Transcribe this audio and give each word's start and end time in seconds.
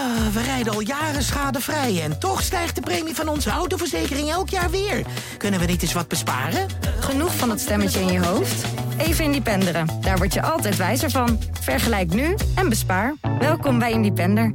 Ah, 0.00 0.26
we 0.32 0.42
rijden 0.42 0.72
al 0.72 0.80
jaren 0.80 1.22
schadevrij 1.22 2.02
en 2.02 2.18
toch 2.18 2.42
stijgt 2.42 2.74
de 2.74 2.80
premie 2.80 3.14
van 3.14 3.28
onze 3.28 3.50
autoverzekering 3.50 4.30
elk 4.30 4.48
jaar 4.48 4.70
weer. 4.70 5.04
Kunnen 5.36 5.60
we 5.60 5.66
niet 5.66 5.82
eens 5.82 5.92
wat 5.92 6.08
besparen? 6.08 6.66
Genoeg 7.00 7.36
van 7.36 7.48
dat 7.48 7.60
stemmetje 7.60 8.00
in 8.00 8.12
je 8.12 8.24
hoofd? 8.26 8.64
Even 8.98 9.24
Independeren. 9.24 9.86
Daar 10.00 10.16
word 10.16 10.34
je 10.34 10.42
altijd 10.42 10.76
wijzer 10.76 11.10
van. 11.10 11.38
Vergelijk 11.60 12.14
nu 12.14 12.36
en 12.54 12.68
bespaar. 12.68 13.14
Welkom 13.38 13.78
bij 13.78 13.90
Independer. 13.90 14.54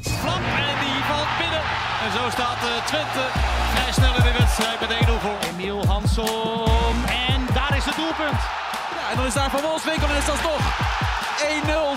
Flap 0.00 0.44
en 0.56 0.76
die 0.80 1.02
valt 1.08 1.32
binnen. 1.38 1.62
En 2.04 2.12
zo 2.12 2.30
staat 2.30 2.56
eh, 2.56 2.86
Twente 2.86 3.52
vrij 3.74 3.92
snel 3.92 4.16
in 4.16 4.22
de 4.22 4.38
wedstrijd 4.38 4.80
met 4.80 4.90
1-0 5.08 5.20
voor. 5.20 5.38
Emiel 5.52 5.86
Hansom. 5.86 7.04
En 7.04 7.46
daar 7.54 7.76
is 7.76 7.84
het 7.84 7.96
doelpunt. 7.96 8.43
En 9.14 9.20
dan 9.20 9.28
is 9.28 9.34
daar 9.34 9.50
Van 9.50 9.60
Wolfswinkel 9.60 10.08
en 10.08 10.16
is 10.16 10.26
dat 10.26 10.42
nog 10.42 10.60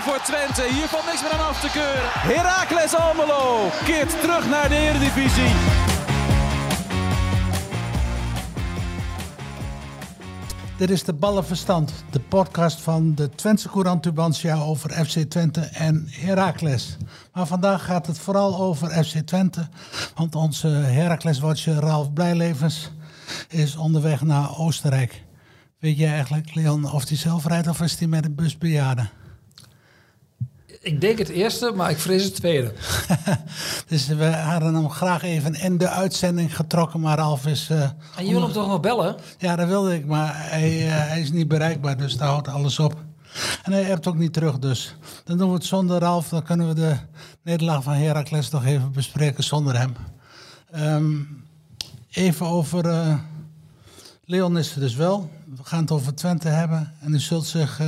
1-0 0.00 0.04
voor 0.04 0.20
Twente. 0.22 0.62
Hier 0.62 0.88
valt 0.88 1.04
niks 1.06 1.22
meer 1.22 1.32
aan 1.32 1.46
af 1.48 1.60
te 1.60 1.70
keuren. 1.70 2.08
Heracles 2.34 2.94
Almelo 2.94 3.68
keert 3.84 4.20
terug 4.20 4.48
naar 4.48 4.68
de 4.68 4.76
Eredivisie. 4.76 5.52
Dit 10.76 10.90
is 10.90 11.04
de 11.04 11.12
Ballenverstand, 11.12 11.92
de 12.10 12.20
podcast 12.20 12.80
van 12.80 13.14
de 13.14 13.30
Twentse 13.30 13.68
Courant 13.68 14.02
Tubantia 14.02 14.56
over 14.56 14.90
FC 14.90 15.18
Twente 15.18 15.60
en 15.60 16.06
Heracles. 16.10 16.96
Maar 17.32 17.46
vandaag 17.46 17.84
gaat 17.84 18.06
het 18.06 18.18
vooral 18.18 18.60
over 18.60 19.04
FC 19.04 19.16
Twente, 19.16 19.68
want 20.14 20.34
onze 20.34 20.68
Heracles-watcher 20.68 21.74
Ralf 21.74 22.12
Blijlevens 22.12 22.90
is 23.48 23.76
onderweg 23.76 24.22
naar 24.22 24.58
Oostenrijk. 24.58 25.26
Weet 25.78 25.98
je 25.98 26.06
eigenlijk, 26.06 26.54
Leon, 26.54 26.92
of 26.92 27.08
hij 27.08 27.16
zelf 27.16 27.46
rijdt 27.46 27.68
of 27.68 27.80
is 27.80 27.98
hij 27.98 28.08
met 28.08 28.24
een 28.24 28.34
bus 28.34 28.58
bejaarden? 28.58 29.10
Ik 30.80 31.00
denk 31.00 31.18
het 31.18 31.28
eerste, 31.28 31.72
maar 31.74 31.90
ik 31.90 31.98
vrees 31.98 32.24
het 32.24 32.34
tweede. 32.34 32.72
dus 33.88 34.06
we 34.06 34.26
hadden 34.26 34.74
hem 34.74 34.90
graag 34.90 35.22
even 35.22 35.54
in 35.54 35.78
de 35.78 35.88
uitzending 35.88 36.56
getrokken, 36.56 37.00
maar 37.00 37.16
Ralf 37.16 37.46
is... 37.46 37.68
Uh, 37.70 37.82
en 38.16 38.26
je 38.26 38.30
wil 38.30 38.42
hem 38.42 38.52
toch 38.52 38.66
nog 38.66 38.80
bellen? 38.80 39.16
Ja, 39.38 39.56
dat 39.56 39.68
wilde 39.68 39.94
ik, 39.94 40.06
maar 40.06 40.50
hij, 40.50 40.86
uh, 40.86 40.90
hij 40.90 41.20
is 41.20 41.30
niet 41.30 41.48
bereikbaar, 41.48 41.96
dus 41.96 42.16
daar 42.16 42.28
houdt 42.28 42.48
alles 42.48 42.78
op. 42.78 42.94
En 43.62 43.72
hij 43.72 43.82
hebt 43.82 44.06
ook 44.06 44.16
niet 44.16 44.32
terug, 44.32 44.58
dus 44.58 44.96
dan 45.24 45.38
doen 45.38 45.48
we 45.48 45.54
het 45.54 45.64
zonder 45.64 45.98
Ralf. 45.98 46.28
Dan 46.28 46.42
kunnen 46.42 46.68
we 46.68 46.74
de 46.74 46.96
nederlaag 47.42 47.82
van 47.82 47.92
Heracles 47.92 48.48
toch 48.48 48.64
even 48.64 48.92
bespreken 48.92 49.44
zonder 49.44 49.78
hem. 49.78 49.96
Um, 50.76 51.44
even 52.10 52.46
over... 52.46 52.86
Uh, 52.86 53.14
Leon 54.30 54.58
is 54.58 54.74
er 54.74 54.80
dus 54.80 54.94
wel. 54.94 55.30
We 55.56 55.64
gaan 55.64 55.80
het 55.80 55.90
over 55.90 56.14
Twente 56.14 56.48
hebben. 56.48 56.92
En 57.00 57.14
u 57.14 57.18
zult 57.18 57.46
zich 57.46 57.80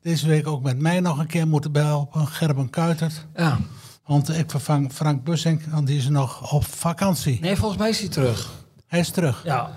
deze 0.00 0.26
week 0.26 0.46
ook 0.46 0.62
met 0.62 0.78
mij 0.78 1.00
nog 1.00 1.18
een 1.18 1.26
keer 1.26 1.48
moeten 1.48 1.72
behelpen. 1.72 2.26
Gerben 2.26 2.70
Kuitert. 2.70 3.26
Ja. 3.36 3.58
Want 4.06 4.28
ik 4.28 4.50
vervang 4.50 4.92
Frank 4.92 5.24
Bussink, 5.24 5.62
want 5.70 5.86
die 5.86 5.98
is 5.98 6.08
nog 6.08 6.52
op 6.52 6.64
vakantie. 6.64 7.40
Nee, 7.40 7.56
volgens 7.56 7.80
mij 7.80 7.88
is 7.88 8.00
hij 8.00 8.08
terug. 8.08 8.52
Hij 8.86 9.00
is 9.00 9.10
terug? 9.10 9.44
Ja. 9.44 9.70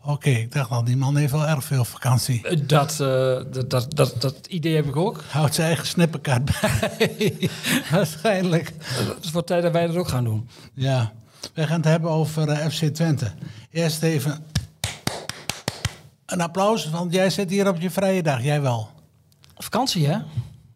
Oké, 0.00 0.10
okay, 0.10 0.32
ik 0.32 0.52
dacht 0.52 0.70
al, 0.70 0.84
die 0.84 0.96
man 0.96 1.16
heeft 1.16 1.32
wel 1.32 1.46
erg 1.46 1.64
veel 1.64 1.84
vakantie. 1.84 2.64
Dat, 2.66 2.92
uh, 2.92 2.98
dat, 2.98 3.70
dat, 3.70 3.96
dat, 3.96 4.14
dat, 4.18 4.46
idee 4.46 4.74
heb 4.74 4.86
ik 4.86 4.96
ook. 4.96 5.22
Houdt 5.30 5.54
zijn 5.54 5.66
eigen 5.66 5.86
snippenkaart 5.86 6.44
bij. 6.44 7.50
Waarschijnlijk. 7.90 8.72
Het 8.78 9.24
is 9.24 9.30
voor 9.30 9.44
tijd 9.44 9.62
dat 9.62 9.72
wij 9.72 9.86
dat 9.86 9.96
ook 9.96 10.08
gaan 10.08 10.24
doen. 10.24 10.48
Ja, 10.74 11.12
wij 11.54 11.66
gaan 11.66 11.76
het 11.76 11.84
hebben 11.84 12.10
over 12.10 12.48
uh, 12.48 12.66
FC 12.66 12.84
Twente. 12.84 13.30
Eerst 13.70 14.02
even 14.02 14.44
een 16.32 16.40
applaus, 16.40 16.90
want 16.90 17.12
jij 17.12 17.30
zit 17.30 17.50
hier 17.50 17.68
op 17.68 17.80
je 17.80 17.90
vrije 17.90 18.22
dag, 18.22 18.42
jij 18.42 18.60
wel. 18.60 18.90
Vakantie, 19.56 20.06
hè? 20.06 20.18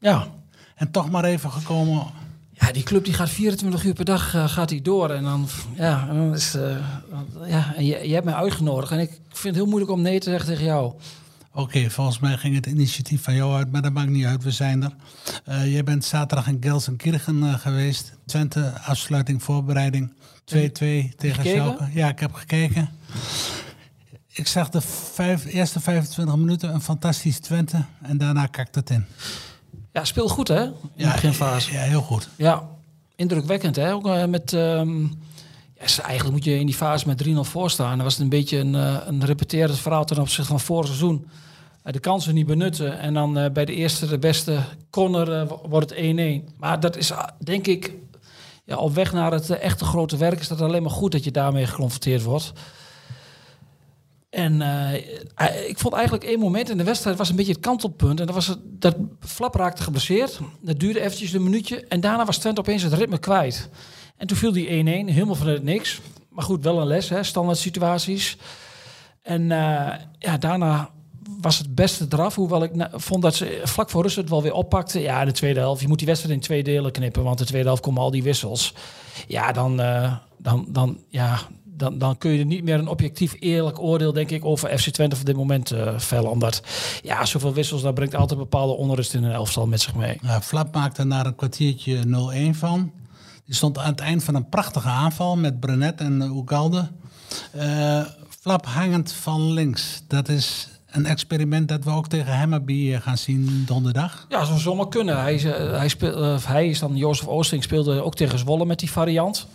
Ja. 0.00 0.26
En 0.74 0.90
toch 0.90 1.10
maar 1.10 1.24
even 1.24 1.50
gekomen. 1.50 2.06
Ja, 2.52 2.72
die 2.72 2.82
club 2.82 3.04
die 3.04 3.14
gaat 3.14 3.30
24 3.30 3.84
uur 3.84 3.94
per 3.94 4.04
dag 4.04 4.34
uh, 4.34 4.48
gaat 4.48 4.68
die 4.68 4.82
door. 4.82 5.10
En 5.10 5.22
dan, 5.22 5.48
ja, 5.74 6.06
en 6.08 6.16
dan 6.16 6.34
is, 6.34 6.54
uh, 6.54 6.76
ja 7.46 7.74
en 7.74 7.84
je, 7.84 8.08
je 8.08 8.14
hebt 8.14 8.24
mij 8.24 8.34
uitgenodigd. 8.34 8.92
En 8.92 8.98
ik 8.98 9.10
vind 9.28 9.42
het 9.42 9.54
heel 9.54 9.66
moeilijk 9.66 9.90
om 9.90 10.02
nee 10.02 10.20
te 10.20 10.30
zeggen 10.30 10.48
tegen 10.48 10.64
jou. 10.64 10.84
Oké, 10.84 11.60
okay, 11.60 11.90
volgens 11.90 12.18
mij 12.18 12.36
ging 12.36 12.54
het 12.54 12.66
initiatief 12.66 13.22
van 13.22 13.34
jou 13.34 13.54
uit, 13.54 13.72
maar 13.72 13.82
dat 13.82 13.92
maakt 13.92 14.10
niet 14.10 14.24
uit. 14.24 14.44
We 14.44 14.50
zijn 14.50 14.82
er. 14.82 14.92
Uh, 15.48 15.72
jij 15.72 15.84
bent 15.84 16.04
zaterdag 16.04 16.46
in 16.46 16.56
Gelsenkirchen 16.60 17.58
geweest. 17.58 18.12
Twente, 18.26 18.72
afsluiting, 18.84 19.42
voorbereiding. 19.42 20.12
2-2 20.44 20.54
tegen 21.16 21.44
Schalke. 21.44 21.88
Ja, 21.92 22.08
ik 22.08 22.18
heb 22.18 22.32
gekeken. 22.32 22.88
Ik 24.34 24.46
zag 24.46 24.68
de 24.68 24.80
vijf, 25.12 25.44
eerste 25.44 25.80
25 25.80 26.36
minuten 26.36 26.74
een 26.74 26.80
fantastisch 26.80 27.38
Twente 27.38 27.84
en 28.02 28.18
daarna 28.18 28.46
kakt 28.46 28.74
het 28.74 28.90
in. 28.90 29.04
Ja, 29.92 30.04
speel 30.04 30.28
goed 30.28 30.48
hè? 30.48 30.62
In 30.62 30.72
ja, 30.94 31.06
de 31.06 31.12
beginfase. 31.12 31.72
Ja, 31.72 31.80
heel 31.80 32.00
goed. 32.00 32.28
Ja, 32.36 32.68
indrukwekkend 33.16 33.76
hè? 33.76 33.92
Ook 33.92 34.06
uh, 34.06 34.24
met... 34.24 34.52
Um, 34.52 35.20
ja, 35.74 36.02
eigenlijk 36.02 36.30
moet 36.30 36.44
je 36.44 36.58
in 36.58 36.66
die 36.66 36.74
fase 36.74 37.06
met 37.06 37.24
3-0 37.28 37.30
voor 37.40 37.70
staan. 37.70 37.94
Dan 37.94 38.04
was 38.04 38.12
het 38.12 38.22
een 38.22 38.28
beetje 38.28 38.58
een, 38.58 38.74
uh, 38.74 38.96
een 39.06 39.24
repeterend 39.24 39.78
verhaal 39.78 40.04
ten 40.04 40.18
opzichte 40.18 40.50
van 40.50 40.60
vorig 40.60 40.86
seizoen. 40.86 41.26
Uh, 41.84 41.92
de 41.92 42.00
kansen 42.00 42.34
niet 42.34 42.46
benutten 42.46 42.98
en 42.98 43.14
dan 43.14 43.50
bij 43.52 43.64
de 43.64 43.74
eerste, 43.74 44.06
de 44.06 44.18
beste 44.18 44.58
corner 44.90 45.46
wordt 45.46 45.90
het 45.90 46.44
1-1. 46.50 46.56
Maar 46.58 46.80
dat 46.80 46.96
is 46.96 47.12
denk 47.38 47.66
ik 47.66 47.94
ja, 48.64 48.76
op 48.76 48.94
weg 48.94 49.12
naar 49.12 49.32
het 49.32 49.50
echte 49.50 49.84
grote 49.84 50.16
werk 50.16 50.40
is 50.40 50.48
dat 50.48 50.60
alleen 50.60 50.82
maar 50.82 50.90
goed 50.90 51.12
dat 51.12 51.24
je 51.24 51.30
daarmee 51.30 51.66
geconfronteerd 51.66 52.22
wordt. 52.22 52.52
En 54.32 54.60
uh, 54.60 54.94
ik 55.68 55.78
vond 55.78 55.94
eigenlijk 55.94 56.24
één 56.24 56.38
moment 56.38 56.70
in 56.70 56.76
de 56.76 56.84
wedstrijd 56.84 57.16
was 57.16 57.28
een 57.28 57.36
beetje 57.36 57.52
het 57.52 57.60
kantelpunt. 57.60 58.20
En 58.20 58.26
dat 58.26 58.34
was 58.34 58.46
het, 58.46 58.58
dat 58.62 58.96
Flap 59.20 59.54
raakte 59.54 59.82
geblesseerd. 59.82 60.40
Dat 60.60 60.80
duurde 60.80 61.00
eventjes 61.00 61.32
een 61.32 61.42
minuutje. 61.42 61.84
En 61.86 62.00
daarna 62.00 62.24
was 62.24 62.38
Twente 62.38 62.60
opeens 62.60 62.82
het 62.82 62.92
ritme 62.92 63.18
kwijt. 63.18 63.68
En 64.16 64.26
toen 64.26 64.36
viel 64.36 64.52
die 64.52 64.66
1-1, 64.68 64.70
helemaal 64.84 65.34
vanuit 65.34 65.62
niks. 65.62 66.00
Maar 66.28 66.44
goed, 66.44 66.64
wel 66.64 66.80
een 66.80 66.86
les, 66.86 67.08
hè, 67.08 67.22
standaard 67.22 67.58
situaties. 67.58 68.36
En 69.22 69.42
uh, 69.42 69.92
ja, 70.18 70.36
daarna 70.38 70.90
was 71.40 71.58
het 71.58 71.74
beste 71.74 72.06
eraf. 72.08 72.34
Hoewel 72.34 72.62
ik 72.62 72.72
vond 72.92 73.22
dat 73.22 73.34
ze 73.34 73.60
vlak 73.64 73.90
voor 73.90 74.02
rust 74.02 74.16
het 74.16 74.28
wel 74.28 74.42
weer 74.42 74.54
oppakte. 74.54 75.00
Ja, 75.00 75.24
de 75.24 75.32
tweede 75.32 75.60
helft. 75.60 75.80
Je 75.80 75.88
moet 75.88 75.98
die 75.98 76.06
wedstrijd 76.06 76.34
in 76.34 76.40
twee 76.40 76.62
delen 76.62 76.92
knippen. 76.92 77.22
Want 77.22 77.38
de 77.38 77.44
tweede 77.44 77.66
helft 77.66 77.82
komen 77.82 78.02
al 78.02 78.10
die 78.10 78.22
wissels. 78.22 78.74
Ja, 79.26 79.52
dan, 79.52 79.76
dan, 80.38 80.66
dan, 80.68 80.98
ja, 81.08 81.38
dan, 81.82 81.98
dan 81.98 82.18
kun 82.18 82.30
je 82.30 82.44
niet 82.44 82.64
meer 82.64 82.78
een 82.78 82.88
objectief 82.88 83.36
eerlijk 83.38 83.78
oordeel, 83.78 84.12
denk 84.12 84.30
ik, 84.30 84.44
over 84.44 84.78
FC 84.78 84.88
Twente 84.88 85.16
op 85.16 85.26
dit 85.26 85.36
moment 85.36 85.72
uh, 85.72 85.98
vellen. 85.98 86.30
Omdat, 86.30 86.62
ja, 87.02 87.24
zoveel 87.24 87.52
wissels, 87.52 87.82
dat 87.82 87.94
brengt 87.94 88.14
altijd 88.14 88.38
bepaalde 88.38 88.72
onrust 88.72 89.14
in 89.14 89.24
een 89.24 89.32
elftal 89.32 89.66
met 89.66 89.80
zich 89.80 89.94
mee. 89.94 90.18
Ja, 90.22 90.40
Flap 90.40 90.74
maakte 90.74 91.08
daar 91.08 91.26
een 91.26 91.34
kwartiertje 91.34 92.02
0-1 92.54 92.56
van. 92.56 92.92
Die 93.44 93.54
stond 93.54 93.78
aan 93.78 93.90
het 93.90 94.00
eind 94.00 94.24
van 94.24 94.34
een 94.34 94.48
prachtige 94.48 94.88
aanval 94.88 95.36
met 95.36 95.60
Brenet 95.60 96.00
en 96.00 96.20
uh, 96.20 96.36
Ugalde. 96.36 96.88
Uh, 97.56 98.00
Flap 98.40 98.66
hangend 98.66 99.12
van 99.12 99.52
links, 99.52 100.02
dat 100.08 100.28
is 100.28 100.68
een 100.86 101.06
experiment 101.06 101.68
dat 101.68 101.84
we 101.84 101.90
ook 101.90 102.08
tegen 102.08 102.38
Hammerby 102.38 102.98
gaan 103.00 103.18
zien 103.18 103.62
donderdag. 103.66 104.26
Ja, 104.28 104.44
zo 104.44 104.56
zomaar 104.56 104.88
kunnen. 104.88 105.20
Hij 105.20 105.34
is, 105.34 105.42
hij, 105.42 105.88
speel, 105.88 106.40
hij 106.40 106.68
is 106.68 106.78
dan, 106.78 106.96
Jozef 106.96 107.26
Oosting 107.26 107.62
speelde 107.62 108.02
ook 108.02 108.14
tegen 108.14 108.38
Zwolle 108.38 108.66
met 108.66 108.78
die 108.78 108.90
variant. 108.90 109.46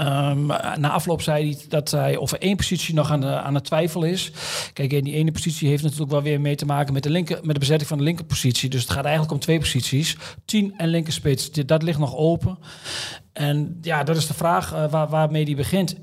Um, 0.00 0.46
na 0.76 0.90
afloop 0.90 1.22
zei 1.22 1.50
hij 1.50 1.64
dat 1.68 1.90
hij 1.90 2.16
over 2.16 2.40
één 2.40 2.56
positie 2.56 2.94
nog 2.94 3.10
aan, 3.10 3.20
de, 3.20 3.40
aan 3.40 3.54
het 3.54 3.64
twijfel 3.64 4.02
is. 4.02 4.32
Kijk, 4.72 4.92
en 4.92 5.04
die 5.04 5.14
ene 5.14 5.32
positie 5.32 5.68
heeft 5.68 5.82
natuurlijk 5.82 6.10
wel 6.10 6.22
weer 6.22 6.40
mee 6.40 6.54
te 6.54 6.66
maken 6.66 6.92
met 6.92 7.02
de, 7.02 7.10
linker, 7.10 7.38
met 7.42 7.54
de 7.54 7.60
bezetting 7.60 7.88
van 7.88 7.98
de 7.98 8.04
linkerpositie. 8.04 8.68
Dus 8.68 8.82
het 8.82 8.90
gaat 8.90 9.04
eigenlijk 9.04 9.34
om 9.34 9.40
twee 9.40 9.58
posities. 9.58 10.16
Tien 10.44 10.74
en 10.76 10.88
linkerspits. 10.88 11.50
Dat 11.50 11.82
ligt 11.82 11.98
nog 11.98 12.16
open. 12.16 12.58
En 13.32 13.78
ja, 13.82 14.02
dat 14.02 14.16
is 14.16 14.26
de 14.26 14.34
vraag 14.34 14.72
uh, 14.72 14.90
waar, 14.90 15.08
waarmee 15.08 15.44
hij 15.44 15.54
begint. 15.54 15.96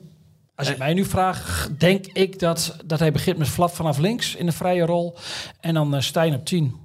Als 0.56 0.68
je 0.68 0.76
mij 0.78 0.94
nu 0.94 1.06
vraagt, 1.06 1.80
denk 1.80 2.06
ik 2.06 2.40
dat, 2.40 2.78
dat 2.86 3.00
hij 3.00 3.12
begint 3.12 3.38
met 3.38 3.48
Flap 3.48 3.72
vanaf 3.72 3.98
links 3.98 4.36
in 4.36 4.46
de 4.46 4.52
vrije 4.52 4.86
rol. 4.86 5.18
En 5.60 5.74
dan 5.74 5.96
uh, 5.96 6.02
Stijn 6.02 6.34
op 6.34 6.46
10. 6.46 6.85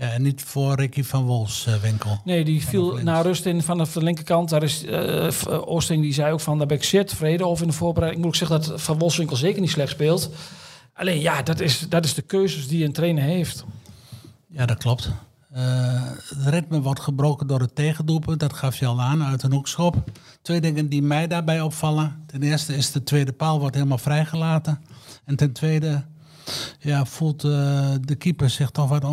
Ja, 0.00 0.10
en 0.10 0.22
niet 0.22 0.42
voor 0.42 0.74
Ricky 0.74 1.02
van 1.02 1.24
Wolfswinkel. 1.24 2.10
Uh, 2.10 2.18
nee, 2.24 2.44
die 2.44 2.66
viel 2.66 2.98
naar 3.02 3.22
rust 3.22 3.46
in 3.46 3.62
vanaf 3.62 3.92
de 3.92 4.02
linkerkant. 4.02 4.48
Daar 4.48 4.62
is 4.62 4.84
uh, 4.84 5.28
Oosting 5.48 6.02
die 6.02 6.12
zei 6.12 6.32
ook 6.32 6.40
van, 6.40 6.58
daar 6.58 6.66
ben 6.66 6.76
ik 6.76 6.84
zeer 6.84 7.06
tevreden 7.06 7.46
over 7.46 7.62
in 7.62 7.70
de 7.70 7.76
voorbereiding. 7.76 8.24
Ik 8.24 8.30
moet 8.30 8.40
ook 8.40 8.48
zeggen 8.48 8.70
dat 8.70 8.82
Van 8.82 8.98
Wolfswinkel 8.98 9.36
zeker 9.36 9.60
niet 9.60 9.70
slecht 9.70 9.90
speelt. 9.90 10.30
Alleen 10.94 11.20
ja, 11.20 11.42
dat 11.42 11.60
is, 11.60 11.86
dat 11.88 12.04
is 12.04 12.14
de 12.14 12.22
keuzes 12.22 12.68
die 12.68 12.84
een 12.84 12.92
trainer 12.92 13.22
heeft. 13.22 13.64
Ja, 14.46 14.66
dat 14.66 14.78
klopt. 14.78 15.10
Het 15.52 16.46
ritme 16.46 16.80
wordt 16.80 17.00
gebroken 17.00 17.46
door 17.46 17.60
het 17.60 17.74
tegendoelpunt. 17.74 18.40
Dat 18.40 18.52
gaf 18.52 18.76
je 18.76 18.86
al 18.86 19.00
aan 19.00 19.22
uit 19.22 19.42
een 19.42 19.52
hoekschop. 19.52 19.96
Twee 20.42 20.60
dingen 20.60 20.88
die 20.88 21.02
mij 21.02 21.26
daarbij 21.26 21.60
opvallen. 21.60 22.22
Ten 22.26 22.42
eerste 22.42 22.76
is 22.76 22.92
de 22.92 23.02
tweede 23.02 23.32
paal 23.32 23.60
wordt 23.60 23.74
helemaal 23.74 23.98
vrijgelaten. 23.98 24.80
En 25.24 25.36
ten 25.36 25.52
tweede 25.52 26.04
ja, 26.78 27.04
voelt 27.04 27.44
uh, 27.44 27.90
de 28.00 28.14
keeper 28.14 28.50
zich 28.50 28.70
toch 28.70 28.88
wat 28.88 29.04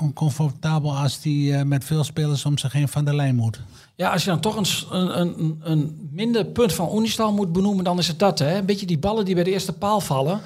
oncomfortabel 0.00 0.96
als 0.96 1.18
hij 1.22 1.32
uh, 1.32 1.62
met 1.62 1.84
veel 1.84 2.04
spelers 2.04 2.44
om 2.44 2.58
zich 2.58 2.72
heen 2.72 2.88
van 2.88 3.04
de 3.04 3.14
lijn 3.14 3.34
moet. 3.36 3.60
Ja, 3.94 4.10
als 4.12 4.24
je 4.24 4.30
dan 4.30 4.40
toch 4.40 4.56
een, 4.90 5.20
een, 5.20 5.60
een 5.62 6.08
minder 6.12 6.44
punt 6.44 6.72
van 6.72 6.96
Unistal 6.96 7.32
moet 7.32 7.52
benoemen, 7.52 7.84
dan 7.84 7.98
is 7.98 8.08
het 8.08 8.18
dat. 8.18 8.38
Hè? 8.38 8.56
Een 8.58 8.66
beetje 8.66 8.86
die 8.86 8.98
ballen 8.98 9.24
die 9.24 9.34
bij 9.34 9.44
de 9.44 9.50
eerste 9.50 9.72
paal 9.72 10.00
vallen, 10.00 10.40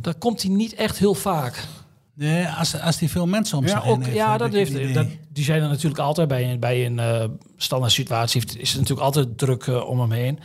daar 0.00 0.14
komt 0.14 0.42
hij 0.42 0.50
niet 0.50 0.74
echt 0.74 0.98
heel 0.98 1.14
vaak. 1.14 1.64
Nee, 2.14 2.46
als, 2.46 2.80
als 2.80 2.96
die 2.96 3.10
veel 3.10 3.26
mensen 3.26 3.58
om 3.58 3.66
zich 3.66 3.76
Ja, 3.76 3.82
heen 3.82 3.92
ook, 3.92 4.02
heeft. 4.04 4.16
ja 4.16 4.36
dat 4.36 4.52
heeft, 4.52 4.72
het 4.72 4.94
dat, 4.94 5.06
die 5.32 5.44
zijn 5.44 5.62
er 5.62 5.68
natuurlijk 5.68 6.00
altijd 6.00 6.28
bij, 6.28 6.50
een- 6.52 6.60
bij 6.60 6.86
een 6.86 6.98
eh, 6.98 7.24
standaard 7.56 7.92
situatie. 7.92 8.42
Is 8.58 8.70
er 8.72 8.78
natuurlijk 8.78 9.06
altijd 9.06 9.38
druk 9.38 9.66
eh, 9.66 9.88
om 9.88 10.00
hem 10.00 10.10
heen. 10.12 10.38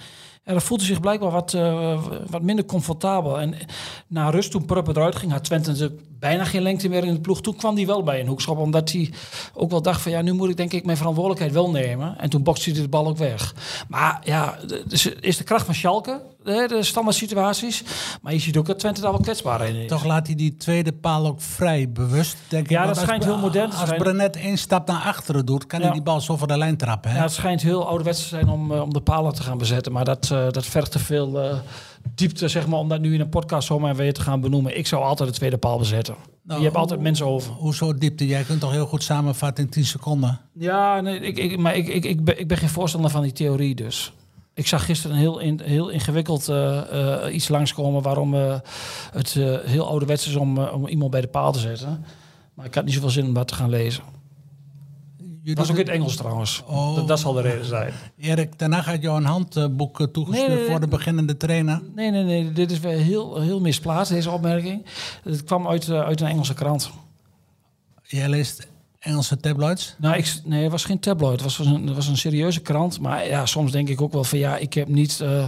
En 0.46 0.54
dan 0.54 0.62
voelt 0.62 0.80
hij 0.80 0.90
zich 0.90 1.00
blijkbaar 1.00 1.32
wat, 1.32 1.54
eh, 1.54 2.04
wat 2.30 2.42
minder 2.42 2.66
comfortabel. 2.66 3.40
En 3.40 3.56
na 4.08 4.30
rust, 4.30 4.52
toen 4.52 4.66
Pruppen 4.66 4.96
eruit 4.96 5.16
ging, 5.16 5.32
had 5.32 5.44
Twente 5.44 5.96
bijna 6.20 6.44
geen 6.44 6.62
lengte 6.62 6.90
meer 6.90 7.04
in 7.04 7.14
de 7.14 7.20
ploeg. 7.20 7.42
Toen 7.42 7.56
kwam 7.56 7.76
hij 7.76 7.86
wel 7.86 8.04
bij 8.04 8.20
een 8.20 8.28
hoekschop, 8.28 8.58
omdat 8.58 8.92
hij 8.92 9.14
ook 9.54 9.72
wel 9.72 9.82
dacht 9.82 10.02
van... 10.02 10.12
ja, 10.12 10.22
nu 10.22 10.34
moet 10.34 10.50
ik 10.50 10.58
denk 10.58 10.74
ik 10.74 10.86
mijn 10.86 10.98
verantwoordelijkheid 10.98 11.54
wel 11.54 11.70
nemen. 11.72 12.18
En 12.18 12.30
toen 12.30 12.44
bokste 12.44 12.72
hij 12.72 12.82
de 12.82 12.88
bal 12.88 13.08
ook 13.08 13.18
weg. 13.18 13.56
Maar 13.88 14.22
ja, 14.24 14.58
is 15.20 15.38
de 15.38 15.44
kracht 15.44 15.66
van 15.66 15.76
Schalke, 15.76 16.22
de 16.46 16.78
standaard 16.84 17.16
situaties. 17.16 17.84
Maar 18.22 18.34
je 18.34 18.40
ziet 18.40 18.58
ook 18.58 18.66
dat 18.66 18.80
Twente 18.80 19.02
daar 19.02 19.12
wel 19.12 19.22
kwetsbaar 19.22 19.68
in 19.68 19.76
is. 19.76 19.88
Toch 19.90 20.04
laat 20.06 20.28
hij 20.28 20.36
die 20.36 20.58
tweede 20.58 20.94
paal 20.94 21.26
ook 21.28 21.42
vrij 21.42 21.92
bewust, 21.92 22.38
denk 22.48 22.70
Ja, 22.70 22.82
ik. 22.82 22.88
dat 22.88 22.98
schijnt 22.98 23.24
als, 23.24 23.34
heel 23.34 23.42
modern 23.42 23.70
te 23.70 23.76
Als 23.76 23.88
zijn. 23.90 24.02
Brenet 24.02 24.36
één 24.36 24.58
stap 24.58 24.88
naar 24.88 25.02
achteren 25.02 25.46
doet, 25.46 25.66
kan 25.66 25.80
Ja. 25.80 25.86
hij 25.86 25.94
die 25.94 26.04
bal 26.04 26.22
zo 26.22 26.38
voor 26.38 26.48
de 26.48 26.58
lijn 26.58 26.78
trappen. 26.78 27.12
Hè? 27.12 27.18
Ja, 27.18 27.24
het 27.24 27.32
schijnt 27.32 27.62
heel 27.62 27.88
ouderwets 27.88 28.22
te 28.22 28.28
zijn 28.28 28.50
om, 28.50 28.72
eh, 28.72 28.82
om 28.82 28.94
de 28.94 29.02
palen 29.02 29.34
te 29.34 29.44
gaan 29.44 29.58
bezetten. 29.58 29.92
Maar 29.92 30.06
dat, 30.06 30.30
eh, 30.32 30.50
dat 30.50 30.66
vergt 30.66 30.92
te 30.92 31.00
veel 31.00 31.42
eh, 31.42 31.58
diepte, 32.16 32.48
zeg 32.48 32.68
maar, 32.68 32.80
om 32.80 32.90
dat 32.90 33.00
nu 33.00 33.14
in 33.14 33.20
een 33.20 33.30
podcast 33.30 33.68
zomaar 33.68 33.96
weer 33.96 34.14
te 34.14 34.22
gaan 34.22 34.42
benoemen. 34.42 34.78
Ik 34.78 34.88
zou 34.88 35.04
altijd 35.04 35.30
de 35.30 35.36
tweede 35.36 35.58
paal 35.58 35.78
bezetten. 35.78 36.16
Nou, 36.44 36.60
je 36.60 36.66
hebt 36.66 36.78
altijd 36.78 37.00
mensen 37.00 37.26
over. 37.26 37.52
Hoezo 37.54 37.94
diepte? 37.94 38.28
Jij 38.28 38.44
kunt 38.44 38.60
toch 38.60 38.72
heel 38.72 38.86
goed 38.86 39.04
samenvatten 39.04 39.64
in 39.64 39.70
10 39.70 39.86
seconden? 39.86 40.40
Ja, 40.54 41.02
nee, 41.02 41.20
ik, 41.20 41.38
ik, 41.38 41.58
maar 41.58 41.76
ik, 41.76 41.88
ik, 41.88 42.06
ik, 42.06 42.24
ben, 42.24 42.40
ik 42.40 42.48
ben 42.48 42.58
geen 42.58 42.70
voorstander 42.70 43.12
van 43.12 43.22
die 43.22 43.32
theorie 43.32 43.76
dus. 43.76 44.14
Ik 44.56 44.68
zag 44.68 44.86
gisteren 44.86 45.16
een 45.16 45.22
heel, 45.22 45.40
in, 45.40 45.60
heel 45.64 45.90
ingewikkeld 45.90 46.50
eh, 46.50 47.24
eh, 47.24 47.34
iets 47.34 47.48
langskomen 47.48 48.02
waarom 48.02 48.36
eh, 48.36 48.60
het 49.12 49.34
heel 49.66 49.88
ouderwets 49.88 50.28
is 50.28 50.36
om, 50.36 50.58
om 50.58 50.88
iemand 50.88 51.12
bij 51.12 51.22
de 51.22 51.28
paal 51.28 51.52
te 51.52 51.60
zetten. 51.60 52.06
Maar 52.54 52.66
ik 52.66 52.76
had 52.76 52.86
niet 52.86 52.94
zoveel 52.94 53.10
zin 53.10 53.26
om 53.26 53.34
dat 53.34 53.48
te 53.48 53.56
gaan 53.56 53.70
lezen. 53.70 54.04
Je 55.18 55.56
Dat 55.56 55.58
was 55.58 55.68
doet 55.68 55.76
ook 55.76 55.82
in 55.82 55.88
het 55.92 55.96
Engels 55.96 56.16
trouwens. 56.16 56.64
Oh. 56.68 56.96
Dat, 56.96 57.08
dat 57.08 57.20
zal 57.20 57.34
de 57.34 57.42
reden 57.42 57.66
zijn. 57.66 57.94
Erik, 58.18 58.60
daarna 58.60 58.82
gaat 58.82 59.02
jou 59.02 59.18
een 59.18 59.26
handboek 59.26 60.08
toegestuurd 60.12 60.48
Nee, 60.48 60.48
nee, 60.48 60.58
nee. 60.58 60.70
voor 60.70 60.80
de 60.80 60.88
beginnende 60.88 61.38
trainer. 61.38 61.82
Nee, 61.96 62.12
nee, 62.12 62.24
nee. 62.24 62.52
Dit 62.52 62.72
is 62.72 62.80
weer 62.80 62.98
heel, 62.98 63.42
heel 63.42 63.60
misplaatst, 63.60 64.12
deze 64.12 64.32
opmerking. 64.32 64.86
Het 65.24 65.44
kwam 65.44 65.68
uit, 65.68 65.90
uit 65.90 66.22
een 66.22 66.28
Engelse 66.28 66.54
krant. 66.54 66.92
Jij 68.04 68.30
leest 68.30 68.68
Engelse 69.06 69.38
tabloids. 69.38 69.96
Nou, 69.98 70.16
ik, 70.16 70.34
nee, 70.44 70.62
het 70.62 70.72
was 70.72 70.86
geen 70.86 71.00
tabloid. 71.00 71.42
Het 71.42 71.58
was 71.58 71.68
een, 71.68 71.88
het 71.88 71.96
was 71.96 72.08
een 72.08 72.18
serieuze 72.18 72.60
krant. 72.60 73.00
Maar 73.00 73.28
ja, 73.28 73.46
soms 73.46 73.72
denk 73.72 73.90
ik 73.90 74.02
ook 74.02 74.14
wel 74.14 74.24
van 74.24 74.38
ja, 74.40 74.58
ik 74.58 74.74
heb 74.74 74.88
niet 74.88 75.20
eh, 75.22 75.48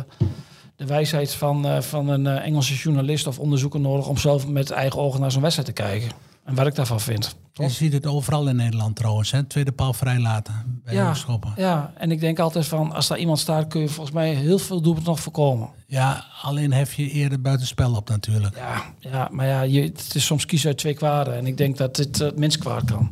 de 0.75 0.85
wijsheid 0.85 1.33
van, 1.33 1.65
eh, 1.67 1.81
van 1.81 2.07
een 2.09 2.27
eh, 2.27 2.45
Engelse 2.45 2.75
journalist 2.75 3.27
of 3.27 3.39
onderzoeker 3.39 3.79
nodig 3.79 4.07
om 4.07 4.17
zelf 4.17 4.47
met 4.47 4.71
eigen 4.71 4.99
ogen 4.99 5.21
naar 5.21 5.31
zo'n 5.31 5.41
wedstrijd 5.41 5.75
te 5.75 5.83
kijken. 5.83 6.09
En 6.45 6.55
wat 6.55 6.67
ik 6.67 6.75
daarvan 6.75 6.99
vind. 6.99 7.35
Je 7.53 7.69
ziet 7.69 7.93
het 7.93 8.05
overal 8.05 8.47
in 8.47 8.55
Nederland 8.55 8.95
trouwens. 8.95 9.31
Hè? 9.31 9.43
Tweede 9.43 9.71
paal 9.71 9.93
vrijlaten 9.93 10.81
bij 10.83 10.93
Ja, 10.93 11.05
hoofdschoppen. 11.05 11.53
ja, 11.55 11.93
en 11.97 12.11
ik 12.11 12.19
denk 12.19 12.39
altijd 12.39 12.65
van 12.65 12.91
als 12.93 13.07
daar 13.07 13.17
iemand 13.17 13.39
staat, 13.39 13.67
kun 13.67 13.81
je 13.81 13.87
volgens 13.87 14.15
mij 14.15 14.33
heel 14.33 14.59
veel 14.59 14.81
doelpunten 14.81 15.11
nog 15.11 15.19
voorkomen. 15.19 15.69
Ja, 15.87 16.25
alleen 16.41 16.73
hef 16.73 16.93
je 16.93 17.09
eerder 17.09 17.41
buitenspel 17.41 17.95
op 17.95 18.09
natuurlijk. 18.09 18.55
Ja, 18.55 18.83
ja 18.99 19.29
maar 19.31 19.47
ja, 19.47 19.61
je, 19.61 19.81
het 19.81 20.15
is 20.15 20.25
soms 20.25 20.45
kiezen 20.45 20.67
uit 20.69 20.77
twee 20.77 20.93
kwaden. 20.93 21.35
En 21.35 21.47
ik 21.47 21.57
denk 21.57 21.77
dat 21.77 21.95
dit 21.95 22.17
het 22.17 22.37
minst 22.37 22.57
kwaad 22.57 22.85
kan. 22.85 23.11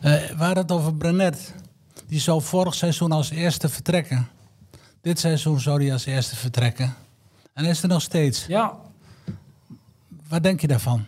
Eh 0.00 0.12
we 0.12 0.44
hadden 0.44 0.62
het 0.62 0.72
over 0.72 0.94
Brenet. 0.94 1.54
Die 2.06 2.20
zou 2.20 2.42
vorig 2.42 2.74
seizoen 2.74 3.12
als 3.12 3.30
eerste 3.30 3.68
vertrekken. 3.68 4.28
Dit 5.00 5.18
seizoen 5.20 5.60
zou 5.60 5.82
hij 5.82 5.92
als 5.92 6.06
eerste 6.06 6.36
vertrekken. 6.36 6.94
En 7.52 7.64
is 7.64 7.82
er 7.82 7.88
nog 7.88 8.02
steeds. 8.02 8.46
Ja, 8.46 8.76
Wat 10.28 10.42
denk 10.42 10.60
je 10.60 10.66
daarvan? 10.66 11.04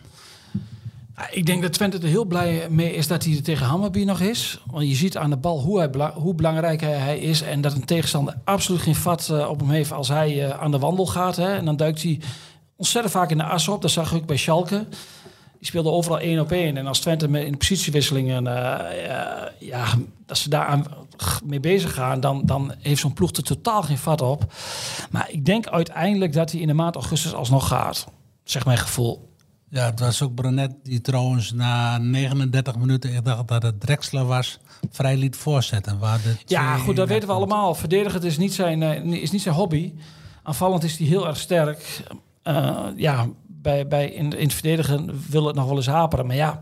Ik 1.31 1.45
denk 1.45 1.61
dat 1.61 1.73
Twente 1.73 1.97
er 1.97 2.07
heel 2.07 2.25
blij 2.25 2.67
mee 2.69 2.95
is 2.95 3.07
dat 3.07 3.23
hij 3.23 3.35
er 3.35 3.43
tegen 3.43 3.65
Hammerby 3.65 4.03
nog 4.03 4.19
is. 4.19 4.61
Want 4.65 4.87
je 4.87 4.95
ziet 4.95 5.17
aan 5.17 5.29
de 5.29 5.37
bal 5.37 5.61
hoe, 5.61 5.77
hij 5.77 5.89
bela- 5.89 6.13
hoe 6.13 6.33
belangrijk 6.33 6.81
hij, 6.81 6.97
hij 6.97 7.19
is. 7.19 7.41
En 7.41 7.61
dat 7.61 7.73
een 7.73 7.85
tegenstander 7.85 8.35
absoluut 8.43 8.81
geen 8.81 8.95
vat 8.95 9.29
eh, 9.29 9.49
op 9.49 9.59
hem 9.59 9.69
heeft 9.69 9.91
als 9.91 10.07
hij 10.07 10.45
eh, 10.49 10.59
aan 10.61 10.71
de 10.71 10.79
wandel 10.79 11.05
gaat. 11.07 11.35
Hè. 11.35 11.55
En 11.55 11.65
dan 11.65 11.75
duikt 11.75 12.01
hij 12.03 12.19
ontzettend 12.75 13.13
vaak 13.13 13.31
in 13.31 13.37
de 13.37 13.43
as 13.43 13.67
op. 13.67 13.81
Dat 13.81 13.91
zag 13.91 14.13
ik 14.13 14.25
bij 14.25 14.37
Schalke. 14.37 14.85
Die 15.61 15.69
speelde 15.69 15.89
overal 15.89 16.19
één 16.19 16.39
op 16.39 16.51
één. 16.51 16.77
En 16.77 16.87
als 16.87 16.99
Twente 16.99 17.27
met 17.27 17.43
in 17.43 17.57
positiewisselingen, 17.57 18.47
eh, 18.47 19.05
eh, 19.05 19.51
ja, 19.59 19.85
dat 20.25 20.37
ze 20.37 20.49
daar 20.49 20.65
aan, 20.65 20.85
mee 21.43 21.59
bezig 21.59 21.93
gaan, 21.93 22.19
dan, 22.19 22.41
dan 22.45 22.73
heeft 22.79 23.01
zo'n 23.01 23.13
ploeg 23.13 23.31
er 23.31 23.43
totaal 23.43 23.81
geen 23.81 23.97
vat 23.97 24.21
op. 24.21 24.53
Maar 25.11 25.31
ik 25.31 25.45
denk 25.45 25.67
uiteindelijk 25.67 26.33
dat 26.33 26.51
hij 26.51 26.61
in 26.61 26.67
de 26.67 26.73
maand 26.73 26.95
augustus 26.95 27.33
alsnog 27.33 27.67
gaat. 27.67 28.07
Zeg 28.43 28.65
mijn 28.65 28.77
gevoel. 28.77 29.29
Ja, 29.69 29.85
het 29.85 29.99
was 29.99 30.21
ook 30.21 30.35
Brenet 30.35 30.71
die 30.83 31.01
trouwens 31.01 31.51
na 31.51 31.97
39 31.97 32.77
minuten, 32.77 33.13
ik 33.13 33.25
dacht 33.25 33.47
dat 33.47 33.63
het 33.63 33.79
Drexler 33.79 34.25
was, 34.25 34.59
vrij 34.91 35.17
liet 35.17 35.35
voorzetten. 35.35 35.99
Waar 35.99 36.21
de 36.21 36.35
Ja, 36.45 36.77
2-1 36.77 36.81
goed, 36.81 36.95
dat 36.95 37.07
weten 37.07 37.27
we 37.27 37.33
allemaal. 37.33 37.75
Verdedigend 37.75 38.23
is 38.23 38.37
niet 38.37 38.53
zijn, 38.53 38.83
eh, 38.83 39.21
is 39.21 39.31
niet 39.31 39.41
zijn 39.41 39.55
hobby. 39.55 39.93
Aanvallend 40.43 40.83
is 40.83 40.97
hij 40.97 41.07
heel 41.07 41.27
erg 41.27 41.37
sterk. 41.37 42.03
Ja, 42.95 43.27
bij, 43.61 43.87
bij 43.87 44.09
in, 44.09 44.37
in 44.37 44.43
het 44.43 44.53
verdedigen 44.53 45.21
wil 45.29 45.45
het 45.45 45.55
nog 45.55 45.65
wel 45.65 45.75
eens 45.75 45.87
haperen. 45.87 46.25
Maar 46.25 46.35
ja, 46.35 46.61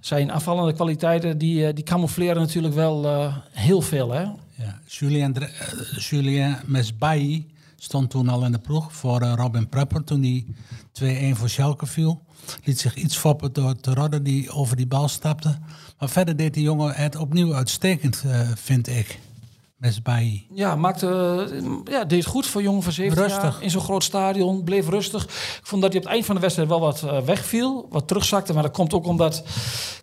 zijn 0.00 0.32
aanvallende 0.32 0.72
kwaliteiten 0.72 1.38
die, 1.38 1.66
eh, 1.66 1.74
die 1.74 1.84
camoufleren 1.84 2.42
natuurlijk 2.42 2.74
wel 2.74 3.06
eh, 3.06 3.36
heel 3.50 3.80
veel. 3.80 4.12
Hè? 4.12 4.22
Ja, 4.54 4.80
Julien, 4.86 5.34
eh, 5.34 5.48
Julien 5.98 7.46
stond 7.76 8.10
toen 8.10 8.28
al 8.28 8.44
in 8.44 8.52
de 8.52 8.58
ploeg 8.58 8.92
voor 8.92 9.20
Robin 9.20 9.68
Prepper 9.68 10.04
toen 10.04 10.20
die 10.20 10.54
2-1 10.92 11.36
voor 11.36 11.48
Schalke 11.48 11.86
viel. 11.86 12.22
Liet 12.64 12.80
zich 12.80 12.94
iets 12.94 13.16
foppen 13.16 13.52
door 13.52 13.76
Terodde 13.76 14.22
die 14.22 14.50
over 14.50 14.76
die 14.76 14.86
bal 14.86 15.08
stapte. 15.08 15.58
Maar 15.98 16.08
verder 16.08 16.36
deed 16.36 16.54
die 16.54 16.62
jongen 16.62 16.94
het 16.94 17.16
opnieuw 17.16 17.54
uitstekend, 17.54 18.24
vind 18.54 18.88
ik. 18.88 19.18
Mesbailly. 19.78 20.46
Ja, 20.54 20.76
maakte, 20.76 21.06
eh, 21.52 21.92
ja, 21.92 22.04
deed 22.04 22.26
goed 22.26 22.46
voor 22.46 22.62
jongen 22.62 22.82
van 22.82 22.92
17 22.92 23.22
Rustig. 23.22 23.42
jaar. 23.42 23.62
In 23.62 23.70
zo'n 23.70 23.80
groot 23.80 24.04
stadion, 24.04 24.64
bleef 24.64 24.88
rustig. 24.88 25.24
Ik 25.24 25.60
vond 25.62 25.82
dat 25.82 25.90
hij 25.90 26.00
op 26.00 26.04
het 26.06 26.14
eind 26.14 26.26
van 26.26 26.34
de 26.34 26.40
wedstrijd 26.40 26.68
wel 26.68 26.80
wat 26.80 27.02
eh, 27.02 27.20
wegviel. 27.20 27.86
Wat 27.90 28.08
terugzakte, 28.08 28.52
maar 28.52 28.62
dat 28.62 28.72
komt 28.72 28.94
ook 28.94 29.06
omdat... 29.06 29.44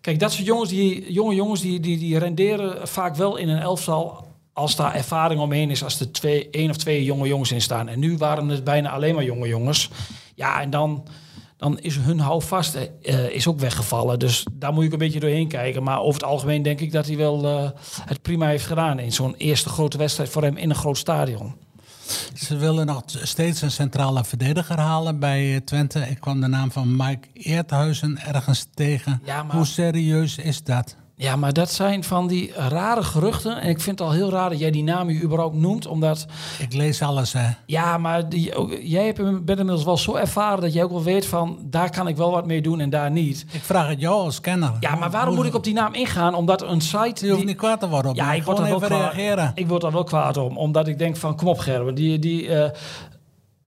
Kijk, 0.02 0.20
dat 0.20 0.32
soort 0.32 0.46
jongens, 0.46 0.70
die, 0.70 1.12
jonge 1.12 1.36
jongens, 1.36 1.62
die, 1.62 1.80
die, 1.80 1.98
die 1.98 2.18
renderen 2.18 2.88
vaak 2.88 3.16
wel 3.16 3.38
in 3.38 3.50
een 3.50 3.60
elftal... 3.60 4.28
als 4.54 4.76
daar 4.76 4.96
ervaring 4.96 5.42
omheen 5.42 5.70
is, 5.70 5.84
als 5.84 6.00
er 6.00 6.12
twee, 6.12 6.50
één 6.50 6.70
of 6.70 6.78
twee 6.78 7.04
jonge 7.04 7.28
jongens 7.28 7.52
in 7.52 7.62
staan. 7.62 7.88
En 7.88 8.00
nu 8.00 8.18
waren 8.18 8.48
het 8.48 8.64
bijna 8.64 8.90
alleen 8.90 9.16
maar 9.16 9.24
jonge 9.24 9.48
jongens. 9.48 9.90
Ja, 10.36 10.62
en 10.62 10.70
dan... 10.70 11.08
Dan 11.66 11.80
is 11.80 11.98
hun 11.98 12.20
houvast 12.20 12.76
eh, 12.76 13.30
is 13.30 13.48
ook 13.48 13.60
weggevallen. 13.60 14.20
Dus 14.20 14.46
daar 14.54 14.74
moet 14.74 14.84
ik 14.84 14.92
een 14.92 14.98
beetje 14.98 15.20
doorheen 15.20 15.48
kijken. 15.48 15.84
Maar 15.84 16.00
over 16.00 16.22
het 16.22 16.30
algemeen 16.30 16.62
denk 16.62 16.80
ik 16.80 16.92
dat 16.92 17.06
hij 17.06 17.18
wel 17.18 17.46
eh, 17.46 17.70
het 18.06 18.22
prima 18.22 18.48
heeft 18.48 18.66
gedaan. 18.66 19.00
In 19.00 19.12
zo'n 19.12 19.36
eerste 19.36 19.70
grote 19.70 19.98
wedstrijd 19.98 20.30
voor 20.30 20.44
hem 20.44 20.58
in 20.58 20.70
een 20.70 20.76
groot 20.76 20.98
stadion. 20.98 21.56
Ze 22.34 22.58
willen 22.58 22.86
nog 22.86 23.04
steeds 23.06 23.62
een 23.62 23.72
centrale 23.72 24.24
verdediger 24.24 24.80
halen 24.80 25.20
bij 25.20 25.54
eh, 25.56 25.62
Twente. 25.62 26.00
Ik 26.00 26.20
kwam 26.20 26.42
de 26.42 26.48
naam 26.48 26.72
van 26.72 26.96
Mike 26.96 27.28
Eerthuizen 27.34 28.18
ergens 28.26 28.66
tegen. 28.74 29.22
Ja, 29.26 29.44
maar- 29.44 29.56
Hoe 29.56 29.66
serieus 29.66 30.38
is 30.38 30.64
dat? 30.64 30.96
Ja, 31.18 31.36
maar 31.36 31.54
dat 31.54 31.72
zijn 31.72 32.04
van 32.04 32.28
die 32.28 32.52
rare 32.56 33.04
geruchten. 33.04 33.62
En 33.62 33.70
ik 33.70 33.82
vind 33.82 34.00
het 34.00 34.08
al 34.08 34.14
heel 34.14 34.30
raar 34.30 34.50
dat 34.50 34.60
jij 34.60 34.72
die 34.72 34.84
naam 34.84 35.08
hier 35.08 35.22
überhaupt 35.24 35.56
noemt. 35.56 35.88
Omdat, 35.88 36.26
Ik 36.60 36.74
lees 36.74 37.02
alles, 37.02 37.34
hè. 37.34 37.48
ja, 37.66 37.98
maar 37.98 38.30
die, 38.30 38.56
ook, 38.56 38.78
jij 38.82 39.06
hebt, 39.06 39.18
bent 39.18 39.50
inmiddels 39.60 39.84
wel 39.84 39.98
zo 39.98 40.16
ervaren 40.16 40.62
dat 40.62 40.74
jij 40.74 40.84
ook 40.84 40.92
wel 40.92 41.04
weet 41.04 41.26
van... 41.26 41.58
daar 41.62 41.90
kan 41.90 42.08
ik 42.08 42.18
wel 42.18 42.32
wat 42.32 42.46
mee 42.46 42.62
doen 42.62 42.80
en 42.80 42.90
daar 42.90 43.12
niet. 43.12 43.46
Ik 43.52 43.62
vraag 43.62 43.88
het 43.88 44.00
jou 44.00 44.16
als 44.24 44.42
kenner. 44.42 44.72
Ja, 44.80 44.96
maar 44.96 45.12
waarom 45.12 45.36
moet 45.36 45.46
ik 45.46 45.54
op 45.56 45.64
die 45.64 45.74
naam 45.74 45.94
ingaan? 45.94 46.34
Omdat 46.36 46.62
een 46.62 46.82
site... 46.82 46.98
Je 47.26 47.28
hoeft 47.28 47.36
die- 47.38 47.46
niet 47.46 47.58
kwaad 47.58 47.80
te 47.80 47.90
worden 47.90 48.12
op 48.12 48.18
Ja, 48.18 48.34
ik 48.34 48.44
word, 48.44 48.58
daar 48.58 48.70
wel 48.70 48.78
kwaad, 48.78 48.90
reageren. 48.92 49.52
ik 49.56 49.68
word 49.68 49.82
daar 49.82 49.92
wel 49.92 50.04
kwaad 50.04 50.38
om. 50.38 50.58
Omdat 50.58 50.88
ik 50.88 50.98
denk 50.98 51.18
van, 51.18 51.36
kom 51.36 51.48
op 51.48 51.60
Gerben. 51.60 51.96
Die, 51.96 52.20
die, 52.20 52.48
eh, 52.50 52.70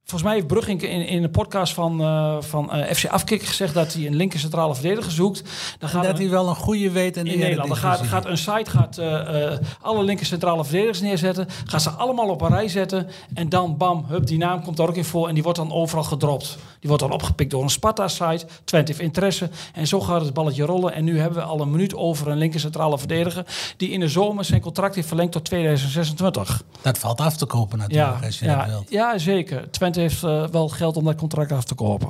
volgens 0.09 0.23
mij 0.31 0.35
heeft 0.39 0.47
Brugging 0.53 0.83
in, 0.83 1.07
in 1.07 1.23
de 1.23 1.29
podcast 1.29 1.73
van, 1.75 2.01
eh, 2.01 2.37
van 2.41 2.73
eh, 2.73 2.95
FC 2.95 3.07
Afkik 3.07 3.43
gezegd... 3.43 3.75
dat 3.75 3.93
hij 3.93 4.07
een 4.07 4.17
linker 4.17 4.39
centrale 4.39 4.75
verdediger 4.75 5.13
zoekt. 5.13 5.43
Dan 5.79 5.89
gaat 5.89 6.03
dat 6.03 6.13
er- 6.13 6.19
hij 6.19 6.31
wel 6.31 6.49
een 6.49 6.55
goede 6.55 6.91
weet 6.91 7.17
in 7.17 7.25
de 7.25 7.31
in 7.33 7.39
Nederland. 7.39 7.69
Dan 7.69 7.77
gaat, 7.79 8.01
gaat 8.07 8.25
een 8.27 8.39
site 8.39 8.71
gaat, 8.71 8.99
eh, 8.99 9.53
alle 9.81 10.05
linker 10.05 10.27
centrale 10.27 10.65
verdedigers 10.65 11.01
neerzetten. 11.01 11.47
Gaat 11.65 11.83
ze 11.83 11.91
allemaal 11.91 12.29
op 12.29 12.41
een 12.41 12.49
rij 12.49 12.69
zetten. 12.69 13.09
En 13.35 13.49
dan 13.49 13.77
bam, 13.77 14.05
hup, 14.09 14.27
die 14.27 14.39
naam 14.39 14.63
komt 14.63 14.77
daar 14.77 14.89
ook 14.89 14.97
in 14.97 15.05
voor. 15.05 15.29
En 15.29 15.35
die 15.35 15.43
wordt 15.43 15.59
dan 15.59 15.73
overal 15.73 16.05
gedropt. 16.05 16.59
Die 16.81 16.89
wordt 16.89 17.03
dan 17.03 17.13
opgepikt 17.13 17.51
door 17.51 17.63
een 17.63 17.71
Sparta-site. 17.71 18.47
Twente 18.65 18.93
heeft 18.93 19.05
interesse. 19.05 19.51
En 19.75 19.87
zo 19.87 20.01
gaat 20.01 20.21
het 20.25 20.35
balletje 20.35 20.65
rollen. 20.65 20.93
En 20.93 21.05
nu 21.05 21.19
hebben 21.19 21.39
we 21.39 21.45
al 21.45 21.61
een 21.61 21.71
minuut 21.71 21.95
over 21.95 22.29
een 22.29 22.39
linker 22.39 22.61
centrale 22.61 22.99
verdediger. 22.99 23.47
Die 23.77 23.89
in 23.91 24.01
de 24.01 24.09
zomer 24.09 24.45
zijn 24.45 24.61
contract 24.61 24.95
heeft 24.95 25.07
verlengd 25.09 25.33
tot 25.33 25.45
2026. 25.45 26.63
Dat 26.83 26.99
valt 26.99 27.21
af 27.21 27.37
te 27.37 27.47
kopen 27.47 27.79
natuurlijk, 27.79 28.21
Ja, 28.21 28.27
als 28.27 28.39
je 28.39 28.47
dat 28.47 28.55
ja, 28.57 28.67
wilt. 28.67 28.91
ja, 28.91 29.19
zeker. 29.19 29.71
Twente 29.71 30.01
heeft 30.01 30.23
eh, 30.23 30.47
wel 30.47 30.69
geld 30.69 30.97
om 30.97 31.05
dat 31.05 31.17
contract 31.17 31.53
af 31.53 31.65
te 31.65 31.75
kopen. 31.75 32.09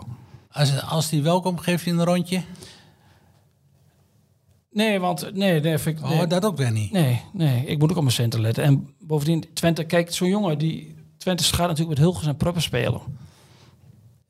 Als, 0.53 0.83
als 0.83 1.09
die 1.09 1.23
welkom, 1.23 1.59
geef 1.59 1.85
je 1.85 1.91
een 1.91 2.05
rondje? 2.05 2.43
Nee, 4.71 5.01
want 5.01 5.35
nee, 5.35 5.61
nee, 5.61 5.79
vind 5.79 5.99
ik, 5.99 6.05
Oh, 6.05 6.23
dat 6.29 6.45
ook 6.45 6.57
weer 6.57 6.73
niet. 6.73 6.93
Nee, 6.93 7.21
nee, 7.33 7.65
ik 7.67 7.79
moet 7.79 7.91
ook 7.91 7.97
op 7.97 8.03
mijn 8.03 8.15
centen 8.15 8.41
letten. 8.41 8.65
En 8.65 8.89
bovendien, 9.01 9.45
Twente, 9.55 9.85
kijk, 9.85 10.13
zo'n 10.15 10.29
jongen, 10.29 10.59
die 10.59 10.95
Twente 11.19 11.45
gaat 11.45 11.59
natuurlijk 11.69 11.89
met 11.89 11.99
Hilgers 11.99 12.27
en 12.27 12.37
Pruppen 12.37 12.63
spelen. 12.63 13.01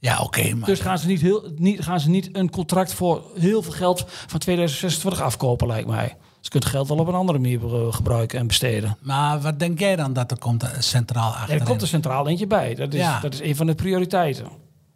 Ja, 0.00 0.20
oké, 0.22 0.54
maar 0.54 0.68
Dus 0.68 0.80
gaan 0.80 0.98
ze 0.98 1.06
niet, 1.06 1.20
heel, 1.20 1.52
niet, 1.56 1.80
gaan 1.82 2.00
ze 2.00 2.10
niet 2.10 2.28
een 2.36 2.50
contract 2.50 2.92
voor 2.94 3.22
heel 3.38 3.62
veel 3.62 3.72
geld 3.72 4.04
van 4.06 4.38
2026 4.40 5.20
afkopen, 5.20 5.66
lijkt 5.66 5.88
mij. 5.88 6.16
Ze 6.40 6.50
kunnen 6.50 6.68
het 6.68 6.78
geld 6.78 6.88
wel 6.88 6.98
op 6.98 7.08
een 7.08 7.14
andere 7.20 7.38
manier 7.38 7.60
gebruiken 7.92 8.38
en 8.38 8.46
besteden. 8.46 8.96
Maar 9.02 9.40
wat 9.40 9.58
denk 9.58 9.78
jij 9.78 9.96
dan 9.96 10.12
dat 10.12 10.30
er 10.30 10.38
komt 10.38 10.62
eh, 10.62 10.70
centraal 10.78 11.32
En 11.34 11.38
achter? 11.38 11.60
er 11.60 11.66
komt 11.66 11.82
er 11.82 11.88
centraal 11.88 12.28
eentje 12.28 12.46
bij. 12.46 12.74
Dat 12.74 12.94
is, 12.94 13.00
Ja. 13.00 13.20
dat 13.20 13.32
is 13.34 13.40
een 13.40 13.56
van 13.56 13.66
de 13.66 13.74
prioriteiten. 13.74 14.46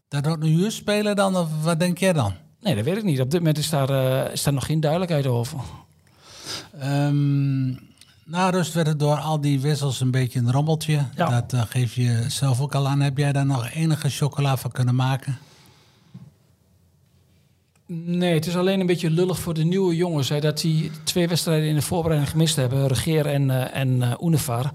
Dat 0.09 0.27
wordt 0.27 0.43
een 0.43 0.49
huurspeler 0.49 1.15
dan, 1.15 1.37
of 1.37 1.49
wat 1.63 1.79
denk 1.81 1.99
jij 1.99 2.13
dan? 2.13 2.33
Nee, 2.61 2.75
dat 2.75 2.85
weet 2.85 2.97
ik 2.97 3.05
niet. 3.05 3.21
Op 3.21 3.31
dit 3.31 3.41
moment 3.41 3.59
is 3.59 3.71
daar, 3.71 3.91
eh, 3.91 4.33
is 4.33 4.43
daar 4.43 4.55
nog 4.55 4.67
geen 4.67 4.81
duidelijkheid 4.81 5.27
over. 5.27 5.59
Ehm, 6.79 7.69
na 8.25 8.51
rust 8.51 8.73
werd 8.73 8.87
het 8.87 8.99
door 8.99 9.17
al 9.17 9.41
die 9.41 9.61
wissels 9.61 10.01
een 10.01 10.11
beetje 10.11 10.39
een 10.39 10.53
rommeltje. 10.53 11.07
Ja. 11.17 11.29
Dat 11.29 11.53
eh, 11.53 11.63
geef 11.69 11.95
je 11.95 12.25
zelf 12.29 12.61
ook 12.61 12.75
al 12.75 12.89
aan. 12.89 13.01
Heb 13.01 13.19
jij 13.19 13.33
daar 13.33 13.47
nog 13.47 13.71
enige 13.71 14.09
chocola 14.11 14.57
van 14.57 14.71
kunnen 14.71 14.95
maken? 14.95 15.39
Nee, 17.87 18.35
het 18.35 18.47
is 18.47 18.57
alleen 18.57 18.81
een 18.81 18.87
beetje 18.87 19.11
lullig 19.11 19.39
voor 19.39 19.55
de 19.55 19.65
nieuwe 19.65 19.97
jongens. 19.97 20.29
Hè, 20.29 20.41
dat 20.41 20.61
die 20.61 20.91
twee 21.05 21.29
wedstrijden 21.29 21.69
in 21.69 21.75
de 21.75 21.83
voorbereiding 21.83 22.31
gemist 22.31 22.57
hebben. 22.57 22.87
Regeer 22.87 23.27
en, 23.27 23.51
eh 23.51 23.81
en 23.81 24.03
eh 24.03 24.13
Unifar. 24.23 24.73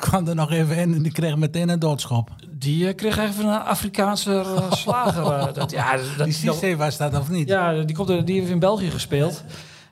Kwam 0.00 0.28
er 0.28 0.34
nog 0.34 0.50
even 0.50 0.76
in 0.76 0.94
en 0.94 1.02
die 1.02 1.12
kreeg 1.12 1.36
meteen 1.36 1.68
een 1.68 1.78
doodschop. 1.78 2.30
Die 2.50 2.94
kreeg 2.94 3.18
even 3.18 3.46
een 3.46 3.60
Afrikaanse 3.60 4.44
slager. 4.70 5.52
dat, 5.54 5.70
ja, 5.70 5.96
dat, 6.16 6.24
Die 6.24 6.34
Cissé 6.34 6.76
was 6.76 6.96
dat 6.96 7.18
of 7.18 7.30
niet? 7.30 7.48
ja, 7.48 7.82
die, 7.82 7.96
komt 7.96 8.26
die 8.26 8.38
heeft 8.40 8.50
in 8.50 8.58
België 8.58 8.90
gespeeld. 8.90 9.44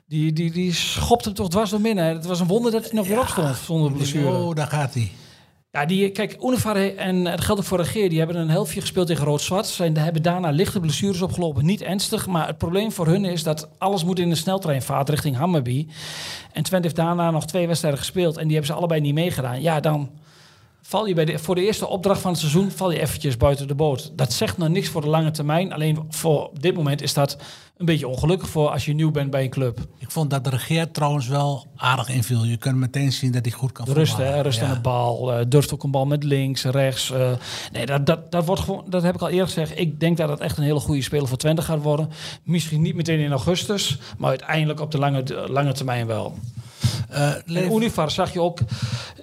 Die, 0.09 0.33
die, 0.33 0.51
die 0.51 0.73
schopt 0.73 1.25
hem 1.25 1.33
toch 1.33 1.49
dwars 1.49 1.69
door 1.69 1.79
hè. 1.79 2.01
Het 2.01 2.25
was 2.25 2.39
een 2.39 2.47
wonder 2.47 2.71
dat 2.71 2.83
hij 2.83 2.93
nog 2.93 3.07
weer 3.07 3.19
opstond 3.19 3.57
zonder 3.57 3.91
blessure. 3.91 4.27
Oh, 4.27 4.55
daar 4.55 4.67
gaat 4.67 4.93
hij. 4.93 5.11
Ja, 5.71 5.85
die, 5.85 6.09
kijk, 6.09 6.37
Unifar 6.43 6.75
en 6.75 7.23
dat 7.23 7.41
geldt 7.41 7.61
ook 7.61 7.67
voor 7.67 7.77
Regeer. 7.77 8.09
Die 8.09 8.17
hebben 8.17 8.35
een 8.35 8.49
helftje 8.49 8.81
gespeeld 8.81 9.07
tegen 9.07 9.25
Rood-Zwart. 9.25 9.67
Zijn 9.67 9.97
hebben 9.97 10.21
daarna 10.21 10.49
lichte 10.49 10.79
blessures 10.79 11.21
opgelopen. 11.21 11.65
Niet 11.65 11.81
ernstig, 11.81 12.27
maar 12.27 12.47
het 12.47 12.57
probleem 12.57 12.91
voor 12.91 13.07
hun 13.07 13.25
is 13.25 13.43
dat 13.43 13.69
alles 13.77 14.03
moet 14.03 14.19
in 14.19 14.29
de 14.29 14.35
sneltreinvaart 14.35 15.09
richting 15.09 15.35
Hammerby. 15.35 15.87
En 16.51 16.63
Twente 16.63 16.87
heeft 16.87 16.99
daarna 16.99 17.31
nog 17.31 17.45
twee 17.45 17.67
wedstrijden 17.67 17.99
gespeeld. 17.99 18.37
En 18.37 18.43
die 18.43 18.51
hebben 18.55 18.73
ze 18.73 18.77
allebei 18.77 19.01
niet 19.01 19.13
meegedaan. 19.13 19.61
Ja, 19.61 19.79
dan 19.79 20.09
val 20.89 21.05
je 21.07 21.13
bij 21.13 21.25
de, 21.25 21.39
voor 21.39 21.55
de 21.55 21.61
eerste 21.65 21.87
opdracht 21.87 22.21
van 22.21 22.31
het 22.31 22.39
seizoen 22.39 22.71
val 22.71 22.91
je 22.91 22.99
eventjes 23.01 23.37
buiten 23.37 23.67
de 23.67 23.75
boot. 23.75 24.11
Dat 24.15 24.33
zegt 24.33 24.57
nog 24.57 24.67
niks 24.69 24.87
voor 24.89 25.01
de 25.01 25.07
lange 25.07 25.31
termijn. 25.31 25.73
Alleen 25.73 26.05
voor 26.09 26.47
op 26.47 26.61
dit 26.61 26.75
moment 26.75 27.01
is 27.01 27.13
dat 27.13 27.37
een 27.77 27.85
beetje 27.85 28.07
ongelukkig 28.07 28.49
voor 28.49 28.69
als 28.69 28.85
je 28.85 28.93
nieuw 28.93 29.11
bent 29.11 29.29
bij 29.31 29.43
een 29.43 29.49
club. 29.49 29.79
Ik 29.97 30.11
vond 30.11 30.29
dat 30.29 30.43
de 30.43 30.49
regeer 30.49 30.91
trouwens 30.91 31.27
wel 31.27 31.67
aardig 31.75 32.09
inviel. 32.09 32.43
Je 32.43 32.57
kunt 32.57 32.75
meteen 32.77 33.11
zien 33.11 33.31
dat 33.31 33.45
hij 33.45 33.51
goed 33.53 33.71
kan 33.71 33.85
rust, 33.89 34.17
hè, 34.17 34.41
rust 34.41 34.59
Ja. 34.59 34.65
aan 34.67 34.73
de 34.73 34.79
bal. 34.81 35.33
eh, 35.33 35.45
durft 35.47 35.73
ook 35.73 35.83
een 35.83 35.91
bal 35.91 36.05
met 36.05 36.23
links, 36.23 36.63
rechts. 36.63 37.11
eh. 37.11 37.31
nee, 37.71 37.85
dat, 37.85 38.05
dat, 38.05 38.31
dat, 38.31 38.45
wordt 38.45 38.61
gewoon, 38.61 38.83
dat 38.87 39.03
heb 39.03 39.15
ik 39.15 39.21
al 39.21 39.29
eerder 39.29 39.45
gezegd. 39.47 39.79
Ik 39.79 39.99
denk 39.99 40.17
dat 40.17 40.29
het 40.29 40.39
echt 40.39 40.57
een 40.57 40.63
hele 40.63 40.79
goede 40.79 41.01
speler 41.01 41.27
voor 41.27 41.37
Twente 41.37 41.61
gaat 41.61 41.81
worden. 41.81 42.09
Misschien 42.43 42.81
niet 42.81 42.95
meteen 42.95 43.19
in 43.19 43.31
augustus, 43.31 43.97
maar 44.17 44.29
uiteindelijk 44.29 44.79
op 44.79 44.91
de 44.91 44.97
lange, 44.97 45.23
de 45.23 45.45
lange 45.49 45.71
termijn 45.73 46.07
wel. 46.07 46.37
Eh, 47.09 47.33
En 47.55 47.71
Univar 47.73 48.11
zag 48.11 48.33
je 48.33 48.41
ook 48.41 48.59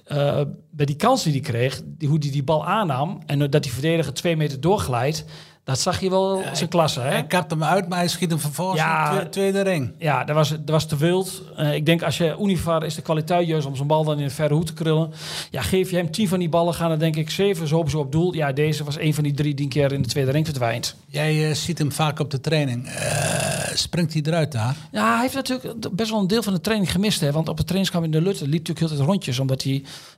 eh, 0.04 0.40
bij 0.70 0.86
die 0.86 0.96
kans 0.96 1.22
die 1.22 1.32
hij 1.32 1.40
kreeg, 1.40 1.82
die, 1.84 2.08
hoe 2.08 2.18
hij 2.20 2.30
die 2.30 2.42
bal 2.44 2.66
aannam 2.66 3.22
en 3.26 3.50
dat 3.50 3.62
die 3.62 3.72
verdediger 3.72 4.14
twee 4.14 4.36
meter 4.36 4.60
doorglijdt. 4.60 5.24
Dat 5.66 5.80
zag 5.80 6.00
je 6.00 6.11
wel 6.11 6.42
zijn 6.52 6.68
klasse, 6.68 7.00
hè? 7.00 7.08
Hij 7.08 7.26
kapt 7.26 7.50
hem 7.50 7.64
uit, 7.64 7.88
maar 7.88 7.99
hij 7.99 8.08
schiet 8.08 8.30
hem 8.30 8.38
vervolgens 8.40 8.80
Ja. 8.80 9.08
in 9.11 9.14
de 9.14 9.20
twe- 9.20 9.30
tweede 9.30 9.61
ring. 9.61 9.92
Ja, 9.99 10.25
dat 10.25 10.35
was, 10.37 10.49
dat 10.49 10.61
was 10.70 10.87
te 10.87 10.96
wild. 10.96 11.42
Eh, 11.56 11.75
ik 11.75 11.87
denk 11.87 12.02
als 12.02 12.16
je 12.16 12.37
Univar 12.40 12.85
is 12.85 12.94
de 12.94 13.02
kwaliteit 13.02 13.46
juist 13.46 13.66
om 13.66 13.76
zijn 13.76 13.88
bal 13.88 14.04
dan 14.04 14.18
in 14.18 14.25
de 14.26 14.30
verre 14.35 14.54
hoek 14.54 14.66
te 14.66 14.73
krullen. 14.73 15.12
Ja, 15.50 15.62
geef 15.62 15.90
je 15.90 15.96
hem 15.96 16.11
tien 16.11 16.28
van 16.28 16.38
die 16.38 16.49
ballen, 16.49 16.75
gaan 16.75 16.90
er 16.90 16.99
denk 16.99 17.16
ik 17.16 17.30
zeven 17.30 17.68
zo 17.68 17.78
op 17.78 17.90
zo 17.90 17.99
op 17.99 18.12
doel. 18.12 18.35
Ja, 18.35 18.52
deze 18.52 18.85
was 18.85 18.99
een 18.99 19.14
van 19.14 19.25
die 19.25 19.35
drie 19.35 19.54
die 19.54 19.64
een 19.64 19.70
keer 19.70 19.92
in 19.92 20.02
de 20.02 20.08
tweede 20.08 20.30
ring 20.30 20.46
verdwijnt. 20.46 20.94
Jij 21.06 21.49
eh, 21.49 21.54
ziet 21.54 21.78
hem 21.78 21.92
vaak 21.92 22.18
op 22.18 22.30
de 22.30 22.40
training. 22.40 22.87
Eh, 22.88 23.75
springt 23.75 24.12
hij 24.12 24.23
eruit 24.26 24.52
daar? 24.52 24.76
Ja, 24.92 25.12
hij 25.12 25.20
heeft 25.23 25.35
natuurlijk 25.35 25.94
best 25.96 26.11
wel 26.11 26.20
een 26.20 26.26
deel 26.26 26.42
van 26.42 26.52
de 26.54 26.61
training 26.61 26.90
gemist. 26.92 27.20
Hè? 27.20 27.32
Want 27.32 27.49
op 27.49 27.56
het 27.56 27.66
trainingskamp 27.66 28.04
in 28.04 28.11
de 28.11 28.23
Lutte 28.23 28.42
liep 28.44 28.52
natuurlijk 28.52 28.78
heel 28.78 28.88
tijd 28.96 29.00
rondjes. 29.08 29.38
Omdat 29.38 29.62
hij 29.62 29.73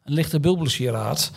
een 0.04 0.12
lichte 0.12 0.40
bulblessure 0.40 0.96
had. 0.96 1.30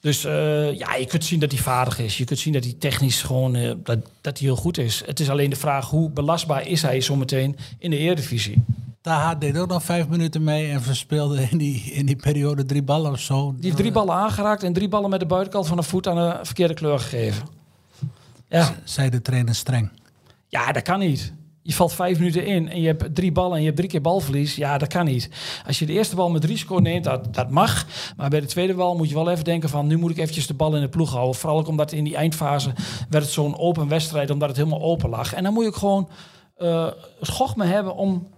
Dus 0.00 0.24
eh, 0.24 0.78
ja, 0.78 0.94
je 0.94 1.06
kunt 1.06 1.24
zien 1.24 1.40
dat 1.40 1.50
hij 1.52 1.60
vaardig 1.60 1.98
is. 1.98 2.18
Je 2.18 2.24
kunt 2.24 2.38
zien 2.38 2.52
dat 2.52 2.64
hij 2.64 2.74
technisch 2.78 3.22
gewoon 3.22 3.54
eh, 3.54 3.72
dat, 3.82 3.98
dat 4.20 4.38
hij 4.38 4.46
heel 4.46 4.56
goed 4.56 4.78
is. 4.78 5.02
Het 5.06 5.20
is 5.20 5.30
alleen 5.30 5.50
de 5.50 5.56
vraag 5.56 5.90
hoe 5.90 6.10
belastbaar 6.10 6.66
is 6.66 6.82
hij 6.82 7.00
zometeen 7.00 7.56
in 7.78 7.90
de 7.90 7.96
Eredivisie. 7.96 8.64
Taha 9.00 9.34
deed 9.34 9.58
ook 9.58 9.68
nog 9.68 9.82
vijf 9.82 10.08
minuten 10.08 10.44
mee 10.44 10.70
en 10.70 10.82
verspeelde 10.82 11.42
in 11.50 11.58
die, 11.58 11.80
in 11.82 12.06
die 12.06 12.16
periode 12.16 12.64
drie 12.64 12.82
ballen 12.82 13.12
of 13.12 13.20
zo. 13.20 13.52
Die 13.54 13.64
heeft 13.64 13.76
drie 13.76 13.92
ballen 13.92 14.14
aangeraakt 14.14 14.62
en 14.62 14.72
drie 14.72 14.88
ballen 14.88 15.10
met 15.10 15.20
de 15.20 15.26
buitenkant 15.26 15.66
van 15.66 15.76
de 15.76 15.82
voet 15.82 16.06
aan 16.06 16.16
de 16.16 16.38
verkeerde 16.42 16.74
kleur 16.74 16.98
gegeven. 16.98 17.46
Ja, 18.48 18.74
Zei 18.84 19.10
de 19.10 19.22
trainer 19.22 19.54
streng. 19.54 19.90
ja 20.48 20.72
dat 20.72 20.82
kan 20.82 20.98
niet. 20.98 21.32
Je 21.68 21.74
valt 21.74 21.92
vijf 21.92 22.18
minuten 22.18 22.46
in 22.46 22.68
en 22.68 22.80
je 22.80 22.86
hebt 22.86 23.14
drie 23.14 23.32
ballen 23.32 23.52
en 23.52 23.58
je 23.58 23.64
hebt 23.64 23.76
drie 23.76 23.88
keer 23.88 24.00
balverlies. 24.00 24.56
Ja, 24.56 24.78
dat 24.78 24.88
kan 24.88 25.04
niet. 25.04 25.30
Als 25.66 25.78
je 25.78 25.86
de 25.86 25.92
eerste 25.92 26.16
bal 26.16 26.30
met 26.30 26.44
risico 26.44 26.76
neemt, 26.76 27.04
dat, 27.04 27.34
dat 27.34 27.50
mag. 27.50 27.86
Maar 28.16 28.30
bij 28.30 28.40
de 28.40 28.46
tweede 28.46 28.74
bal 28.74 28.96
moet 28.96 29.08
je 29.08 29.14
wel 29.14 29.30
even 29.30 29.44
denken 29.44 29.68
van... 29.68 29.86
nu 29.86 29.96
moet 29.96 30.10
ik 30.10 30.18
eventjes 30.18 30.46
de 30.46 30.54
bal 30.54 30.74
in 30.74 30.80
de 30.80 30.88
ploeg 30.88 31.12
houden. 31.12 31.34
Vooral 31.34 31.58
ook 31.58 31.68
omdat 31.68 31.92
in 31.92 32.04
die 32.04 32.16
eindfase 32.16 32.72
werd 33.08 33.24
het 33.24 33.32
zo'n 33.32 33.58
open 33.58 33.88
wedstrijd... 33.88 34.30
omdat 34.30 34.48
het 34.48 34.56
helemaal 34.56 34.82
open 34.82 35.10
lag. 35.10 35.34
En 35.34 35.42
dan 35.42 35.52
moet 35.52 35.62
je 35.62 35.68
ook 35.68 35.76
gewoon 35.76 36.08
eh 36.56 36.86
schochme 37.20 37.64
hebben 37.64 37.96
om... 37.96 38.28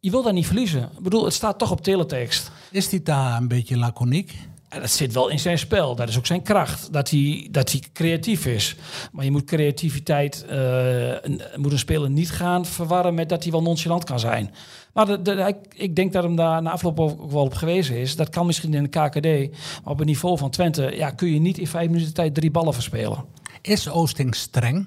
Je 0.00 0.10
wil 0.10 0.22
daar 0.22 0.32
niet 0.32 0.46
verliezen. 0.46 0.82
Ik 0.82 1.02
bedoel, 1.02 1.24
het 1.24 1.34
staat 1.34 1.58
toch 1.58 1.70
op 1.70 1.80
teletext. 1.80 2.50
Is 2.70 2.88
die 2.88 3.02
Taha 3.02 3.36
een 3.36 3.48
beetje 3.48 3.76
laconiek? 3.76 4.34
Dat 4.68 4.90
zit 4.90 5.12
wel 5.12 5.28
in 5.28 5.38
zijn 5.38 5.58
spel. 5.58 5.94
Dat 5.94 6.08
is 6.08 6.18
ook 6.18 6.26
zijn 6.26 6.42
kracht. 6.42 6.92
Dat 6.92 7.10
hij, 7.10 7.48
dat 7.50 7.70
hij 7.70 7.82
creatief 7.92 8.46
is. 8.46 8.76
Maar 9.12 9.24
je 9.24 9.30
moet 9.30 9.44
creativiteit, 9.44 10.44
eh, 10.48 11.12
moet 11.56 11.72
een 11.72 11.78
speler 11.78 12.10
niet 12.10 12.30
gaan 12.30 12.66
verwarren 12.66 13.14
met 13.14 13.28
dat 13.28 13.42
hij 13.42 13.52
wel 13.52 13.62
nonchalant 13.62 14.04
kan 14.04 14.20
zijn. 14.20 14.54
Maar 14.92 15.06
de, 15.06 15.22
de, 15.22 15.56
ik 15.74 15.96
denk 15.96 16.12
dat 16.12 16.22
hem 16.22 16.36
daar 16.36 16.62
na 16.62 16.70
afloop 16.70 17.00
ook 17.00 17.30
wel 17.30 17.42
op 17.42 17.54
gewezen 17.54 17.96
is. 17.96 18.16
Dat 18.16 18.28
kan 18.28 18.46
misschien 18.46 18.74
in 18.74 18.82
de 18.82 18.88
KKD. 18.88 19.56
Maar 19.84 19.92
op 19.92 19.98
het 19.98 20.06
niveau 20.06 20.38
van 20.38 20.50
Twente 20.50 20.96
ja, 20.96 21.10
kun 21.10 21.32
je 21.32 21.40
niet 21.40 21.58
in 21.58 21.66
vijf 21.66 21.90
minuten 21.90 22.14
tijd 22.14 22.34
drie 22.34 22.50
ballen 22.50 22.74
verspelen. 22.74 23.24
Is 23.62 23.88
Oosting 23.88 24.34
streng 24.34 24.86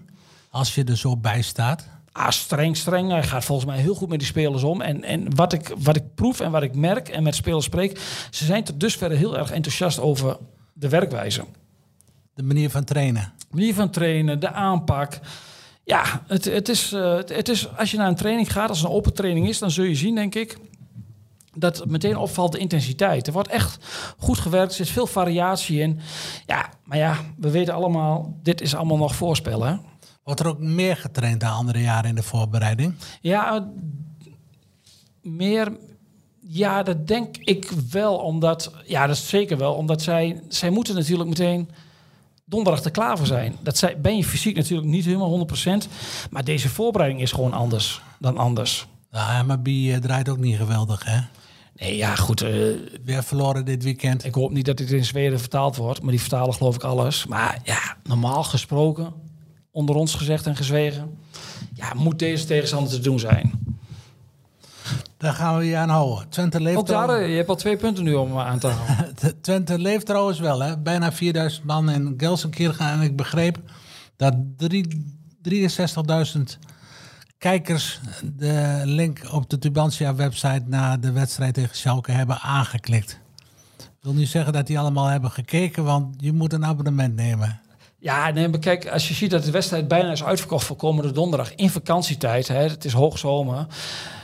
als 0.49 0.75
je 0.75 0.83
er 0.83 0.97
zo 0.97 1.17
bij 1.17 1.41
staat? 1.41 1.87
Ah, 2.11 2.29
streng, 2.29 2.77
streng. 2.77 3.09
Hij 3.09 3.23
gaat 3.23 3.45
volgens 3.45 3.67
mij 3.67 3.77
heel 3.77 3.95
goed 3.95 4.09
met 4.09 4.19
die 4.19 4.27
spelers 4.27 4.63
om. 4.63 4.81
En, 4.81 5.03
en 5.03 5.35
wat, 5.35 5.53
ik, 5.53 5.73
wat 5.77 5.95
ik 5.95 6.15
proef 6.15 6.39
en 6.39 6.51
wat 6.51 6.63
ik 6.63 6.75
merk 6.75 7.09
en 7.09 7.23
met 7.23 7.35
spelers 7.35 7.65
spreek... 7.65 7.99
ze 8.29 8.45
zijn 8.45 8.63
tot 8.63 8.79
dusver 8.79 9.11
heel 9.11 9.37
erg 9.37 9.51
enthousiast 9.51 9.99
over 9.99 10.37
de 10.73 10.89
werkwijze. 10.89 11.43
De 12.33 12.43
manier 12.43 12.69
van 12.69 12.83
trainen? 12.83 13.33
manier 13.51 13.73
van 13.73 13.89
trainen, 13.89 14.39
de 14.39 14.51
aanpak. 14.51 15.19
Ja, 15.83 16.23
het, 16.27 16.45
het, 16.45 16.69
is, 16.69 16.93
eh, 16.93 17.15
het, 17.15 17.35
het 17.35 17.49
is, 17.49 17.77
als 17.77 17.91
je 17.91 17.97
naar 17.97 18.07
een 18.07 18.15
training 18.15 18.51
gaat, 18.51 18.69
als 18.69 18.79
het 18.79 18.87
een 18.87 18.95
open 18.95 19.13
training 19.13 19.47
is, 19.47 19.59
dan 19.59 19.71
zul 19.71 19.83
je 19.83 19.95
zien, 19.95 20.15
denk 20.15 20.35
ik, 20.35 20.57
dat 21.55 21.85
meteen 21.85 22.17
opvalt 22.17 22.51
de 22.51 22.57
intensiteit. 22.57 23.27
Er 23.27 23.33
wordt 23.33 23.49
echt 23.49 23.85
goed 24.17 24.37
gewerkt, 24.37 24.69
er 24.69 24.77
zit 24.77 24.89
veel 24.89 25.07
variatie 25.07 25.79
in. 25.79 25.99
Ja, 26.45 26.69
maar 26.83 26.97
ja, 26.97 27.17
we 27.37 27.51
weten 27.51 27.73
allemaal, 27.73 28.37
dit 28.43 28.61
is 28.61 28.75
allemaal 28.75 28.97
nog 28.97 29.15
voorspellen. 29.15 29.81
Wordt 30.29 30.43
er 30.43 30.49
ook 30.49 30.59
meer 30.59 30.97
getraind 30.97 31.39
dan 31.39 31.51
andere 31.51 31.81
jaren 31.81 32.09
in 32.09 32.15
de 32.15 32.23
voorbereiding? 32.23 32.93
Ja, 33.21 33.55
eh, 33.55 33.61
meer. 35.21 35.77
Ja, 36.39 36.83
dat 36.83 37.07
denk 37.07 37.37
ik 37.37 37.71
wel, 37.91 38.15
omdat. 38.17 38.73
Ja, 38.85 39.07
dat 39.07 39.15
is 39.15 39.29
zeker 39.29 39.57
wel, 39.57 39.73
omdat 39.73 40.01
zij. 40.01 40.41
Zij 40.47 40.69
moeten 40.69 40.95
natuurlijk 40.95 41.29
meteen 41.29 41.69
donderdag 42.45 42.83
er 42.83 42.91
klaar 42.91 43.17
voor 43.17 43.27
zijn. 43.27 43.55
Dat 43.61 43.77
zij, 43.77 44.01
ben 44.01 44.17
je 44.17 44.23
fysiek 44.23 44.55
natuurlijk 44.55 44.87
niet 44.89 45.05
helemaal 45.05 45.29
100%. 45.29 45.87
Maar 46.29 46.43
deze 46.43 46.69
voorbereiding 46.69 47.21
is 47.21 47.31
gewoon 47.31 47.53
anders 47.53 48.01
dan 48.19 48.37
anders. 48.37 48.87
Nou, 49.11 49.45
MAB 49.45 49.67
eh, 49.67 49.97
draait 49.97 50.29
ook 50.29 50.37
niet 50.37 50.57
geweldig, 50.57 51.03
hè? 51.05 51.19
Nee, 51.75 51.95
ja, 51.97 52.15
goed. 52.15 52.41
eh, 52.41 52.51
Weer 53.03 53.23
verloren 53.23 53.65
dit 53.65 53.83
weekend. 53.83 54.25
ik 54.25 54.33
hoop 54.33 54.51
niet 54.51 54.65
dat 54.65 54.77
dit 54.77 54.91
in 54.91 55.05
Zweden 55.05 55.39
vertaald 55.39 55.75
wordt, 55.75 56.01
maar 56.01 56.11
die 56.11 56.19
vertalen 56.21 56.53
geloof 56.53 56.75
ik 56.75 56.83
alles. 56.83 57.25
Maar 57.25 57.59
ja, 57.63 57.97
normaal 58.03 58.43
gesproken, 58.43 59.13
onder 59.71 59.95
ons 59.95 60.13
gezegd 60.15 60.45
en 60.45 60.55
gezwegen, 60.55 61.17
ja, 61.73 61.93
moet 61.93 62.19
deze 62.19 62.45
tegenstander 62.45 62.91
te 62.91 62.99
doen 62.99 63.19
zijn. 63.19 63.51
Daar 65.17 65.33
gaan 65.33 65.57
we 65.57 65.63
je 65.63 65.75
aan 65.77 65.89
houden. 65.89 66.29
Twente 66.29 66.61
leeft, 66.61 66.77
Ook 66.77 66.87
daar, 66.87 67.09
eh, 67.09 67.29
je 67.29 67.35
hebt 67.35 67.49
al 67.49 67.55
twee 67.55 67.77
punten 67.77 68.03
nu 68.03 68.13
om 68.13 68.37
aan 68.37 68.59
te 68.59 68.67
houden. 68.67 69.15
Twente 69.41 69.79
leeft 69.79 70.05
trouwens 70.05 70.39
wel, 70.39 70.59
hè? 70.61 70.77
Bijna 70.77 71.11
4000 71.11 71.63
man 71.63 71.89
in 71.89 72.13
Gelsenkirchen. 72.17 72.85
En 72.89 73.01
ik 73.01 73.15
begreep 73.15 73.57
dat 74.15 74.33
drie- 74.57 75.17
63.000 75.41 76.57
kijkers 77.37 77.99
de 78.35 78.81
link 78.85 79.21
op 79.31 79.49
de 79.49 79.59
Tubantia-website 79.59 80.63
naar 80.65 80.99
de 80.99 81.11
wedstrijd 81.11 81.53
tegen 81.53 81.75
Schalke 81.75 82.11
hebben 82.11 82.39
aangeklikt. 82.39 83.19
Ik 83.77 84.05
wil 84.05 84.13
niet 84.13 84.27
zeggen 84.27 84.53
dat 84.53 84.67
die 84.67 84.79
allemaal 84.79 85.05
hebben 85.05 85.31
gekeken, 85.31 85.83
want 85.83 86.15
je 86.17 86.33
moet 86.33 86.53
een 86.53 86.65
abonnement 86.65 87.15
nemen. 87.15 87.61
Ja, 87.99 88.29
nee, 88.29 88.47
maar 88.47 88.59
kijk, 88.59 88.87
als 88.87 89.07
je 89.07 89.13
ziet 89.13 89.31
dat 89.31 89.43
de 89.43 89.51
wedstrijd 89.51 89.87
bijna 89.87 90.11
is 90.11 90.23
uitverkocht 90.23 90.65
voor 90.65 90.75
komende 90.75 91.11
donderdag 91.11 91.55
in 91.55 91.69
vakantietijd, 91.69 92.47
hè, 92.47 92.61
het 92.61 92.85
is 92.85 92.93
hoogzomer. 92.93 93.67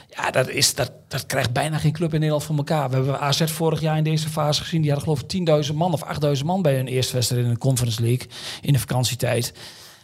Ja, 0.09 0.31
dat, 0.31 0.49
is, 0.49 0.75
dat, 0.75 0.91
dat 1.07 1.25
krijgt 1.25 1.53
bijna 1.53 1.77
geen 1.77 1.91
club 1.91 2.13
in 2.13 2.19
Nederland 2.19 2.43
voor 2.43 2.55
elkaar. 2.55 2.89
We 2.89 2.95
hebben 2.95 3.19
AZ 3.19 3.43
vorig 3.51 3.81
jaar 3.81 3.97
in 3.97 4.03
deze 4.03 4.29
fase 4.29 4.61
gezien. 4.61 4.81
Die 4.81 4.91
hadden 4.91 5.07
geloof 5.07 5.31
ik 5.31 5.65
10.000 5.67 5.75
man 5.75 5.93
of 5.93 6.03
8.000 6.37 6.45
man 6.45 6.61
bij 6.61 6.75
hun 6.75 6.87
eerste 6.87 7.13
wedstrijd 7.13 7.43
in 7.43 7.49
de 7.49 7.57
Conference 7.57 8.01
League 8.01 8.27
in 8.61 8.73
de 8.73 8.79
vakantietijd. 8.79 9.53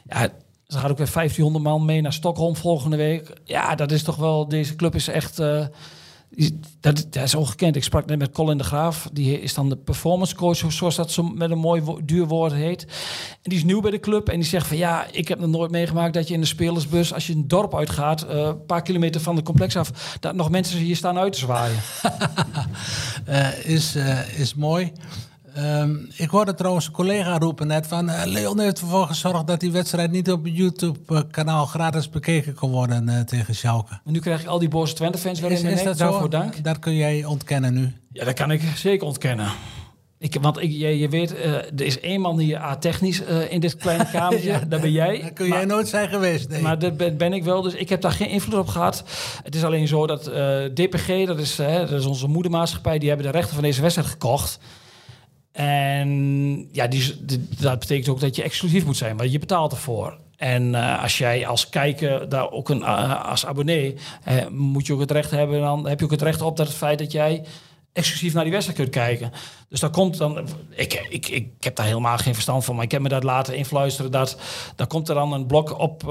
Ja, 0.05 0.29
ze 0.67 0.77
gaat 0.77 0.91
ook 0.91 0.97
weer 0.97 1.11
1500 1.13 1.63
man 1.63 1.85
mee 1.85 2.01
naar 2.01 2.13
Stockholm 2.13 2.55
volgende 2.55 2.97
week. 2.97 3.33
Ja, 3.43 3.75
dat 3.75 3.91
is 3.91 4.03
toch 4.03 4.15
wel... 4.15 4.47
Deze 4.47 4.75
club 4.75 4.95
is 4.95 5.07
echt... 5.07 5.39
eh, 5.39 5.65
dat, 6.79 7.07
dat 7.09 7.23
is 7.23 7.35
ongekend. 7.35 7.75
Ik 7.75 7.83
sprak 7.83 8.05
net 8.05 8.17
met 8.17 8.31
Colin 8.31 8.57
de 8.57 8.63
Graaf. 8.63 9.09
Die 9.13 9.41
is 9.41 9.53
dan 9.53 9.69
de 9.69 9.75
performance 9.75 10.35
coach, 10.35 10.71
zoals 10.71 10.95
dat 10.95 11.11
zo 11.11 11.23
met 11.23 11.51
een 11.51 11.57
mooi 11.57 11.83
duur 12.03 12.27
woord 12.27 12.53
heet. 12.53 12.83
En 13.31 13.49
die 13.49 13.57
is 13.57 13.63
nieuw 13.63 13.81
bij 13.81 13.91
de 13.91 13.99
club. 13.99 14.29
En 14.29 14.39
die 14.39 14.47
zegt 14.47 14.67
van 14.67 14.77
ja, 14.77 15.07
ik 15.11 15.27
heb 15.27 15.39
nog 15.39 15.49
nooit 15.49 15.71
meegemaakt 15.71 16.13
dat 16.13 16.27
je 16.27 16.33
in 16.33 16.39
de 16.39 16.45
spelersbus, 16.45 17.13
als 17.13 17.27
je 17.27 17.33
een 17.33 17.47
dorp 17.47 17.75
uitgaat, 17.75 18.21
eh, 18.21 18.37
een 18.37 18.65
paar 18.65 18.81
kilometer 18.81 19.21
van 19.21 19.35
de 19.35 19.43
complex 19.43 19.75
af, 19.75 20.17
dat 20.19 20.35
nog 20.35 20.49
mensen 20.49 20.79
hier 20.79 20.95
staan 20.95 21.17
uit 21.17 21.33
te 21.33 21.39
zwaaien. 21.39 21.79
Eh, 23.25 23.65
is, 23.65 23.95
eh, 23.95 24.39
is 24.39 24.55
mooi. 24.55 24.91
Ehm, 25.55 25.95
ik 26.15 26.29
hoorde 26.29 26.53
trouwens 26.53 26.85
een 26.85 26.91
collega 26.91 27.37
roepen 27.37 27.67
net 27.67 27.87
van... 27.87 28.09
eh, 28.09 28.25
Leon 28.25 28.59
heeft 28.59 28.79
ervoor 28.81 29.07
gezorgd 29.07 29.47
dat 29.47 29.59
die 29.59 29.71
wedstrijd 29.71 30.11
niet 30.11 30.31
op 30.31 30.43
het 30.43 30.55
YouTube-kanaal 30.57 31.65
gratis 31.65 32.09
bekeken 32.09 32.53
kon 32.53 32.71
worden 32.71 33.09
eh, 33.09 33.19
tegen 33.19 33.55
Schalke. 33.55 33.99
En 34.05 34.11
nu 34.11 34.19
krijg 34.19 34.41
ik 34.41 34.47
al 34.47 34.59
die 34.59 34.69
boze 34.69 34.93
Twente-fans 34.93 35.39
weer 35.39 35.51
Is, 35.51 35.57
in 35.57 35.63
mijn 35.65 35.77
is 35.77 35.83
nek. 35.83 35.89
dat 35.89 35.97
zo? 35.97 36.11
Daarvoor 36.11 36.29
dank. 36.29 36.63
Dat 36.63 36.79
kun 36.79 36.95
jij 36.95 37.25
ontkennen 37.25 37.73
nu. 37.73 37.93
Ja, 38.11 38.25
dat 38.25 38.33
kan 38.33 38.51
ik 38.51 38.61
zeker 38.75 39.07
ontkennen. 39.07 39.47
Ik, 40.17 40.37
want 40.41 40.57
ik, 40.61 40.71
je, 40.71 40.99
je 40.99 41.09
weet, 41.09 41.35
eh, 41.35 41.53
er 41.53 41.81
is 41.81 41.99
één 41.99 42.21
man 42.21 42.39
hier 42.39 42.57
A-technisch 42.61 43.21
in 43.49 43.59
dit 43.59 43.75
kleine 43.75 44.09
kamertje. 44.11 44.67
dat 44.67 44.81
ben 44.81 44.91
jij. 44.91 45.21
Dat 45.21 45.33
kun 45.33 45.47
Maar- 45.49 45.57
jij 45.57 45.67
nooit 45.67 45.87
zijn 45.87 46.09
geweest. 46.09 46.49
Nee. 46.49 46.61
Maar 46.61 46.79
dat 46.79 46.97
ben, 46.97 47.17
ben 47.17 47.33
ik 47.33 47.43
wel, 47.43 47.61
dus 47.61 47.73
ik 47.73 47.89
heb 47.89 48.01
daar 48.01 48.11
geen 48.11 48.29
invloed 48.29 48.59
op 48.59 48.67
gehad. 48.67 49.03
Het 49.43 49.55
is 49.55 49.63
alleen 49.63 49.87
zo 49.87 50.07
dat 50.07 50.27
eh, 50.27 50.63
DPG, 50.73 51.25
dat 51.25 51.39
is, 51.39 51.55
dat 51.55 51.91
is 51.91 52.05
onze 52.05 52.27
moedermaatschappij, 52.27 52.99
die 52.99 53.07
hebben 53.09 53.25
de 53.25 53.31
rechten 53.31 53.53
van 53.53 53.63
deze 53.63 53.81
wedstrijd 53.81 54.09
gekocht. 54.09 54.59
En 55.51 56.09
ja, 56.71 56.87
die, 56.87 57.25
dat 57.59 57.79
betekent 57.79 58.09
ook 58.09 58.19
dat 58.19 58.35
je 58.35 58.43
exclusief 58.43 58.85
moet 58.85 58.97
zijn, 58.97 59.15
maar 59.15 59.27
je 59.27 59.39
betaalt 59.39 59.71
ervoor. 59.71 60.17
En 60.41 60.75
eh, 60.75 61.01
als 61.01 61.17
jij 61.17 61.47
als 61.47 61.69
kijker 61.69 62.29
daar 62.29 62.51
ook 62.51 62.69
een 62.69 62.83
eh, 62.83 63.29
als 63.29 63.45
abonnee 63.45 63.95
eh, 64.23 64.47
moet 64.47 64.87
je 64.87 64.93
ook 64.93 64.99
het 64.99 65.11
recht 65.11 65.31
hebben, 65.31 65.61
dan 65.61 65.87
heb 65.87 65.99
je 65.99 66.05
ook 66.05 66.11
het 66.11 66.21
recht 66.21 66.41
op 66.41 66.57
dat 66.57 66.67
het 66.67 66.75
feit 66.75 66.99
dat 66.99 67.11
jij 67.11 67.43
exclusief 67.93 68.33
naar 68.33 68.43
die 68.43 68.51
wedstrijd 68.51 68.79
kunt 68.79 68.93
kijken. 68.93 69.31
Dus 69.69 69.79
daar 69.79 69.89
komt 69.89 70.17
dan, 70.17 70.47
ik, 70.69 71.07
ik, 71.09 71.27
ik 71.27 71.47
heb 71.59 71.75
daar 71.75 71.85
helemaal 71.85 72.17
geen 72.17 72.33
verstand 72.33 72.65
van, 72.65 72.75
maar 72.75 72.83
ik 72.83 72.91
heb 72.91 73.01
me 73.01 73.09
dat 73.09 73.23
laten 73.23 73.55
influisteren 73.55 74.11
dat 74.11 74.37
daar 74.75 74.87
komt 74.87 75.09
er 75.09 75.15
dan 75.15 75.33
een 75.33 75.45
blok 75.45 75.79
op, 75.79 76.01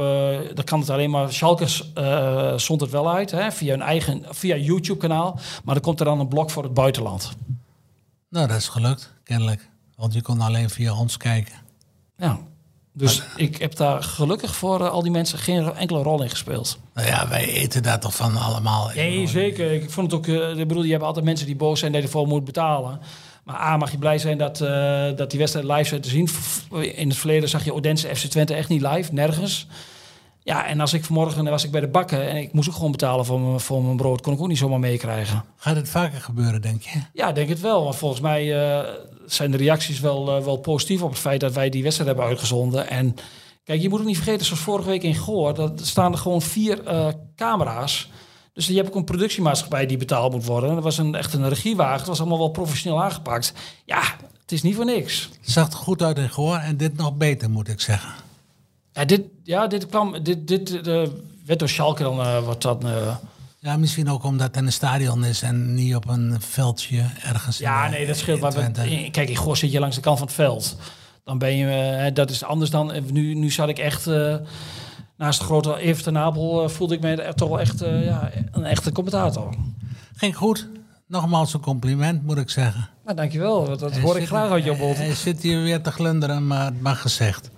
dan 0.54 0.64
kan 0.64 0.80
het 0.80 0.90
alleen 0.90 1.10
maar 1.10 1.32
Schalke 1.32 1.66
eh 1.94 2.52
zond 2.56 2.80
het 2.80 2.90
wel 2.90 3.10
uit 3.10 3.30
hè, 3.30 3.52
via 3.52 3.74
een 3.74 3.82
eigen 3.82 4.24
via 4.28 4.56
YouTube 4.56 4.98
kanaal, 4.98 5.38
maar 5.64 5.74
dan 5.74 5.82
komt 5.82 6.00
er 6.00 6.06
dan 6.06 6.20
een 6.20 6.28
blok 6.28 6.50
voor 6.50 6.62
het 6.62 6.74
buitenland. 6.74 7.32
Nou, 8.30 8.46
dat 8.48 8.56
is 8.56 8.68
gelukt, 8.68 9.12
kennelijk. 9.24 9.68
Want 9.96 10.12
je 10.14 10.22
kon 10.22 10.40
alleen 10.40 10.70
via 10.70 10.94
ons 10.94 11.16
kijken. 11.16 11.54
Ja. 12.16 12.38
Dus 12.92 13.22
ik 13.36 13.56
heb 13.56 13.76
daar 13.76 14.02
gelukkig 14.02 14.56
voor 14.56 14.80
eh, 14.80 14.90
al 14.90 15.02
die 15.02 15.10
mensen 15.10 15.38
geen 15.38 15.74
enkele 15.74 16.02
rol 16.02 16.22
in 16.22 16.30
gespeeld. 16.30 16.78
Nou 16.94 17.06
ja, 17.08 17.28
wij 17.28 17.48
eten 17.48 17.82
daar 17.82 18.00
toch 18.00 18.14
van 18.16 18.36
allemaal. 18.36 18.90
Nee, 18.94 19.26
zeker. 19.26 19.72
Ik 19.72 19.90
vond 19.90 20.10
het 20.12 20.20
ook. 20.20 20.26
eh, 20.26 20.58
ik 20.58 20.68
bedoel, 20.68 20.82
je 20.82 20.92
hebt 20.92 21.04
altijd 21.04 21.24
mensen 21.24 21.46
die 21.46 21.56
boos 21.56 21.78
zijn 21.80 21.92
dat 21.92 22.00
je 22.00 22.06
ervoor 22.06 22.26
moet 22.26 22.44
betalen. 22.44 23.00
Maar 23.44 23.56
A, 23.60 23.76
mag 23.76 23.90
je 23.90 23.98
blij 23.98 24.18
zijn 24.18 24.38
dat, 24.38 24.60
eh, 24.60 25.16
dat 25.16 25.30
die 25.30 25.38
wedstrijd 25.38 25.66
live 25.66 25.84
zijn 25.88 26.00
te 26.00 26.08
zien. 26.08 26.28
In 26.94 27.08
het 27.08 27.18
verleden 27.18 27.48
zag 27.48 27.64
je 27.64 27.74
Odense 27.74 28.16
FC 28.16 28.26
Twente 28.26 28.54
echt 28.54 28.68
niet 28.68 28.82
live, 28.82 29.12
nergens. 29.12 29.66
Ja, 30.42 30.66
en 30.66 30.80
als 30.80 30.92
ik 30.92 31.04
vanmorgen 31.04 31.44
was 31.44 31.64
ik 31.64 31.70
bij 31.70 31.80
de 31.80 31.88
bakken 31.88 32.28
en 32.28 32.36
ik 32.36 32.52
moest 32.52 32.68
ook 32.68 32.74
gewoon 32.74 32.90
betalen 32.90 33.24
voor 33.24 33.40
mijn, 33.40 33.60
voor 33.60 33.82
mijn 33.82 33.96
brood, 33.96 34.20
kon 34.20 34.32
ik 34.32 34.40
ook 34.40 34.48
niet 34.48 34.58
zomaar 34.58 34.78
meekrijgen. 34.78 35.44
Gaat 35.56 35.76
het 35.76 35.88
vaker 35.88 36.20
gebeuren, 36.20 36.62
denk 36.62 36.82
je? 36.82 37.00
Ja, 37.12 37.32
denk 37.32 37.48
het 37.48 37.60
wel. 37.60 37.84
Want 37.84 37.96
volgens 37.96 38.20
mij 38.20 38.60
eh, 38.60 38.88
zijn 39.26 39.50
de 39.50 39.56
reacties 39.56 40.00
wel, 40.00 40.36
eh, 40.36 40.44
wel 40.44 40.56
positief 40.56 41.02
op 41.02 41.10
het 41.10 41.18
feit 41.18 41.40
dat 41.40 41.54
wij 41.54 41.68
die 41.68 41.82
wedstrijd 41.82 42.08
hebben 42.08 42.28
uitgezonden. 42.28 42.88
En 42.88 43.14
kijk, 43.64 43.80
je 43.80 43.88
moet 43.88 44.00
ook 44.00 44.06
niet 44.06 44.16
vergeten, 44.16 44.46
zoals 44.46 44.62
vorige 44.62 44.88
week 44.88 45.02
in 45.02 45.14
Goor, 45.14 45.54
dat 45.54 45.80
staan 45.86 46.12
er 46.12 46.18
gewoon 46.18 46.42
vier 46.42 46.84
eh, 46.84 47.08
camera's. 47.36 48.10
Dus 48.52 48.66
je 48.66 48.74
hebt 48.74 48.88
ook 48.88 48.94
een 48.94 49.04
productiemaatschappij 49.04 49.86
die 49.86 49.96
betaald 49.96 50.32
moet 50.32 50.44
worden. 50.44 50.74
Dat 50.74 50.82
was 50.82 50.98
een, 50.98 51.14
echt 51.14 51.34
een 51.34 51.48
regiewagen. 51.48 51.98
Het 51.98 52.06
was 52.06 52.20
allemaal 52.20 52.38
wel 52.38 52.50
professioneel 52.50 53.02
aangepakt. 53.02 53.52
Ja, 53.84 54.02
het 54.40 54.52
is 54.52 54.62
niet 54.62 54.74
voor 54.74 54.84
niks. 54.84 55.30
Het 55.40 55.50
zag 55.50 55.72
er 55.72 55.78
goed 55.78 56.02
uit 56.02 56.18
in 56.18 56.30
Goor 56.30 56.56
en 56.56 56.76
dit 56.76 56.96
nog 56.96 57.16
beter, 57.16 57.50
moet 57.50 57.68
ik 57.68 57.80
zeggen. 57.80 58.10
Ja, 58.92 59.04
dit, 59.04 59.22
ja, 59.50 59.66
dit 59.66 59.86
kwam. 59.86 60.22
Dit, 60.22 60.48
dit 60.48 60.86
eh, 60.86 61.02
werd 61.46 61.58
door 61.58 61.68
Schalke 61.68 62.02
dan 62.02 62.20
eh, 62.20 62.44
wat 62.44 62.62
dat. 62.62 62.84
eh, 62.84 63.16
Ja, 63.58 63.76
misschien 63.76 64.10
ook 64.10 64.24
omdat 64.24 64.46
het 64.46 64.56
in 64.56 64.66
een 64.66 64.72
stadion 64.72 65.24
is 65.24 65.42
en 65.42 65.74
niet 65.74 65.94
op 65.94 66.08
een 66.08 66.36
veldje 66.40 67.04
ergens. 67.22 67.58
Ja, 67.58 67.84
in, 67.84 67.90
nee, 67.90 68.06
dat 68.06 68.16
scheelt. 68.16 68.50
Twente. 68.50 68.80
we- 68.82 69.08
kijk, 69.10 69.28
in 69.28 69.36
Goor 69.36 69.56
zit 69.56 69.72
je 69.72 69.80
langs 69.80 69.96
de 69.96 70.02
kant 70.02 70.18
van 70.18 70.26
het 70.26 70.36
veld. 70.36 70.76
Dan 71.24 71.38
ben 71.38 71.56
je, 71.56 72.10
dat 72.12 72.30
is 72.30 72.42
anders 72.44 72.70
dan, 72.70 72.92
nu, 73.12 73.34
nu 73.34 73.50
zat 73.50 73.68
ik 73.68 73.78
echt, 73.78 74.06
naast 75.16 75.38
de 75.38 75.44
grote 75.44 75.76
Everton 75.78 76.18
Apel, 76.18 76.62
eh, 76.64 76.68
voelde 76.68 76.94
ik 76.94 77.00
me 77.00 77.22
er 77.22 77.34
toch 77.34 77.48
wel 77.48 77.60
echt, 77.60 77.78
ja, 77.78 78.30
een 78.52 78.64
echte 78.64 78.92
commentator. 78.92 79.54
Ging 80.16 80.36
goed. 80.36 80.68
Nogmaals 81.06 81.54
een 81.54 81.60
compliment, 81.60 82.24
moet 82.24 82.38
ik 82.38 82.50
zeggen. 82.50 82.88
Nou, 83.04 83.16
dankjewel. 83.16 83.64
Dat, 83.64 83.78
dat 83.80 83.96
hoor 83.98 84.16
ik 84.18 84.26
graag 84.26 84.50
uit 84.50 84.64
jouw 84.64 84.76
mond. 84.76 84.96
Hij 84.96 85.14
zit 85.14 85.42
hier 85.42 85.62
weer 85.62 85.80
te 85.82 85.90
glunderen, 85.90 86.46
maar 86.46 86.64
het 86.64 86.80
mag 86.80 87.00
gezegd. 87.00 87.50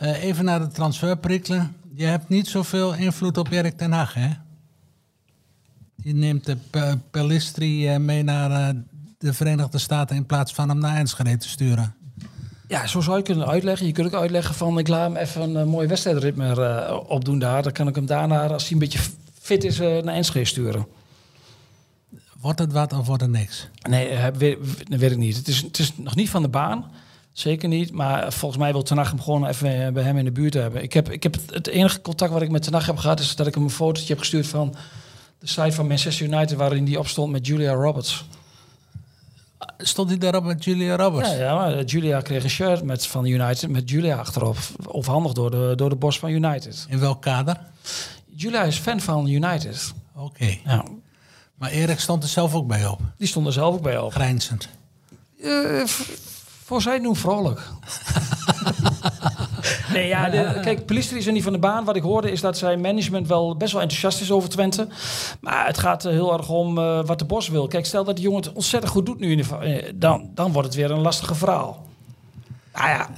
Eh, 0.00 0.22
even 0.24 0.44
naar 0.44 0.58
de 0.60 0.68
transferprikkelen. 0.68 1.76
Je 1.94 2.04
hebt 2.04 2.28
niet 2.28 2.48
zoveel 2.48 2.94
invloed 2.94 3.38
op 3.38 3.50
Erik 3.50 3.76
ten 3.76 3.92
Hag, 3.92 4.14
hè? 4.14 4.28
Je 5.96 6.14
neemt 6.14 6.44
de 6.46 6.56
Pe- 6.70 6.98
Pellistri 7.10 7.88
eh, 7.88 7.96
mee 7.96 8.22
naar 8.22 8.50
eh, 8.50 8.74
de 9.18 9.32
Verenigde 9.32 9.78
Staten 9.78 10.16
in 10.16 10.26
plaats 10.26 10.52
van 10.52 10.68
hem 10.68 10.78
naar 10.78 10.96
Enschede 10.96 11.36
te 11.36 11.48
sturen. 11.48 11.94
Ja, 12.68 12.86
zo 12.86 13.00
zou 13.00 13.16
je 13.16 13.22
kunnen 13.22 13.46
uitleggen. 13.46 13.86
Je 13.86 13.92
kunt 13.92 14.06
ook 14.14 14.20
uitleggen 14.20 14.54
van, 14.54 14.78
ik 14.78 14.88
laat 14.88 15.08
hem 15.08 15.16
even 15.16 15.54
een 15.54 15.68
mooie 15.68 15.88
wedstrijdritme 15.88 17.04
opdoen 17.08 17.38
daar. 17.38 17.62
Dan 17.62 17.72
kan 17.72 17.88
ik 17.88 17.94
hem 17.94 18.06
daarna, 18.06 18.46
als 18.46 18.62
hij 18.62 18.72
een 18.72 18.78
beetje 18.78 19.00
fit 19.40 19.64
is, 19.64 19.78
naar 19.78 20.04
Enschede 20.14 20.44
sturen. 20.46 20.86
Wordt 22.40 22.58
het 22.58 22.72
wat 22.72 22.92
of 22.92 23.06
wordt 23.06 23.22
het 23.22 23.30
niks? 23.30 23.68
Nee, 23.88 24.30
weet, 24.32 24.58
dat 24.88 24.98
weet 24.98 25.10
ik 25.10 25.18
niet. 25.18 25.36
Het 25.36 25.48
is, 25.48 25.60
het 25.62 25.78
is 25.78 25.96
nog 25.96 26.14
niet 26.14 26.30
van 26.30 26.42
de 26.42 26.48
baan. 26.48 26.84
Zeker 27.32 27.68
niet. 27.68 27.92
Maar 27.92 28.32
volgens 28.32 28.60
mij 28.60 28.72
wil 28.72 28.82
Ten 28.82 28.96
Hag 28.96 29.10
hem 29.10 29.20
gewoon 29.20 29.46
even 29.46 29.86
eh, 29.86 29.92
bij 29.92 30.02
hem 30.02 30.16
in 30.16 30.24
de 30.24 30.32
buurt 30.32 30.54
hebben. 30.54 30.82
Ik 30.82 30.92
heb, 30.92 31.10
ik 31.10 31.22
heb 31.22 31.36
het, 31.52 31.66
enige 31.66 32.00
contact 32.00 32.32
wat 32.32 32.42
ik 32.42 32.50
met 32.50 32.62
Ten 32.62 32.72
Hag 32.72 32.86
heb 32.86 32.96
gehad... 32.96 33.20
is 33.20 33.36
dat 33.36 33.46
ik 33.46 33.54
hem 33.54 33.62
een 33.62 33.70
fotootje 33.70 34.08
heb 34.08 34.18
gestuurd 34.18 34.46
van 34.46 34.74
de 35.38 35.46
site 35.46 35.72
van 35.72 35.86
Manchester 35.86 36.26
United... 36.26 36.56
waarin 36.56 36.84
die 36.84 36.98
opstond 36.98 37.32
met 37.32 37.46
Julia 37.46 37.72
Roberts. 37.72 38.24
Stond 39.78 40.08
hij 40.08 40.18
daarop 40.18 40.44
met 40.44 40.64
Julia 40.64 40.96
Roberts? 40.96 41.30
Ja, 41.30 41.36
ja 41.36 41.54
maar 41.54 41.84
Julia 41.84 42.20
kreeg 42.20 42.44
een 42.44 42.50
shirt 42.50 42.82
met, 42.82 43.06
van 43.06 43.24
United 43.26 43.70
met 43.70 43.90
Julia 43.90 44.16
achterop. 44.16 44.56
Overhandigd 44.86 45.34
door 45.34 45.50
de, 45.50 45.72
door 45.76 45.88
de 45.88 45.96
bos 45.96 46.18
van 46.18 46.30
United. 46.30 46.86
In 46.88 46.98
welk 46.98 47.22
kader? 47.22 47.60
Julia 48.34 48.62
is 48.62 48.76
fan 48.76 49.00
van 49.00 49.28
United. 49.28 49.92
Oké. 50.14 50.58
Ja, 50.64 50.84
Maar 51.54 51.70
Erik 51.70 52.00
stond 52.00 52.22
er 52.22 52.28
zelf 52.28 52.54
ook 52.54 52.66
bij 52.66 52.86
op. 52.86 53.00
die 53.16 53.28
stond 53.28 53.46
er 53.46 53.52
zelf 53.52 53.74
ook 53.74 53.82
bij 53.82 53.98
op. 53.98 54.12
Grijnzend. 54.12 54.68
Eh, 55.42 55.84
voor 56.70 56.82
zij 56.82 57.00
doen 57.00 57.16
vrolijk. 57.16 57.60
nee, 59.92 60.06
ja, 60.06 60.28
de, 60.28 60.58
kijk, 60.62 60.86
Pelistri 60.86 61.18
is 61.18 61.26
er 61.26 61.32
niet 61.32 61.42
van 61.42 61.52
de 61.52 61.58
baan. 61.58 61.84
Wat 61.84 61.96
ik 61.96 62.02
hoorde 62.02 62.30
is 62.30 62.40
dat 62.40 62.58
zijn 62.58 62.80
management 62.80 63.28
wel 63.28 63.56
best 63.56 63.72
wel 63.72 63.82
enthousiast 63.82 64.20
is 64.20 64.30
over 64.30 64.48
Twente. 64.48 64.88
Maar 65.40 65.66
het 65.66 65.78
gaat 65.78 66.04
eh, 66.04 66.12
heel 66.12 66.32
erg 66.32 66.48
om 66.48 66.78
eh, 66.78 67.04
wat 67.04 67.18
de 67.18 67.24
Bos 67.24 67.48
wil. 67.48 67.66
Kijk, 67.66 67.86
stel 67.86 68.04
dat 68.04 68.16
die 68.16 68.24
jongen 68.24 68.42
het 68.42 68.52
ontzettend 68.52 68.92
goed 68.92 69.06
doet 69.06 69.18
nu, 69.18 69.30
in 69.30 69.36
de, 69.36 69.56
eh, 69.56 69.92
dan, 69.94 70.30
dan 70.34 70.52
wordt 70.52 70.68
het 70.68 70.76
weer 70.76 70.90
een 70.90 71.00
lastige 71.00 71.34
verhaal. 71.34 71.86
Nou 72.74 72.88
ja, 72.88 73.08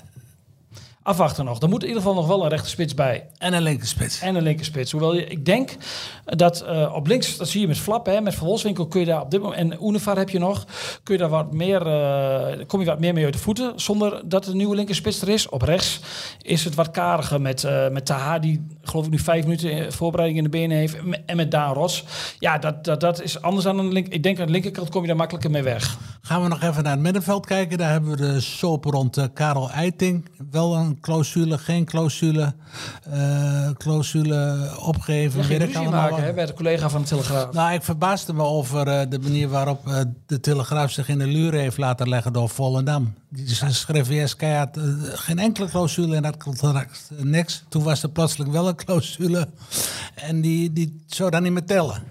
afwachten 1.02 1.44
nog. 1.44 1.60
Er 1.60 1.68
moet 1.68 1.82
in 1.82 1.88
ieder 1.88 2.02
geval 2.02 2.16
nog 2.16 2.26
wel 2.26 2.42
een 2.42 2.48
rechte 2.48 2.68
spits 2.68 2.94
bij. 2.94 3.26
En 3.38 3.52
een 3.52 3.62
linkerspits. 3.62 4.20
En 4.20 4.34
een 4.34 4.42
linkerspits. 4.42 4.92
Hoewel 4.92 5.14
je, 5.14 5.26
ik 5.26 5.44
denk 5.44 5.76
dat 6.24 6.60
eh, 6.60 6.92
op 6.94 7.06
links, 7.06 7.36
dat 7.36 7.48
zie 7.48 7.60
je 7.60 7.66
met 7.66 7.78
Flap, 7.78 8.06
hè, 8.06 8.20
met 8.20 8.34
Van 8.34 8.46
Wolfswinkel 8.46 8.86
kun 8.86 9.00
je 9.00 9.06
daar 9.06 9.20
op 9.20 9.30
dit 9.30 9.40
moment, 9.40 9.72
en 9.72 9.86
Univar 9.86 10.16
heb 10.16 10.30
je 10.30 10.38
nog, 10.38 10.66
kun 11.02 11.14
je 11.14 11.20
daar 11.20 11.30
wat 11.30 11.52
meer, 11.52 11.86
eh, 11.86 12.66
kom 12.66 12.80
je 12.80 12.86
wat 12.86 13.00
meer 13.00 13.14
mee 13.14 13.24
uit 13.24 13.32
de 13.32 13.38
voeten, 13.38 13.72
zonder 13.80 14.22
dat 14.24 14.44
de 14.44 14.54
nieuwe 14.54 14.74
linkerspits 14.74 15.22
er 15.22 15.28
is. 15.28 15.48
Op 15.48 15.62
rechts 15.62 16.00
is 16.42 16.64
het 16.64 16.74
wat 16.74 16.90
kariger 16.90 17.40
met, 17.40 17.64
eh 17.64 17.88
met 17.88 18.06
Taha, 18.06 18.38
die 18.38 18.66
geloof 18.82 19.04
ik 19.04 19.10
nu 19.10 19.18
vijf 19.18 19.44
minuten 19.44 19.92
voorbereiding 19.92 20.38
in 20.38 20.50
de 20.50 20.58
benen 20.58 20.76
heeft, 20.76 20.96
en 21.26 21.36
met 21.36 21.50
Daan 21.50 21.74
Rots. 21.74 22.04
Ja, 22.38 22.58
dat, 22.58 22.84
dat, 22.84 23.00
dat 23.00 23.22
is 23.22 23.42
anders 23.42 23.64
dan 23.64 23.76
de 23.76 23.82
link. 23.82 24.08
Ik 24.08 24.22
denk 24.22 24.40
aan 24.40 24.46
de 24.46 24.52
linkerkant 24.52 24.88
kom 24.88 25.00
je 25.00 25.06
daar 25.06 25.16
makkelijker 25.16 25.50
mee 25.50 25.62
weg. 25.62 25.98
Gaan 26.22 26.42
we 26.42 26.48
nog 26.48 26.62
even 26.62 26.82
naar 26.82 26.92
het 26.92 27.00
middenveld 27.00 27.46
kijken. 27.46 27.78
Daar 27.78 27.90
hebben 27.90 28.10
we 28.10 28.16
de 28.16 28.40
soap 28.40 28.84
rond 28.84 29.28
Karel 29.34 29.70
Eiting. 29.70 30.28
Wel 30.50 30.74
een 30.74 30.91
clausule, 31.00 31.59
geen 31.59 31.85
clausule. 31.85 32.55
eh, 33.11 33.70
clausule 33.70 34.70
weet 35.07 35.33
ging 35.33 35.50
ik 35.50 35.59
ruzie 35.66 35.88
maken 35.88 36.11
wat. 36.11 36.20
hè, 36.20 36.33
bij 36.33 36.46
de 36.46 36.55
collega 36.55 36.90
van 36.90 37.02
de 37.02 37.09
Telegraaf. 37.09 37.52
Nou, 37.52 37.72
ik 37.72 37.83
verbaasde 37.83 38.33
me 38.33 38.42
over 38.42 38.88
eh, 38.88 39.11
de 39.11 39.18
manier 39.18 39.48
waarop 39.48 39.88
eh, 39.88 40.00
de 40.26 40.40
Telegraaf 40.40 40.90
zich 40.90 41.09
in 41.09 41.18
de 41.18 41.26
luren 41.26 41.61
heeft 41.61 41.76
laten 41.76 42.09
leggen 42.09 42.33
door 42.33 42.48
Volendam. 42.48 43.14
Die 43.28 43.55
schreef 43.68 44.09
eerst 44.09 44.37
keihard 44.37 44.78
geen 45.02 45.38
enkele 45.38 45.68
clausule 45.68 46.16
in 46.16 46.22
dat 46.22 46.37
contract. 46.37 47.11
Niks. 47.16 47.64
Toen 47.68 47.83
was 47.83 48.02
er 48.02 48.09
plotseling 48.11 48.52
wel 48.52 48.68
een 48.68 48.76
clausule. 48.76 49.48
En 50.14 50.40
die, 50.40 50.72
die 50.72 51.02
zou 51.07 51.31
dan 51.31 51.42
niet 51.42 51.52
meer 51.52 51.64
tellen. 51.64 52.02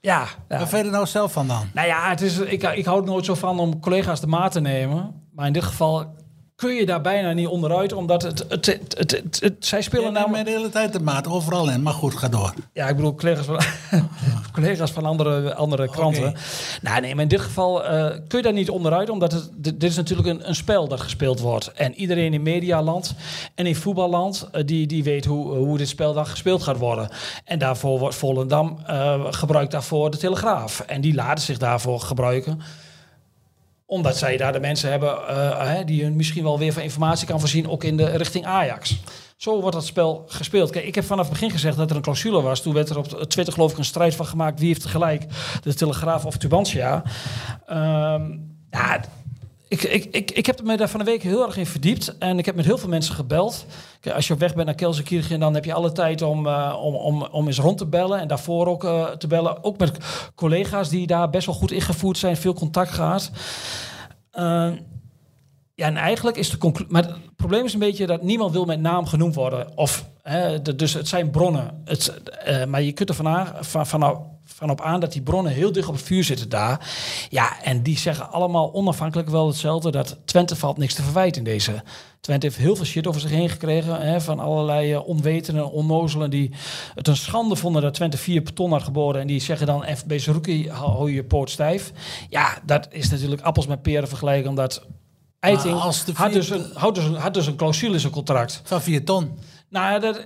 ja, 0.00 0.26
ja. 0.48 0.58
Waar 0.58 0.68
vind 0.68 0.80
je 0.80 0.86
er 0.86 0.90
nou 0.94 1.06
zelf 1.06 1.32
van 1.32 1.46
dan? 1.46 1.68
Nou 1.72 1.86
ja, 1.86 2.08
het 2.10 2.20
is, 2.20 2.38
ik, 2.38 2.62
ik 2.62 2.84
hou 2.84 3.00
er 3.00 3.06
nooit 3.06 3.24
zo 3.24 3.34
van 3.34 3.58
om 3.58 3.80
collega's 3.80 4.20
de 4.20 4.26
maat 4.26 4.52
te 4.52 4.60
nemen. 4.60 5.14
Maar 5.32 5.46
in 5.46 5.52
dit 5.52 5.64
geval 5.64 6.16
kun 6.58 6.74
je 6.74 6.86
daar 6.86 7.00
bijna 7.00 7.32
niet 7.32 7.46
onderuit, 7.46 7.92
omdat 7.92 8.22
het, 8.22 8.44
het, 8.48 8.66
het, 8.66 9.22
het, 9.40 9.54
zij 9.58 9.82
spelen 9.82 10.04
Ja, 10.04 10.10
namelijk... 10.10 10.44
de 10.44 10.50
hele 10.50 10.68
tijd 10.68 10.92
de 10.92 11.00
maat, 11.00 11.26
overal 11.26 11.70
in. 11.70 11.82
Maar 11.82 11.92
goed, 11.92 12.14
ga 12.14 12.28
door. 12.28 12.54
Ja, 12.72 12.88
ik 12.88 12.96
bedoel 12.96 13.14
collega's 13.14 13.46
van, 13.46 13.60
collega's 14.54 14.90
van 14.90 15.04
andere, 15.04 15.54
andere 15.54 15.90
kranten. 15.90 16.34
Nou, 16.82 17.00
nee, 17.00 17.14
maar 17.14 17.22
in 17.22 17.28
dit 17.28 17.40
geval 17.40 17.84
eh, 17.84 18.06
kun 18.28 18.38
je 18.38 18.42
daar 18.42 18.52
niet 18.52 18.70
onderuit, 18.70 19.10
omdat 19.10 19.32
het, 19.32 19.50
dit, 19.54 19.80
dit 19.80 19.90
is 19.90 19.96
natuurlijk 19.96 20.28
een, 20.28 20.48
een 20.48 20.54
spel 20.54 20.88
dat 20.88 21.00
gespeeld 21.00 21.40
wordt. 21.40 21.72
En 21.72 21.94
iedereen 21.94 22.34
in 22.34 22.42
medialand 22.42 23.14
en 23.54 23.66
in 23.66 23.76
voetballand, 23.76 24.48
eh, 24.52 24.62
die, 24.66 24.86
die 24.86 25.04
weet 25.04 25.24
hoe, 25.24 25.54
hoe 25.54 25.78
dit 25.78 25.88
spel 25.88 26.12
dan 26.12 26.26
gespeeld 26.26 26.62
gaat 26.62 26.78
worden. 26.78 27.08
En 27.44 27.58
daarvoor 27.58 27.98
wordt 27.98 28.16
Volendam 28.16 28.78
eh, 28.86 29.24
gebruikt 29.30 29.72
daarvoor 29.72 30.10
de 30.10 30.16
Telegraaf. 30.16 30.80
En 30.80 31.00
die 31.00 31.14
laten 31.14 31.44
zich 31.44 31.58
daarvoor 31.58 32.00
gebruiken 32.00 32.60
omdat 33.90 34.16
zij 34.16 34.36
daar 34.36 34.52
de 34.52 34.60
mensen 34.60 34.90
hebben 34.90 35.28
eh, 35.28 35.86
die 35.86 36.02
hun 36.02 36.16
misschien 36.16 36.42
wel 36.42 36.58
weer 36.58 36.72
van 36.72 36.82
informatie 36.82 37.26
kan 37.26 37.40
voorzien, 37.40 37.68
ook 37.68 37.84
in 37.84 37.96
de 37.96 38.16
richting 38.16 38.46
Ajax. 38.46 38.96
Zo 39.36 39.60
wordt 39.60 39.76
dat 39.76 39.86
spel 39.86 40.24
gespeeld. 40.26 40.70
Kijk, 40.70 40.84
ik 40.84 40.94
heb 40.94 41.04
vanaf 41.04 41.24
het 41.24 41.32
begin 41.32 41.50
gezegd 41.50 41.76
dat 41.76 41.90
er 41.90 41.96
een 41.96 42.02
clausule 42.02 42.42
was. 42.42 42.62
Toen 42.62 42.74
werd 42.74 42.88
er 42.88 42.98
op 42.98 43.06
Twitter 43.06 43.54
geloof 43.54 43.72
ik 43.72 43.78
een 43.78 43.84
strijd 43.84 44.14
van 44.14 44.26
gemaakt. 44.26 44.58
Wie 44.58 44.68
heeft 44.68 44.82
tegelijk 44.82 45.24
de 45.62 45.74
Telegraaf 45.74 46.24
of 46.24 46.36
Tubantia? 46.36 47.02
Ehm 47.66 48.22
ja, 48.70 49.00
ik, 49.68 49.82
ik, 49.82 50.04
ik, 50.04 50.30
ik 50.30 50.46
heb 50.46 50.62
me 50.62 50.76
daar 50.76 50.88
van 50.88 51.00
de 51.00 51.06
week 51.06 51.22
heel 51.22 51.46
erg 51.46 51.56
in 51.56 51.66
verdiept. 51.66 52.18
En 52.18 52.38
ik 52.38 52.46
heb 52.46 52.54
met 52.54 52.64
heel 52.64 52.78
veel 52.78 52.88
mensen 52.88 53.14
gebeld. 53.14 53.66
Als 54.14 54.26
je 54.26 54.32
op 54.32 54.38
weg 54.38 54.54
bent 54.54 54.66
naar 54.66 54.74
Kelsenkirchen, 54.74 55.40
dan 55.40 55.54
heb 55.54 55.64
je 55.64 55.72
alle 55.72 55.92
tijd 55.92 56.22
om, 56.22 56.46
eh, 56.46 56.78
om, 56.82 56.94
om, 56.94 57.22
om 57.22 57.46
eens 57.46 57.58
rond 57.58 57.78
te 57.78 57.86
bellen. 57.86 58.20
En 58.20 58.28
daarvoor 58.28 58.66
ook 58.66 58.84
eh, 58.84 59.06
te 59.06 59.26
bellen. 59.26 59.64
Ook 59.64 59.78
met 59.78 59.98
collega's 60.34 60.88
die 60.88 61.06
daar 61.06 61.30
best 61.30 61.46
wel 61.46 61.54
goed 61.54 61.70
ingevoerd 61.70 62.18
zijn. 62.18 62.36
Veel 62.36 62.54
contact 62.54 62.90
gehad. 62.90 63.30
Eh, 64.30 64.70
ja, 65.74 65.86
en 65.86 65.96
eigenlijk 65.96 66.36
is 66.36 66.50
de 66.50 66.58
conclusie. 66.58 66.92
Maar 66.92 67.02
het 67.02 67.36
probleem 67.36 67.64
is 67.64 67.72
een 67.72 67.78
beetje 67.78 68.06
dat 68.06 68.22
niemand 68.22 68.52
wil 68.52 68.64
met 68.64 68.80
naam 68.80 69.06
genoemd 69.06 69.34
worden. 69.34 69.76
Of, 69.76 70.08
hè, 70.22 70.62
dus 70.62 70.94
het 70.94 71.08
zijn 71.08 71.30
bronnen. 71.30 71.82
Het, 71.84 72.20
maar 72.68 72.82
je 72.82 72.92
kunt 72.92 73.08
er 73.08 73.14
van, 73.14 73.48
van, 73.60 73.86
van, 73.86 74.26
van 74.58 74.70
op 74.70 74.80
aan 74.80 75.00
dat 75.00 75.12
die 75.12 75.22
bronnen 75.22 75.52
heel 75.52 75.72
dicht 75.72 75.88
op 75.88 75.94
het 75.94 76.02
vuur 76.02 76.24
zitten 76.24 76.48
daar. 76.48 76.90
Ja, 77.28 77.62
en 77.62 77.82
die 77.82 77.98
zeggen 77.98 78.30
allemaal 78.30 78.74
onafhankelijk 78.74 79.28
wel 79.28 79.46
hetzelfde. 79.46 79.90
Dat 79.90 80.18
Twente 80.24 80.56
valt 80.56 80.76
niks 80.76 80.94
te 80.94 81.02
verwijten 81.02 81.38
in 81.38 81.50
deze. 81.50 81.82
Twente 82.20 82.46
heeft 82.46 82.58
heel 82.58 82.76
veel 82.76 82.84
shit 82.84 83.06
over 83.06 83.20
zich 83.20 83.30
heen 83.30 83.48
gekregen. 83.48 84.00
Hè, 84.00 84.20
van 84.20 84.38
allerlei 84.38 84.92
eh, 84.92 85.08
onwetenden, 85.08 85.70
onnozelen. 85.70 86.30
Die 86.30 86.50
het 86.94 87.08
een 87.08 87.16
schande 87.16 87.56
vonden 87.56 87.82
dat 87.82 87.94
Twente 87.94 88.16
vier 88.16 88.42
ton 88.42 88.72
had 88.72 88.82
geboden. 88.82 89.20
En 89.20 89.26
die 89.26 89.40
zeggen 89.40 89.66
dan 89.66 89.84
FB 89.96 90.18
Zerouki, 90.18 90.70
hou 90.70 91.12
je 91.12 91.24
poot 91.24 91.50
stijf. 91.50 91.92
Ja, 92.28 92.58
dat 92.66 92.88
is 92.90 93.10
natuurlijk 93.10 93.42
appels 93.42 93.66
met 93.66 93.82
peren 93.82 94.08
vergelijken. 94.08 94.50
Omdat 94.50 94.86
Eiting 95.40 95.78
had, 95.78 96.04
vier- 96.14 96.32
dus 96.32 96.50
een, 96.50 96.70
had, 96.74 96.94
dus 96.94 97.04
een, 97.04 97.14
had 97.14 97.34
dus 97.34 97.46
een 97.46 97.56
clausule 97.56 97.92
in 97.92 98.00
zijn 98.00 98.12
contract. 98.12 98.60
Van 98.64 98.82
4 98.82 99.04
ton. 99.04 99.38
Nou, 99.70 100.00
dat, 100.00 100.22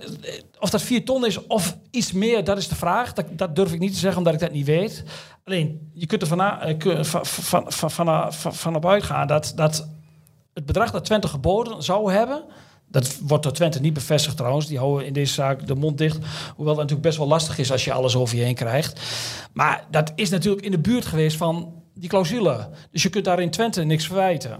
of 0.59 0.69
dat 0.69 0.81
4 0.81 1.05
ton 1.05 1.25
is 1.25 1.47
of 1.47 1.77
iets 1.91 2.11
meer, 2.11 2.43
dat 2.43 2.57
is 2.57 2.67
de 2.67 2.75
vraag. 2.75 3.13
Dat, 3.13 3.25
dat 3.31 3.55
durf 3.55 3.73
ik 3.73 3.79
niet 3.79 3.93
te 3.93 3.99
zeggen, 3.99 4.17
omdat 4.17 4.33
ik 4.33 4.39
dat 4.39 4.51
niet 4.51 4.65
weet. 4.65 5.03
Alleen, 5.45 5.91
je 5.93 6.05
kunt 6.05 6.21
er 6.21 6.27
van, 6.27 6.41
eh, 6.41 7.03
van, 7.03 7.71
van, 7.71 8.33
van, 8.53 8.85
uitgaan 8.85 9.27
dat, 9.27 9.53
dat 9.55 9.87
het 10.53 10.65
bedrag 10.65 10.91
dat 10.91 11.05
Twente 11.05 11.27
geboden 11.27 11.83
zou 11.83 12.13
hebben... 12.13 12.43
Dat 12.87 13.19
wordt 13.19 13.43
door 13.43 13.53
Twente 13.53 13.81
niet 13.81 13.93
bevestigd 13.93 14.37
trouwens. 14.37 14.67
Die 14.67 14.77
houden 14.77 15.07
in 15.07 15.13
deze 15.13 15.33
zaak 15.33 15.67
de 15.67 15.75
mond 15.75 15.97
dicht. 15.97 16.17
Hoewel 16.55 16.73
het 16.73 16.81
natuurlijk 16.81 17.01
best 17.01 17.17
wel 17.17 17.27
lastig 17.27 17.57
is 17.57 17.71
als 17.71 17.85
je 17.85 17.93
alles 17.93 18.15
over 18.15 18.37
je 18.37 18.43
heen 18.43 18.55
krijgt. 18.55 19.01
Maar 19.53 19.87
dat 19.91 20.11
is 20.15 20.29
natuurlijk 20.29 20.65
in 20.65 20.71
de 20.71 20.79
buurt 20.79 21.05
geweest 21.05 21.37
van 21.37 21.83
die 21.93 22.09
clausule. 22.09 22.69
Dus 22.91 23.03
je 23.03 23.09
kunt 23.09 23.25
daar 23.25 23.39
in 23.39 23.49
Twente 23.49 23.83
niks 23.83 24.05
verwijten. 24.05 24.59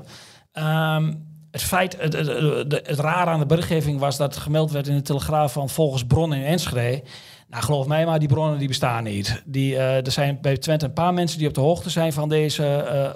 Ehm, 0.52 1.13
het 1.54 1.63
feit, 1.63 1.98
het, 2.00 2.13
het, 2.13 2.88
het, 2.88 3.00
aan 3.00 3.39
de 3.39 3.46
berichtgeving 3.46 4.00
was 4.00 4.18
dat 4.18 4.38
gemeld 4.38 4.72
werd 4.72 4.88
in 4.88 4.96
de 4.96 5.02
Telegraaf 5.02 5.54
van 5.54 5.70
volgens 5.70 6.06
bronnen 6.06 6.38
in 6.38 6.46
Enschede. 6.46 7.04
Nou, 7.48 7.63
geloof 7.63 7.88
mij 7.88 8.06
maar, 8.06 8.20
die 8.20 8.28
bronnen 8.28 8.60
die 8.60 8.68
bestaan 8.68 9.04
niet. 9.04 9.42
Die, 9.46 9.76
eh, 9.76 10.06
er 10.06 10.12
zijn 10.12 10.38
bij 10.42 10.58
Twente 10.58 10.86
een 10.86 10.94
paar 10.94 11.13
mensen 11.13 11.38
die 11.38 11.48
op 11.48 11.54
de 11.54 11.62
hoogte 11.62 11.89
zijn 11.89 12.13
van 12.13 12.30
deze 12.30 12.66
eh, 12.66 13.10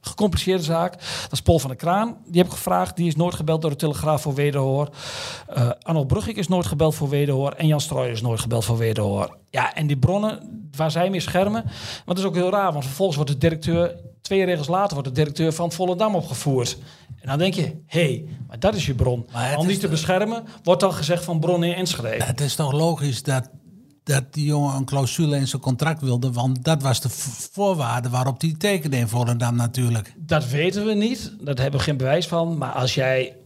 gecompliceerde 0.00 0.62
zaak. 0.62 0.92
Dat 0.92 1.32
is 1.32 1.40
Paul 1.42 1.58
van 1.58 1.68
der 1.70 1.78
Kraan. 1.78 2.16
Die 2.26 2.40
heb 2.40 2.46
ik 2.46 2.56
gevraagd. 2.56 2.96
Die 2.96 3.06
is 3.06 3.16
nooit 3.16 3.34
gebeld 3.34 3.60
door 3.60 3.70
de 3.70 3.76
Telegraaf 3.76 4.22
voor 4.22 4.34
wederhoor. 4.34 4.88
Eh 5.46 5.70
Arnold 5.82 6.06
Brugik 6.06 6.36
is 6.36 6.48
nooit 6.48 6.66
gebeld 6.66 6.94
voor 6.94 7.08
wederhoor. 7.08 7.52
En 7.52 7.66
Jan 7.66 7.80
Strooijer 7.80 8.12
is 8.12 8.22
nooit 8.22 8.40
gebeld 8.40 8.64
voor 8.64 8.78
wederhoor. 8.78 9.36
Ja, 9.50 9.74
en 9.74 9.86
die 9.86 9.98
bronnen 9.98 10.68
waar 10.76 10.90
zij 10.90 11.10
mee 11.10 11.20
schermen. 11.20 11.62
Want 11.62 12.04
dat 12.04 12.18
is 12.18 12.24
ook 12.24 12.34
heel 12.34 12.50
raar. 12.50 12.72
Want 12.72 12.84
vervolgens 12.84 13.16
wordt 13.16 13.32
de 13.32 13.38
directeur... 13.38 13.96
Twee 14.20 14.44
regels 14.44 14.68
later 14.68 14.94
wordt 14.94 15.08
de 15.08 15.14
directeur 15.14 15.52
van 15.52 15.72
Volendam 15.72 16.14
opgevoerd. 16.14 16.78
En 17.20 17.28
dan 17.28 17.38
denk 17.38 17.54
je, 17.54 17.62
hé, 17.86 18.00
hey, 18.00 18.24
maar 18.48 18.58
dat 18.58 18.74
is 18.74 18.86
je 18.86 18.94
bron. 18.94 19.26
Om 19.56 19.66
niet 19.66 19.80
te 19.80 19.88
beschermen, 19.88 20.44
wordt 20.62 20.80
dan 20.80 20.92
gezegd 20.92 21.24
van 21.24 21.40
bronnen 21.40 21.68
in 21.68 21.74
Enschede. 21.74 22.24
Het 22.24 22.40
is 22.40 22.54
toch 22.54 22.72
logisch 22.72 23.22
dat, 23.22 23.50
dat 24.10 24.34
die 24.34 24.44
jongen 24.44 24.74
een 24.74 24.84
clausule 24.84 25.36
in 25.36 25.48
zijn 25.48 25.62
contract 25.62 26.00
wilde. 26.00 26.32
Want 26.32 26.64
dat 26.64 26.82
was 26.82 27.00
de 27.00 27.08
voorwaarde 27.52 28.08
waarop 28.08 28.40
hij 28.40 28.54
tekende 28.58 28.96
in 28.96 29.08
Volendam 29.08 29.56
natuurlijk. 29.56 30.14
Dat 30.16 30.48
weten 30.48 30.86
we 30.86 30.94
niet. 30.94 31.32
Daar 31.40 31.54
hebben 31.54 31.80
we 31.80 31.86
geen 31.86 31.96
bewijs 31.96 32.26
van. 32.28 32.58
Maar 32.58 32.72
als 32.72 32.94
jij 32.94 33.36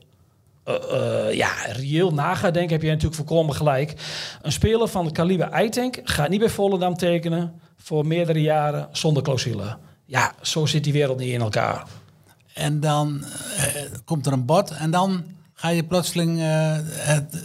eh, 0.65 0.75
eh, 0.75 1.35
ja, 1.35 1.53
reëel 1.67 2.13
na 2.13 2.35
gaat 2.35 2.55
denken, 2.55 2.73
heb 2.73 2.83
je 2.83 2.89
natuurlijk 2.89 3.15
volkomen 3.15 3.55
gelijk. 3.55 3.95
Een 4.43 4.53
speler 4.53 4.89
van 4.89 5.05
het 5.05 5.15
kaliber 5.15 5.49
Eitank 5.49 6.01
gaat 6.05 6.29
niet 6.29 6.41
bij 6.41 6.49
Volendam 6.49 6.97
tekenen 6.97 7.53
voor 7.77 8.07
meerdere 8.07 8.41
jaren 8.41 8.89
zonder 8.93 9.23
clausule. 9.23 9.77
Ja, 10.05 10.33
zo 10.43 10.67
zit 10.67 10.85
die 10.85 10.93
wereld 10.93 11.19
niet 11.19 11.33
in 11.33 11.41
elkaar. 11.41 11.87
En 12.55 12.81
dan 12.81 13.25
eh, 13.57 13.65
komt 14.05 14.27
er 14.27 14.33
een 14.33 14.45
bod 14.45 14.71
en 14.71 14.91
dan 14.91 15.25
ga 15.55 15.69
je 15.69 15.85
plotseling 15.85 16.39
het, 16.41 17.43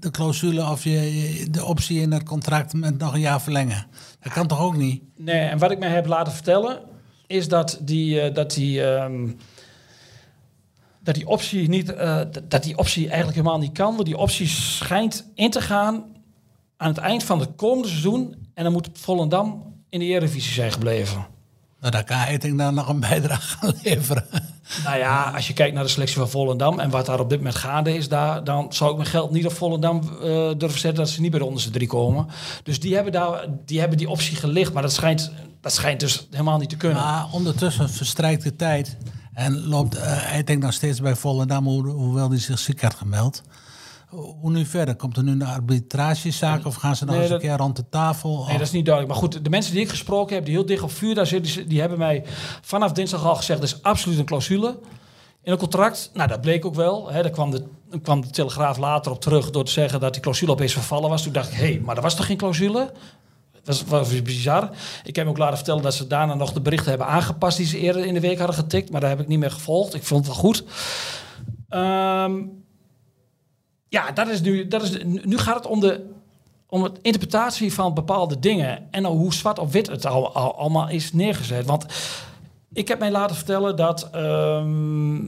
de 0.00 0.10
clausule 0.10 0.70
of 0.70 0.84
je, 0.84 1.46
de 1.50 1.64
optie 1.64 2.00
in 2.00 2.12
het 2.12 2.22
contract 2.22 2.72
met 2.72 2.98
nog 2.98 3.14
een 3.14 3.20
jaar 3.20 3.40
verlengen. 3.40 3.86
Dat 4.20 4.32
kan 4.32 4.46
toch 4.46 4.60
ook 4.60 4.76
niet? 4.76 5.02
Nee, 5.16 5.48
en 5.48 5.58
wat 5.58 5.70
ik 5.70 5.78
mij 5.78 5.88
heb 5.88 6.06
laten 6.06 6.32
vertellen, 6.32 6.80
is 7.26 7.48
dat 7.48 7.78
die, 7.80 8.20
eh, 8.20 8.34
dat 8.34 8.50
die, 8.50 8.84
ehm, 8.84 9.28
dat 11.00 11.14
die 11.14 11.26
optie 11.26 11.68
niet, 11.68 11.94
eh, 11.94 12.20
dat 12.48 12.62
die 12.62 12.76
optie 12.76 13.06
eigenlijk 13.06 13.36
helemaal 13.36 13.58
niet 13.58 13.72
kan. 13.72 13.94
Want 13.94 14.06
die 14.06 14.16
optie 14.16 14.46
schijnt 14.46 15.30
in 15.34 15.50
te 15.50 15.60
gaan 15.60 16.04
aan 16.76 16.88
het 16.88 16.98
eind 16.98 17.22
van 17.22 17.40
het 17.40 17.50
komende 17.56 17.88
seizoen. 17.88 18.34
En 18.54 18.64
dan 18.64 18.72
moet 18.72 18.88
Volendam 18.92 19.74
in 19.88 19.98
de 19.98 20.04
Eredivisie 20.04 20.52
zijn 20.52 20.72
gebleven. 20.72 21.26
Nou, 21.80 21.92
daar 21.92 22.04
kan 22.04 22.18
Eiting 22.18 22.58
dan 22.58 22.74
nog 22.74 22.88
een 22.88 23.00
bijdrage 23.00 23.56
gaan 23.56 23.74
leveren. 23.82 24.26
Nou 24.84 24.98
ja, 24.98 25.30
als 25.34 25.46
je 25.46 25.52
kijkt 25.52 25.74
naar 25.74 25.82
de 25.84 25.88
selectie 25.90 26.16
van 26.18 26.30
Volendam 26.30 26.78
en 26.80 26.90
wat 26.90 27.06
daar 27.06 27.20
op 27.20 27.28
dit 27.28 27.38
moment 27.38 27.56
gaande 27.56 27.96
is, 27.96 28.08
daar, 28.08 28.44
dan 28.44 28.72
zou 28.72 28.90
ik 28.90 28.96
mijn 28.96 29.08
geld 29.08 29.30
niet 29.30 29.46
op 29.46 29.52
Volendam 29.52 30.00
eh, 30.00 30.50
durven 30.56 30.78
zetten 30.78 30.94
dat 30.94 31.08
ze 31.08 31.20
niet 31.20 31.30
bij 31.30 31.38
de 31.40 31.44
onderste 31.46 31.70
drie 31.70 31.88
komen. 31.88 32.26
Dus 32.62 32.80
die 32.80 32.94
hebben, 32.94 33.12
daar, 33.12 33.46
die, 33.66 33.80
hebben 33.80 33.98
die 33.98 34.08
optie 34.08 34.36
gelicht, 34.36 34.72
maar 34.72 34.82
dat 34.82 34.92
schijnt, 34.92 35.32
dat 35.60 35.72
schijnt 35.72 36.00
dus 36.00 36.26
helemaal 36.30 36.58
niet 36.58 36.68
te 36.68 36.76
kunnen. 36.76 37.02
Maar 37.02 37.26
ondertussen 37.32 37.90
verstrijkt 37.90 38.42
de 38.42 38.56
tijd 38.56 38.96
en 39.34 39.66
loopt 39.66 39.94
eh 39.96 40.24
Eiting 40.32 40.62
nog 40.62 40.72
steeds 40.72 41.00
bij 41.00 41.14
Volendam, 41.16 41.66
ho- 41.66 41.82
hoewel 41.92 42.28
hij 42.28 42.38
zich 42.38 42.58
ziek 42.58 42.82
had 42.82 42.94
gemeld. 42.94 43.42
Hoe 44.10 44.50
nu 44.50 44.64
verder? 44.64 44.96
Komt 44.96 45.16
er 45.16 45.22
nu 45.22 45.30
een 45.30 45.42
arbitragezaak 45.44 46.66
of 46.66 46.74
gaan 46.74 46.96
ze 46.96 47.04
nog 47.04 47.14
Nee, 47.14 47.22
eens 47.22 47.32
een 47.32 47.38
dat- 47.38 47.46
keer 47.48 47.56
rond 47.56 47.76
de 47.76 47.88
tafel? 47.90 48.44
Nee, 48.46 48.58
dat 48.58 48.66
is 48.66 48.72
niet 48.72 48.84
duidelijk. 48.84 49.14
Maar 49.14 49.22
goed, 49.30 49.44
de 49.44 49.50
mensen 49.50 49.72
die 49.72 49.82
ik 49.82 49.88
gesproken 49.88 50.34
heb, 50.34 50.44
die 50.44 50.54
heel 50.54 50.66
dicht 50.66 50.82
op 50.82 50.90
vuur 50.92 51.14
daar 51.14 51.26
zitten, 51.26 51.68
die, 51.68 51.80
hebben 51.80 51.98
mij 51.98 52.24
vanaf 52.62 52.92
dinsdag 52.92 53.24
al 53.26 53.34
gezegd, 53.36 53.58
er 53.58 53.64
is 53.64 53.82
absoluut 53.82 54.18
een 54.18 54.24
clausule 54.24 54.78
in 55.42 55.52
een 55.52 55.58
contract. 55.58 56.10
Nou, 56.14 56.28
dat 56.28 56.40
bleek 56.40 56.64
ook 56.64 56.74
wel. 56.74 57.10
Hè. 57.10 57.22
Daar 57.22 57.30
kwam 57.30 57.50
de, 57.50 57.64
kwam 58.02 58.20
de 58.20 58.30
Telegraaf 58.30 58.76
later 58.78 59.12
op 59.12 59.20
terug 59.20 59.50
door 59.50 59.64
te 59.64 59.72
zeggen 59.72 60.00
dat 60.00 60.12
die 60.12 60.22
clausule 60.22 60.50
opeens 60.52 60.72
vervallen 60.72 61.10
was. 61.10 61.22
Toen 61.22 61.32
dacht 61.32 61.48
ik, 61.52 61.54
hé, 61.58 61.64
hey, 61.64 61.80
maar 61.84 61.96
er 61.96 62.02
was 62.02 62.14
toch 62.16 62.26
geen 62.26 62.36
clausule? 62.36 62.92
Dat 63.62 63.84
was, 63.86 64.08
was 64.08 64.22
bizar. 64.22 64.70
Ik 65.04 65.16
heb 65.16 65.24
me 65.24 65.30
ook 65.30 65.38
laten 65.38 65.56
vertellen 65.56 65.82
dat 65.82 65.94
ze 65.94 66.06
daarna 66.06 66.34
nog 66.34 66.52
de 66.52 66.60
berichten 66.60 66.88
hebben 66.88 67.06
aangepast 67.06 67.56
die 67.56 67.66
ze 67.66 67.78
eerder 67.78 68.04
in 68.06 68.14
de 68.14 68.20
week 68.20 68.38
hadden 68.38 68.56
getikt. 68.56 68.90
Maar 68.90 69.00
daar 69.00 69.10
heb 69.10 69.20
ik 69.20 69.28
niet 69.28 69.38
meer 69.38 69.50
gevolgd. 69.50 69.94
Ik 69.94 70.02
vond 70.04 70.26
het 70.26 70.34
wel 70.34 70.44
goed. 70.44 70.64
Ehm, 71.68 72.32
ja, 73.90 74.10
dat 74.10 74.28
is 74.28 74.40
nu, 74.40 74.68
dat 74.68 74.82
is, 74.82 74.90
nu 75.04 75.38
gaat 75.38 75.54
het 75.54 75.66
om 75.66 75.80
de, 75.80 76.10
om 76.66 76.82
het 76.82 76.98
interpretatie 77.02 77.72
van 77.74 77.94
bepaalde 77.94 78.38
dingen. 78.38 78.88
En 78.90 79.04
hoe 79.04 79.34
zwart 79.34 79.58
op 79.58 79.72
wit 79.72 79.86
het 79.86 80.06
al, 80.06 80.34
al- 80.34 80.56
allemaal 80.58 80.88
is 80.88 81.12
neergezet. 81.12 81.66
Want 81.66 81.86
ik 82.72 82.88
heb 82.88 82.98
mij 82.98 83.10
laten 83.10 83.36
vertellen 83.36 83.76
dat. 83.76 84.08
ehm, 84.12 85.18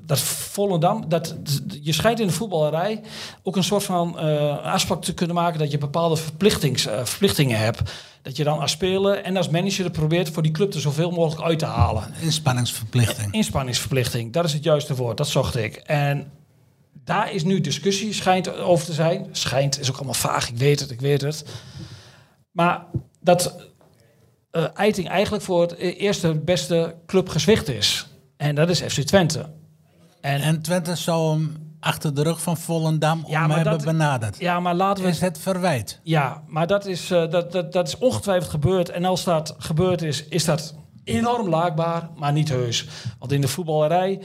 dat 0.00 0.18
Volendam, 0.20 1.04
dat 1.08 1.36
je 1.82 1.92
schijnt 1.92 2.20
in 2.20 2.26
de 2.26 2.32
voetballerij 2.32 3.00
ook 3.42 3.56
een 3.56 3.64
soort 3.64 3.84
van 3.84 4.18
eh, 4.18 4.58
afspraak 4.64 5.02
te 5.02 5.14
kunnen 5.14 5.36
maken 5.36 5.58
dat 5.58 5.70
je 5.70 5.78
bepaalde 5.78 6.16
verplichtings, 6.16 6.86
eh, 6.86 7.04
verplichtingen 7.04 7.58
hebt. 7.58 7.82
Dat 8.22 8.36
je 8.36 8.44
dan 8.44 8.58
als 8.60 8.70
speler 8.70 9.22
en 9.22 9.36
als 9.36 9.48
manager 9.48 9.90
probeert 9.90 10.30
voor 10.30 10.42
die 10.42 10.52
club 10.52 10.74
er 10.74 10.80
zoveel 10.80 11.10
mogelijk 11.10 11.48
uit 11.48 11.58
te 11.58 11.64
halen. 11.66 12.04
Inspanningsverplichting. 12.20 13.32
Inspanningsverplichting, 13.32 14.32
dat 14.32 14.44
is 14.44 14.52
het 14.52 14.64
juiste 14.64 14.94
woord, 14.94 15.16
dat 15.16 15.28
zocht 15.28 15.56
ik. 15.56 15.74
En 15.76 16.30
daar 17.06 17.32
is 17.32 17.44
nu 17.44 17.60
discussie, 17.60 18.12
schijnt 18.12 18.56
over 18.58 18.86
te 18.86 18.92
zijn. 18.92 19.26
Schijnt 19.32 19.80
is 19.80 19.88
ook 19.90 19.96
allemaal 19.96 20.14
vaag, 20.14 20.48
ik 20.48 20.56
weet 20.56 20.80
het, 20.80 20.90
ik 20.90 21.00
weet 21.00 21.20
het. 21.20 21.44
Maar 22.50 22.84
dat 23.20 23.54
eh 24.50 24.64
Eiting 24.74 25.08
eigenlijk 25.08 25.44
voor 25.44 25.60
het 25.60 25.72
e- 25.78 25.90
eerste 25.90 26.34
beste 26.34 26.94
club 27.06 27.28
gezwicht 27.28 27.68
is. 27.68 28.06
En 28.36 28.54
dat 28.54 28.68
is 28.68 28.80
FC 28.80 29.00
Twente. 29.00 29.50
En, 30.20 30.40
En 30.40 30.62
Twente 30.62 30.94
zou 30.94 31.30
hem 31.32 31.56
achter 31.80 32.14
de 32.14 32.22
rug 32.22 32.42
van 32.42 32.56
Volendam 32.56 33.24
Ja, 33.28 33.44
om 33.44 33.50
hebben 33.50 33.72
dat- 33.72 33.84
benaderd. 33.84 34.38
ja, 34.38 34.60
maar 34.60 34.74
laten 34.74 35.04
we 35.04 35.10
Is 35.10 35.20
het 35.20 35.38
verwijt? 35.38 36.00
Ja, 36.02 36.42
maar 36.46 36.66
dat 36.66 36.86
is, 36.86 37.10
eh, 37.10 37.30
dat, 37.30 37.52
dat, 37.52 37.72
dat 37.72 37.88
is 37.88 37.98
ongetwijfeld 37.98 38.50
gebeurd. 38.50 38.88
En 38.88 39.04
als 39.04 39.24
dat 39.24 39.54
gebeurd 39.58 40.02
is, 40.02 40.24
is 40.28 40.44
dat 40.44 40.74
enorm 41.06 41.48
laakbaar, 41.48 42.08
maar 42.16 42.32
niet 42.32 42.48
heus. 42.48 42.86
Want 43.18 43.32
in 43.32 43.40
de 43.40 43.48
voetballerij 43.48 44.20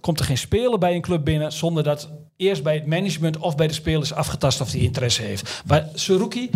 komt 0.00 0.18
er 0.18 0.24
geen 0.24 0.38
speler 0.38 0.78
bij 0.78 0.94
een 0.94 1.00
club 1.00 1.24
binnen... 1.24 1.52
zonder 1.52 1.82
dat 1.82 2.10
eerst 2.36 2.62
bij 2.62 2.74
het 2.74 2.86
management 2.86 3.38
of 3.38 3.56
bij 3.56 3.66
de 3.66 3.74
spelers 3.74 4.12
afgetast 4.12 4.60
of 4.60 4.70
die 4.70 4.82
interesse 4.82 5.22
heeft. 5.22 5.62
Bij 5.66 5.88
Suruki... 5.94 6.50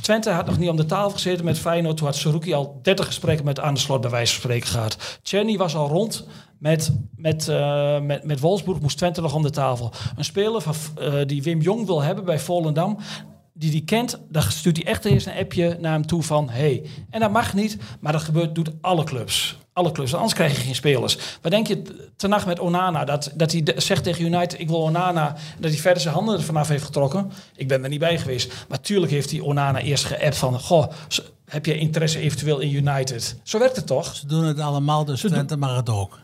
Twente 0.00 0.30
had 0.30 0.46
nog 0.46 0.58
niet 0.58 0.68
om 0.68 0.76
de 0.76 0.86
tafel 0.86 1.10
gezeten 1.10 1.44
met 1.44 1.58
Feyenoord. 1.58 1.96
Toen 1.96 2.06
had 2.06 2.16
Saruki 2.16 2.52
al 2.52 2.78
30 2.82 3.06
gesprekken 3.06 3.44
met 3.44 3.60
aan 3.60 3.74
de 3.74 3.80
slot 3.80 4.00
bij 4.00 4.10
wijze 4.10 4.32
van 4.32 4.42
spreken 4.42 4.68
gehad. 4.68 5.18
Chenny 5.22 5.56
was 5.56 5.74
al 5.74 5.88
rond. 5.88 6.26
Met, 6.58 6.92
met, 7.16 7.48
eh, 7.48 8.00
met, 8.00 8.24
met 8.24 8.40
Wolfsburg 8.40 8.80
moest 8.80 8.96
Twente 8.96 9.20
nog 9.20 9.34
om 9.34 9.42
de 9.42 9.50
tafel. 9.50 9.92
Een 10.16 10.24
speler 10.24 10.60
van, 10.60 10.74
eh, 10.98 11.14
die 11.26 11.42
Wim 11.42 11.60
Jong 11.60 11.86
wil 11.86 12.02
hebben 12.02 12.24
bij 12.24 12.38
Volendam. 12.38 12.98
Die 13.62 13.70
die 13.70 13.84
kent, 13.84 14.18
dan 14.28 14.42
stuurt 14.42 14.76
hij 14.76 14.86
echt 14.86 15.04
eerst 15.04 15.26
een 15.26 15.36
appje 15.36 15.76
naar 15.80 15.92
hem 15.92 16.06
toe 16.06 16.22
van... 16.22 16.50
Hey. 16.50 16.82
En 17.10 17.20
dat 17.20 17.30
mag 17.30 17.54
niet, 17.54 17.76
maar 18.00 18.12
dat 18.12 18.22
gebeurt, 18.22 18.54
doet 18.54 18.70
alle 18.80 19.04
clubs. 19.04 19.58
Alle 19.72 19.92
clubs, 19.92 20.14
anders 20.14 20.34
krijg 20.34 20.56
je 20.56 20.60
geen 20.62 20.74
spelers. 20.74 21.18
Wat 21.42 21.52
denk 21.52 21.66
je 21.66 21.82
nacht 22.28 22.46
met 22.46 22.58
Onana? 22.60 23.04
Dat, 23.04 23.32
dat 23.34 23.52
hij 23.52 23.62
de- 23.62 23.74
zegt 23.76 24.02
tegen 24.04 24.24
United, 24.24 24.60
ik 24.60 24.68
wil 24.68 24.82
Onana... 24.82 25.36
dat 25.58 25.70
hij 25.70 25.80
verder 25.80 26.02
zijn 26.02 26.14
handen 26.14 26.34
er 26.36 26.42
vanaf 26.42 26.68
heeft 26.68 26.84
getrokken. 26.84 27.32
Ik 27.56 27.68
ben 27.68 27.82
er 27.82 27.88
niet 27.88 27.98
bij 27.98 28.18
geweest. 28.18 28.52
Maar 28.68 28.80
tuurlijk 28.80 29.12
heeft 29.12 29.30
hij 29.30 29.40
Onana 29.40 29.80
eerst 29.80 30.04
geappt 30.04 30.36
van... 30.36 30.60
Goh, 30.60 30.86
heb 31.44 31.66
je 31.66 31.78
interesse 31.78 32.18
eventueel 32.18 32.58
in 32.58 32.74
United? 32.74 33.36
Zo 33.42 33.58
werkt 33.58 33.76
het 33.76 33.86
toch? 33.86 34.16
Ze 34.16 34.26
doen 34.26 34.44
het 34.44 34.58
allemaal, 34.60 35.04
dus 35.04 35.20
Twente 35.20 35.56
mag 35.56 35.76
het 35.76 35.88
ook. 35.88 36.18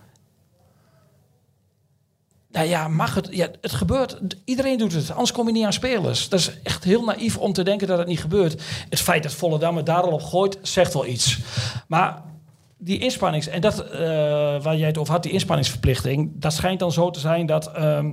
Nou 2.51 2.67
ja, 2.69 2.89
mag 2.89 3.15
het? 3.15 3.29
Ja, 3.31 3.49
het 3.61 3.73
gebeurt. 3.73 4.19
Iedereen 4.45 4.79
doet 4.79 4.93
het. 4.93 5.11
Anders 5.11 5.33
kom 5.33 5.47
je 5.47 5.53
niet 5.53 5.65
aan 5.65 5.73
spelers. 5.73 6.29
Dat 6.29 6.41
is 6.41 6.53
echt 6.63 6.85
heel 6.85 7.05
naïef 7.05 7.37
om 7.37 7.53
te 7.53 7.63
denken 7.63 7.87
dat 7.87 7.99
het 7.99 8.07
niet 8.07 8.21
gebeurt. 8.21 8.63
Het 8.89 9.01
feit 9.01 9.23
dat 9.23 9.33
Volendam 9.33 9.77
het 9.77 9.87
daar 9.87 10.03
al 10.03 10.13
op 10.13 10.23
gooit, 10.23 10.59
zegt 10.63 10.93
wel 10.93 11.07
iets. 11.07 11.39
Maar 11.89 12.23
die 12.79 12.99
inspannings... 12.99 13.47
En 13.47 13.61
dat, 13.61 13.81
eh, 13.91 13.99
waar 14.63 14.77
jij 14.77 14.87
het 14.87 14.99
over 14.99 15.13
had, 15.13 15.23
die 15.23 15.33
inspanningsverplichting... 15.33 16.31
dat 16.35 16.53
schijnt 16.53 16.79
dan 16.79 16.93
zo 16.93 17.11
te 17.11 17.21
zijn 17.21 17.47
dat... 17.47 17.73
ehm, 17.73 18.07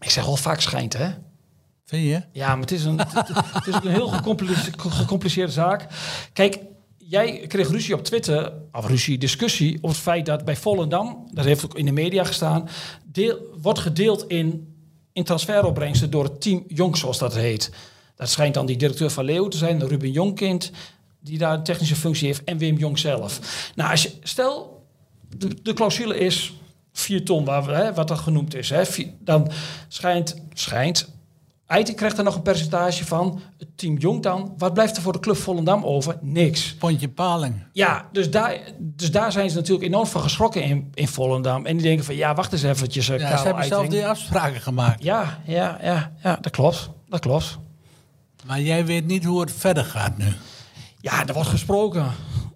ik 0.00 0.10
zeg 0.10 0.24
wel 0.24 0.36
vaak 0.36 0.60
schijnt, 0.60 0.96
hè? 0.96 1.08
Vind 1.84 2.04
je? 2.06 2.22
Ja, 2.32 2.48
maar 2.48 2.60
het 2.60 2.70
is 2.70 2.84
een, 2.84 2.98
het, 2.98 3.28
het 3.52 3.66
is 3.66 3.74
een 3.74 3.90
heel 3.90 4.08
gecomplice- 4.08 4.72
gecompliceerde 4.76 5.52
zaak. 5.52 5.86
Kijk, 6.32 6.58
jij 7.08 7.46
kreeg 7.46 7.68
ruzie 7.68 7.94
op 7.94 8.04
Twitter, 8.04 8.52
of 8.72 8.86
ruzie, 8.86 9.18
discussie, 9.18 9.78
op 9.80 9.88
het 9.88 9.98
feit 9.98 10.26
dat 10.26 10.44
bij 10.44 10.56
Volendam, 10.56 11.28
dat 11.32 11.44
heeft 11.44 11.64
ook 11.64 11.74
in 11.74 11.84
de 11.84 11.92
media 11.92 12.24
gestaan, 12.24 12.68
deel, 13.04 13.38
wordt 13.60 13.78
gedeeld 13.78 14.24
in, 14.26 14.74
in 15.12 15.24
transferopbrengsten 15.24 16.10
door 16.10 16.24
het 16.24 16.40
team 16.40 16.64
Jong, 16.66 16.96
zoals 16.96 17.18
dat 17.18 17.34
heet. 17.34 17.70
Dat 18.16 18.28
schijnt 18.28 18.54
dan 18.54 18.66
die 18.66 18.76
directeur 18.76 19.10
van 19.10 19.24
Leeuw 19.24 19.48
te 19.48 19.56
zijn, 19.56 19.88
Ruben 19.88 20.10
Jongkind, 20.10 20.70
die 21.20 21.38
daar 21.38 21.54
een 21.54 21.62
technische 21.62 21.96
functie 21.96 22.26
heeft, 22.26 22.44
en 22.44 22.58
Wim 22.58 22.76
Jong 22.76 22.98
zelf. 22.98 23.40
Nou, 23.74 23.90
als 23.90 24.02
je, 24.02 24.12
stel, 24.22 24.86
de, 25.62 25.72
clausule 25.72 26.18
is 26.18 26.52
4 26.92 27.24
ton, 27.24 27.44
waar 27.44 27.76
hè, 27.76 27.94
wat 27.94 28.08
dat 28.08 28.18
genoemd 28.18 28.54
is. 28.54 28.70
Hè, 28.70 28.82
dan 29.20 29.50
schijnt, 29.88 30.42
schijnt 30.52 31.08
Eiting 31.68 31.96
krijgt 31.96 32.18
er 32.18 32.24
nog 32.24 32.34
een 32.34 32.42
percentage 32.42 33.06
van. 33.06 33.40
Het 33.58 33.68
team 33.74 33.96
Jong 33.96 34.22
dan. 34.22 34.54
Wat 34.58 34.74
blijft 34.74 34.96
er 34.96 35.02
voor 35.02 35.12
de 35.12 35.20
club 35.20 35.36
Volendam 35.36 35.84
over? 35.84 36.18
Niks. 36.20 36.74
Pontje 36.74 37.08
paling. 37.08 37.54
Ja, 37.72 38.08
dus 38.12 38.30
daar, 38.30 38.58
dus 38.78 39.10
daar 39.10 39.32
zijn 39.32 39.50
ze 39.50 39.56
natuurlijk 39.56 39.86
enorm 39.86 40.06
van 40.06 40.20
geschrokken 40.20 40.62
in, 40.62 40.90
in 40.94 41.08
Volendam. 41.08 41.66
En 41.66 41.76
die 41.76 41.86
denken 41.86 42.04
van, 42.04 42.14
ja, 42.16 42.34
wacht 42.34 42.52
eens 42.52 42.62
eventjes, 42.62 43.08
uh, 43.08 43.18
Ja, 43.18 43.22
Karel 43.22 43.38
ze 43.38 43.44
hebben 43.44 43.64
zelf 43.64 43.86
die 43.86 44.06
afspraken 44.06 44.60
gemaakt. 44.60 45.02
Ja, 45.02 45.38
ja, 45.44 45.78
ja, 45.82 46.12
ja, 46.22 46.38
dat 46.40 46.52
klopt. 46.52 46.90
Dat 47.08 47.20
klopt. 47.20 47.58
Maar 48.46 48.60
jij 48.60 48.84
weet 48.84 49.06
niet 49.06 49.24
hoe 49.24 49.40
het 49.40 49.52
verder 49.52 49.84
gaat 49.84 50.18
nu. 50.18 50.32
Ja, 51.00 51.26
er 51.26 51.34
wordt 51.34 51.48
gesproken. 51.48 52.06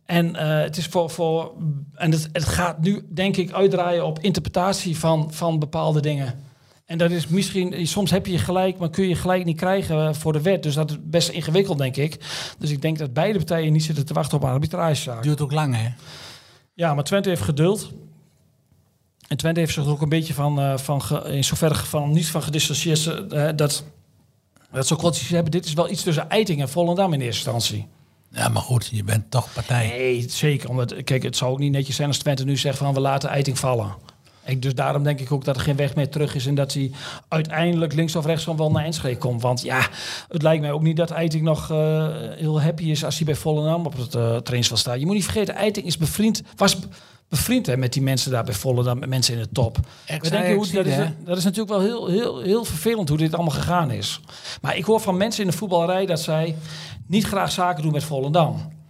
En 0.07 0.37
eh, 0.37 0.62
het 0.62 0.77
is 0.77 0.87
voor. 0.87 1.11
voor 1.11 1.53
en 1.94 2.11
het, 2.11 2.29
het 2.33 2.44
gaat 2.44 2.81
nu, 2.81 3.07
denk 3.14 3.37
ik, 3.37 3.53
uitdraaien 3.53 4.07
op 4.07 4.18
interpretatie 4.18 4.98
van, 4.98 5.33
van 5.33 5.59
bepaalde 5.59 6.01
dingen. 6.01 6.44
En 6.92 6.98
dat 6.98 7.11
is 7.11 7.26
misschien, 7.26 7.87
soms 7.87 8.11
heb 8.11 8.26
je 8.26 8.38
gelijk, 8.38 8.78
maar 8.78 8.90
kun 8.90 9.09
je 9.09 9.14
gelijk 9.14 9.44
niet 9.44 9.57
krijgen 9.57 10.14
voor 10.14 10.33
de 10.33 10.40
wet. 10.40 10.62
Dus 10.62 10.74
dat 10.74 10.90
is 10.90 10.96
best 11.02 11.28
ingewikkeld, 11.28 11.78
denk 11.78 11.96
ik. 11.96 12.18
Dus 12.59 12.70
ik 12.70 12.83
denk 12.83 12.98
dat 12.98 13.12
beide 13.12 13.38
partijen 13.38 13.72
niet 13.72 13.85
zitten 13.85 14.07
te 14.07 14.14
wachten 14.14 14.37
op 14.37 14.42
een 14.42 14.48
arbitragezaak. 14.50 15.22
Duurt 15.22 15.40
ook 15.40 15.52
lang, 15.52 15.74
hè? 15.76 15.88
Ja, 16.74 16.94
maar 16.94 17.05
Twente 17.05 17.28
heeft 17.28 17.42
geduld. 17.42 17.90
En 19.28 19.37
Twente 19.37 19.61
heeft 19.61 19.72
zich 19.72 19.85
er 19.85 19.90
ook 19.90 20.02
een 20.02 20.09
beetje 20.09 20.35
van, 20.35 20.61
eh, 20.61 20.76
van 20.78 21.02
ge- 21.02 21.22
in 21.24 21.44
zoverre 21.44 21.74
van 21.74 22.11
niet 22.11 22.26
van 22.26 22.42
gedistanceerd 22.42 23.07
eh, 23.33 23.48
dat, 23.57 23.85
dat 24.72 24.87
ze 24.87 24.98
ook 24.98 25.16
hebben. 25.16 25.50
Dit 25.50 25.64
is 25.64 25.72
wel 25.72 25.90
iets 25.90 26.02
tussen 26.02 26.31
Eiting 26.31 26.61
en 26.61 26.68
Volendam 26.68 27.12
in 27.12 27.20
eerste 27.20 27.50
instantie. 27.50 27.87
Ja, 28.31 28.48
maar 28.48 28.62
goed, 28.62 28.88
je 28.92 29.05
bent 29.05 29.31
toch 29.31 29.52
partij. 29.52 29.87
Nee, 29.88 30.24
zeker. 30.28 30.68
Omdat, 30.68 30.94
kijk, 31.05 31.22
het 31.22 31.37
zou 31.37 31.52
ook 31.52 31.59
niet 31.59 31.72
netjes 31.72 31.96
zijn 31.96 32.09
als 32.09 32.18
Twente 32.18 32.44
nu 32.44 32.57
zegt 32.57 32.78
van 32.78 32.94
we 32.94 33.00
laten 33.00 33.28
Eiting 33.31 33.59
vallen. 33.59 33.94
Ik, 34.44 34.62
dus 34.62 34.74
daarom 34.74 35.02
denk 35.02 35.20
ik 35.20 35.33
ook 35.33 35.44
dat 35.44 35.57
er 35.57 35.62
geen 35.62 35.76
weg 35.76 35.94
meer 35.94 36.09
terug 36.09 36.35
is 36.35 36.46
en 36.46 36.55
dat 36.55 36.72
hij 36.72 36.90
uiteindelijk 37.28 37.92
links 37.92 38.16
of 38.16 38.26
rechts 38.26 38.44
van 38.44 38.57
wel 38.57 38.70
naar 38.70 38.85
Enschede 38.85 39.16
komt. 39.16 39.42
Want 39.42 39.62
ja, 39.62 39.87
het 40.28 40.42
lijkt 40.42 40.61
mij 40.61 40.72
ook 40.72 40.83
niet 40.83 40.96
dat 40.96 41.11
Eiting 41.11 41.42
nog 41.42 41.70
eh, 41.70 42.07
heel 42.12 42.62
happy 42.62 42.85
is 42.85 43.05
als 43.05 43.16
hij 43.16 43.24
bij 43.24 43.35
Volendam 43.35 43.87
op 43.87 43.96
het 43.96 44.14
uh, 44.14 44.37
trainingsveld 44.37 44.78
staat. 44.81 44.98
Je 44.98 45.07
moet 45.07 45.14
niet 45.14 45.24
vergeten, 45.24 45.55
Eiting 45.55 45.87
is 45.87 45.96
bevriend, 45.96 46.42
was 46.57 46.78
be- 46.78 46.87
bevriend 47.28 47.66
hè, 47.66 47.76
met 47.76 47.92
die 47.92 48.02
mensen 48.02 48.31
daar 48.31 48.44
bij 48.44 48.55
Volendam, 48.55 48.98
met 48.98 49.09
mensen 49.09 49.35
in 49.35 49.40
de 49.40 49.48
top. 49.52 49.76
We 50.07 50.31
denken, 50.31 50.55
hoe, 50.55 50.70
dat, 50.70 50.87
is, 50.87 50.96
dat 51.24 51.37
is 51.37 51.44
natuurlijk 51.44 51.70
wel 51.70 51.81
heel, 51.81 52.07
heel, 52.07 52.40
heel 52.40 52.64
vervelend 52.64 53.09
hoe 53.09 53.18
dit 53.18 53.35
allemaal 53.35 53.55
gegaan 53.55 53.90
is. 53.90 54.20
Maar 54.61 54.76
ik 54.76 54.85
hoor 54.85 55.00
van 55.00 55.16
mensen 55.16 55.44
in 55.44 55.50
de 55.50 55.57
voetballerij 55.57 56.07
dat 56.07 56.20
zij 56.20 56.57
niet 57.07 57.24
graag 57.24 57.50
zaken 57.50 57.83
doen 57.83 57.92
met 57.92 58.05
Volendam 58.05 58.81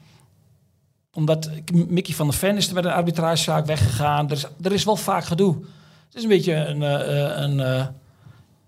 omdat 1.15 1.51
Mickey 1.73 2.15
van 2.15 2.27
der 2.29 2.37
Ven 2.39 2.57
is 2.57 2.69
er 2.69 2.75
met 2.75 2.85
een 2.85 2.91
arbitragezaak 2.93 3.67
weggegaan. 3.67 4.27
Er 4.31 4.37
is, 4.37 4.45
er 4.63 4.73
is 4.73 4.85
wel 4.85 4.97
vaak 4.97 5.25
gedoe. 5.25 5.55
Het 6.07 6.15
is 6.15 6.23
een 6.23 6.29
beetje 6.29 6.55
een, 6.55 6.81
uh, 6.83 7.43
een 7.43 7.59
uh, 7.59 7.87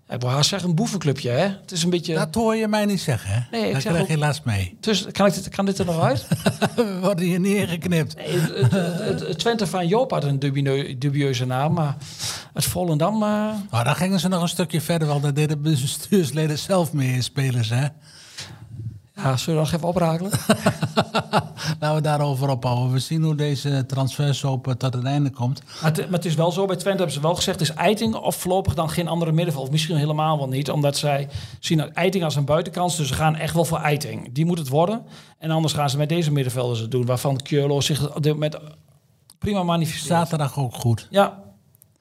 ik 0.09 0.21
wil 0.21 0.29
haast 0.29 0.49
zeggen, 0.49 0.69
een 0.69 0.75
boevenclubje. 0.75 1.29
Hè? 1.29 1.47
Het 1.47 1.71
is 1.71 1.83
een 1.83 1.89
beetje... 1.89 2.13
Dat 2.15 2.35
hoor 2.35 2.55
je 2.55 2.67
mij 2.67 2.85
niet 2.85 3.01
zeggen, 3.01 3.29
hè? 3.31 3.39
Nee, 3.51 3.65
ik 3.65 3.71
Daar 3.71 3.81
zeg 3.81 3.91
krijg 3.91 4.03
ook- 4.05 4.11
je 4.11 4.17
last 4.17 4.43
mee. 4.43 4.77
Dus 4.79 5.05
kan, 5.11 5.25
ik 5.27 5.33
dit, 5.33 5.49
kan 5.49 5.65
dit 5.65 5.79
er 5.79 5.85
nog 5.85 6.01
uit? 6.01 6.27
We 6.75 6.97
worden 7.01 7.25
hier 7.25 7.39
neergeknipt. 7.39 8.15
Nee, 8.15 8.27
het, 8.39 8.71
het, 8.71 8.71
het- 8.99 9.19
het 9.27 9.39
Twente 9.39 9.67
van 9.67 9.87
Joop 9.87 10.11
had 10.11 10.23
een 10.23 10.39
dubieuze 10.99 11.45
naam, 11.45 11.73
maar 11.73 11.95
het 12.53 12.65
Volendam... 12.65 13.13
eh, 13.23 13.49
Maar 13.69 13.83
dan 13.83 13.95
gingen 13.95 14.19
ze 14.19 14.27
nog 14.27 14.41
een 14.41 14.47
stukje 14.47 14.81
verder, 14.81 15.07
want 15.07 15.21
daar 15.23 15.33
deden 15.33 15.61
bestuursleden 15.61 16.57
zelf 16.57 16.93
mee 16.93 17.21
spelers, 17.21 17.69
hè? 17.69 17.85
Ja, 19.15 19.37
zullen 19.37 19.59
we 19.59 19.65
nog 19.65 19.75
even 19.75 19.87
oprakelen? 19.87 20.31
Laten 21.79 21.95
we 21.95 22.01
daarover 22.01 22.49
ophouden. 22.49 22.91
We 22.91 22.99
zien 22.99 23.23
hoe 23.23 23.35
deze 23.35 23.85
transfersoap 23.85 24.67
eh, 24.67 24.73
tot 24.73 24.93
het 24.93 25.03
einde 25.03 25.29
komt. 25.29 25.61
Maar 25.81 25.91
het, 25.91 25.97
maar 25.97 26.19
het 26.19 26.25
is 26.25 26.35
wel 26.35 26.51
zo, 26.51 26.65
bij 26.65 26.75
Twente 26.75 26.97
hebben 26.97 27.15
ze 27.15 27.21
wel 27.21 27.35
gezegd... 27.35 27.61
is 27.61 27.73
Eiting 27.73 28.15
of 28.15 28.35
voorlopig 28.35 28.73
dan 28.73 28.89
geen 28.89 29.07
andere 29.07 29.31
middenveld? 29.31 29.65
Of 29.65 29.71
misschien 29.71 29.97
helemaal 29.97 30.37
wel 30.37 30.47
niet. 30.47 30.69
Omdat 30.69 30.97
zij 30.97 31.29
zien 31.59 31.93
Eiting 31.93 32.23
als 32.23 32.35
een 32.35 32.45
buitenkans. 32.45 32.97
Dus 32.97 33.07
ze 33.07 33.13
gaan 33.13 33.35
echt 33.35 33.53
wel 33.53 33.65
voor 33.65 33.79
Eiting. 33.79 34.33
Die 34.33 34.45
moet 34.45 34.57
het 34.57 34.69
worden. 34.69 35.01
En 35.37 35.51
anders 35.51 35.73
gaan 35.73 35.89
ze 35.89 35.97
met 35.97 36.09
deze 36.09 36.31
middenvelders 36.31 36.79
het 36.79 36.91
doen. 36.91 37.05
Waarvan 37.05 37.37
Kjolo 37.37 37.81
zich 37.81 38.15
op 38.15 38.23
dit 38.23 38.33
moment 38.33 38.57
prima 39.39 39.63
manifesteert. 39.63 40.07
Zaterdag 40.07 40.57
ook 40.59 40.75
goed. 40.75 41.07
Ja, 41.09 41.43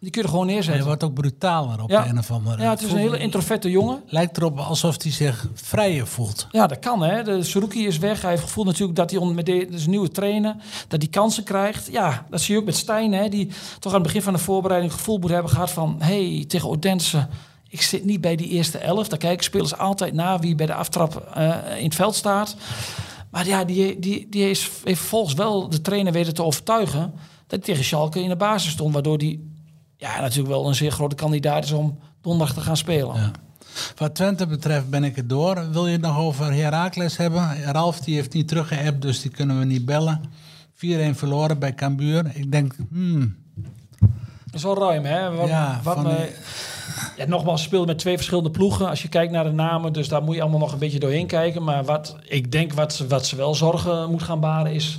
die 0.04 0.12
kun 0.12 0.20
je 0.22 0.26
er 0.28 0.32
gewoon 0.32 0.46
Hij 0.46 0.54
neerzetten. 0.54 0.84
wordt 0.86 1.02
ook 1.04 1.14
brutaler 1.14 1.82
op 1.82 1.90
Ja. 1.90 2.02
de 2.02 2.08
een 2.08 2.18
of 2.18 2.30
andere 2.30 2.62
Ja, 2.62 2.70
het 2.70 2.82
is 2.82 2.92
een 2.92 2.98
hele 2.98 3.18
introverte 3.18 3.70
jongen. 3.70 4.02
Lijkt 4.06 4.36
erop 4.36 4.58
alsof 4.58 5.02
hij 5.02 5.12
zich 5.12 5.48
vrijer 5.54 6.06
voelt. 6.06 6.46
Ja, 6.50 6.66
dat 6.66 6.78
kan 6.78 7.02
hè. 7.02 7.22
De 7.22 7.42
Saruki 7.42 7.86
is 7.86 7.98
weg. 7.98 8.20
Hij 8.20 8.30
heeft 8.30 8.42
het 8.42 8.50
gevoel 8.50 8.64
natuurlijk 8.64 8.96
dat 8.96 9.10
hij 9.10 9.20
met 9.20 9.46
de, 9.46 9.72
een 9.72 9.90
nieuwe 9.90 10.08
trainer, 10.10 10.56
dat 10.88 11.00
hij 11.02 11.10
kansen 11.10 11.44
krijgt. 11.44 11.88
Ja, 11.90 12.26
dat 12.30 12.40
zie 12.40 12.54
je 12.54 12.60
ook 12.60 12.66
met 12.66 12.76
Stijn, 12.76 13.12
hè, 13.12 13.28
die 13.28 13.48
toch 13.78 13.92
aan 13.92 13.98
het 13.98 14.06
begin 14.06 14.22
van 14.22 14.32
de 14.32 14.38
voorbereiding 14.38 14.92
het 14.92 15.00
gevoel 15.00 15.18
moet 15.18 15.30
hebben 15.30 15.50
gehad 15.50 15.70
van, 15.70 15.96
hey, 15.98 16.44
tegen 16.48 16.68
Odense, 16.68 17.26
ik 17.68 17.82
zit 17.82 18.04
niet 18.04 18.20
bij 18.20 18.36
die 18.36 18.48
eerste 18.48 18.78
elf. 18.78 19.08
Daar 19.08 19.18
kijken 19.18 19.44
spelers 19.44 19.76
altijd 19.78 20.12
naar 20.14 20.40
wie 20.40 20.54
bij 20.54 20.66
de 20.66 20.74
aftrap 20.74 21.28
eh, 21.34 21.54
in 21.78 21.84
het 21.84 21.94
veld 21.94 22.14
staat. 22.14 22.56
Maar 23.30 23.46
ja, 23.46 23.64
die, 23.64 23.98
die, 23.98 24.26
die 24.30 24.50
is, 24.50 24.70
heeft 24.84 25.00
volgens 25.00 25.34
wel 25.34 25.68
de 25.68 25.80
trainer 25.80 26.12
weten 26.12 26.34
te 26.34 26.42
overtuigen 26.42 27.00
dat 27.46 27.58
hij 27.58 27.58
tegen 27.58 27.84
Schalke 27.84 28.22
in 28.22 28.28
de 28.28 28.36
basis 28.36 28.72
stond, 28.72 28.92
waardoor 28.92 29.18
die 29.18 29.52
ja, 30.04 30.20
natuurlijk 30.20 30.48
wel 30.54 30.68
een 30.68 30.74
zeer 30.74 30.90
grote 30.92 31.14
kandidaat 31.14 31.64
is 31.64 31.72
om 31.72 31.98
donderdag 32.20 32.54
te 32.54 32.60
gaan 32.60 32.76
spelen. 32.76 33.14
Ja. 33.16 33.30
Wat 33.96 34.14
Twente 34.14 34.46
betreft 34.46 34.88
ben 34.90 35.04
ik 35.04 35.16
het 35.16 35.28
door. 35.28 35.70
Wil 35.70 35.86
je 35.86 35.92
het 35.92 36.00
nog 36.00 36.18
over 36.18 36.52
Heracles 36.52 37.16
hebben? 37.16 37.62
Ralf 37.64 38.00
die 38.00 38.14
heeft 38.14 38.32
niet 38.32 38.48
teruggeappt, 38.48 39.02
dus 39.02 39.20
die 39.22 39.30
kunnen 39.30 39.58
we 39.58 39.64
niet 39.64 39.84
bellen. 39.84 40.20
4-1 40.74 41.14
verloren 41.14 41.58
bij 41.58 41.74
Cambuur. 41.74 42.30
Ik 42.34 42.52
denk, 42.52 42.74
hmm, 42.90 43.36
Dat 44.44 44.54
is 44.54 44.62
wel 44.62 44.78
ruim, 44.78 45.04
hè? 45.04 45.30
Wat, 45.30 45.48
Ja, 45.48 45.80
wat 45.82 45.94
van 45.94 46.02
me- 46.02 46.16
die- 46.16 46.26
ja, 47.16 47.26
nogmaals, 47.26 47.60
ze 47.60 47.66
speelden 47.66 47.88
met 47.88 47.98
twee 47.98 48.16
verschillende 48.16 48.50
ploegen. 48.50 48.88
Als 48.88 49.02
je 49.02 49.08
kijkt 49.08 49.32
naar 49.32 49.44
de 49.44 49.50
namen, 49.52 49.92
dus 49.92 50.08
daar 50.08 50.22
moet 50.22 50.34
je 50.34 50.40
allemaal 50.40 50.58
nog 50.60 50.72
een 50.72 50.78
beetje 50.78 50.98
doorheen 50.98 51.26
kijken. 51.26 51.62
Maar 51.64 51.84
wat 51.84 52.16
ik 52.28 52.52
denk 52.52 52.72
wat 52.72 53.04
wat 53.08 53.26
ze 53.26 53.36
wel 53.36 53.54
zorgen 53.54 54.10
moet 54.10 54.22
gaan 54.22 54.40
baren 54.40 54.72
is... 54.72 54.98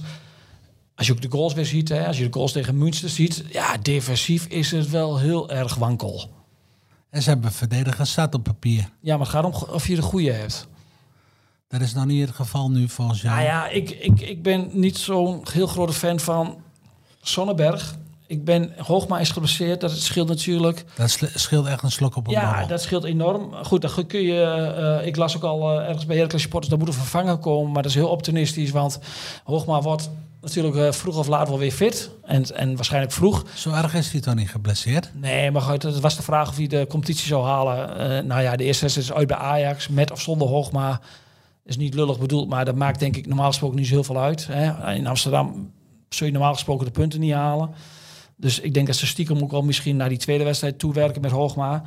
als 0.96 1.08
je 1.08 1.14
ook 1.14 1.22
de 1.22 1.32
goals 1.32 1.54
weer 1.54 1.66
ziet, 1.66 1.90
hè, 1.90 2.08
als 2.08 2.18
je 2.18 2.24
de 2.28 2.34
goals 2.34 2.52
tegen 2.52 2.78
Münster 2.78 3.10
ziet, 3.10 3.44
ja, 3.52 3.78
defensief 3.78 4.46
is 4.46 4.72
het 4.72 4.90
wel 4.90 5.18
heel 5.20 5.50
erg 5.50 5.76
wankel. 5.76 6.30
En 7.10 7.22
ze 7.22 7.30
hebben 7.30 7.52
verdedigers 7.52 8.12
zat 8.14 8.34
op 8.36 8.44
papier. 8.44 8.90
Ja, 9.02 9.18
maar 9.18 9.26
het 9.26 9.36
gaat 9.36 9.44
om 9.46 9.54
of 9.74 9.88
je 9.88 9.96
de 9.96 10.02
goede 10.02 10.32
hebt. 10.32 10.68
Dat 11.68 11.82
is 11.82 11.94
nog 11.94 12.06
niet 12.06 12.28
het 12.28 12.36
geval 12.36 12.70
nu 12.72 12.90
volgens 12.90 13.22
jou. 13.22 13.36
Nou 13.36 13.48
ja, 13.48 13.68
ik, 13.68 13.90
ik, 13.90 14.22
ik 14.22 14.44
ben 14.44 14.70
niet 14.72 14.98
zo'n 14.98 15.42
heel 15.52 15.68
grote 15.68 15.94
fan 15.94 16.20
van 16.20 16.58
Sonneberg. 17.22 17.96
Ik 18.28 18.44
ben, 18.46 18.74
Hoogma 18.78 19.20
is 19.20 19.30
geblesseerd, 19.32 19.82
dat 19.82 19.92
scheelt 19.92 20.28
natuurlijk. 20.28 20.86
Dat 20.96 21.20
scheelt 21.36 21.66
echt 21.66 21.84
een 21.84 21.92
slok 21.92 22.16
op 22.16 22.28
een 22.28 22.34
Ja, 22.34 22.66
dat 22.66 22.82
scheelt 22.82 23.04
enorm. 23.04 23.54
Goed, 23.54 23.82
dan 23.82 24.06
kun 24.08 24.22
je. 24.22 24.42
eh, 25.00 25.08
ik 25.08 25.16
las 25.16 25.36
ook 25.36 25.44
al 25.44 25.72
eh, 25.80 25.88
ergens 25.88 26.06
bij 26.06 26.16
Heracles 26.16 26.42
Supporters, 26.42 26.70
dat 26.72 26.80
moet 26.80 26.88
een 26.88 27.02
vervanger 27.02 27.38
komen. 27.38 27.72
Maar 27.72 27.82
dat 27.82 27.92
is 27.92 27.98
heel 27.98 28.10
optimistisch, 28.10 28.72
want 28.72 29.00
Hoogma 29.44 29.82
wordt 29.82 30.10
natuurlijk 30.54 30.76
eh, 30.76 30.92
vroeg 30.92 31.18
of 31.18 31.28
laat 31.28 31.48
wel 31.48 31.60
weer 31.60 31.72
fit. 31.72 32.10
En, 32.24 32.56
en 32.56 32.76
waarschijnlijk 32.76 33.14
vroeg. 33.14 33.46
Zo 33.54 33.72
erg 33.72 33.94
is 33.94 34.12
hij 34.12 34.22
toch 34.22 34.36
niet 34.36 34.50
geblesseerd? 34.50 35.12
Nee, 35.14 35.52
maar 35.52 35.62
goed, 35.62 35.84
het 35.84 36.00
was 36.00 36.16
de 36.16 36.24
vraag 36.24 36.50
of 36.50 36.56
hij 36.56 36.68
de 36.68 36.86
competitie 36.90 37.28
zou 37.28 37.46
halen. 37.46 38.00
Eh, 38.00 38.24
nou 38.24 38.42
ja, 38.42 38.56
de 38.56 38.64
eerste 38.64 38.86
is 38.86 39.14
uit 39.14 39.28
bij 39.28 39.38
Ajax, 39.38 39.88
met 39.88 40.12
of 40.12 40.22
zonder 40.22 40.48
Hoogma. 40.48 41.02
Is 41.66 41.78
niet 41.78 41.94
lullig 41.94 42.20
bedoeld, 42.20 42.50
maar 42.50 42.66
dat 42.66 42.76
maakt 42.76 43.00
denk 43.00 43.16
ik 43.16 43.28
normaal 43.28 43.48
gesproken 43.48 43.78
niet 43.78 43.88
zo 43.88 43.94
heel 43.94 44.04
veel 44.04 44.20
uit. 44.20 44.48
Hè. 44.52 44.94
In 44.94 45.08
Amsterdam 45.08 45.72
zul 46.10 46.28
je 46.28 46.34
normaal 46.34 46.54
gesproken 46.54 46.86
de 46.86 46.92
punten 46.92 47.20
niet 47.20 47.34
halen. 47.34 47.70
Dus 48.38 48.60
ik 48.60 48.74
denk 48.74 48.88
dat 48.88 48.96
ze 48.96 49.08
stiekem 49.08 49.42
ook 49.42 49.52
wel 49.52 49.62
misschien 49.62 49.96
naar 49.96 50.10
die 50.10 50.18
tweede 50.18 50.44
wedstrijd 50.44 50.80
toewerken 50.80 51.22
met 51.22 51.32
Hoogma. 51.32 51.84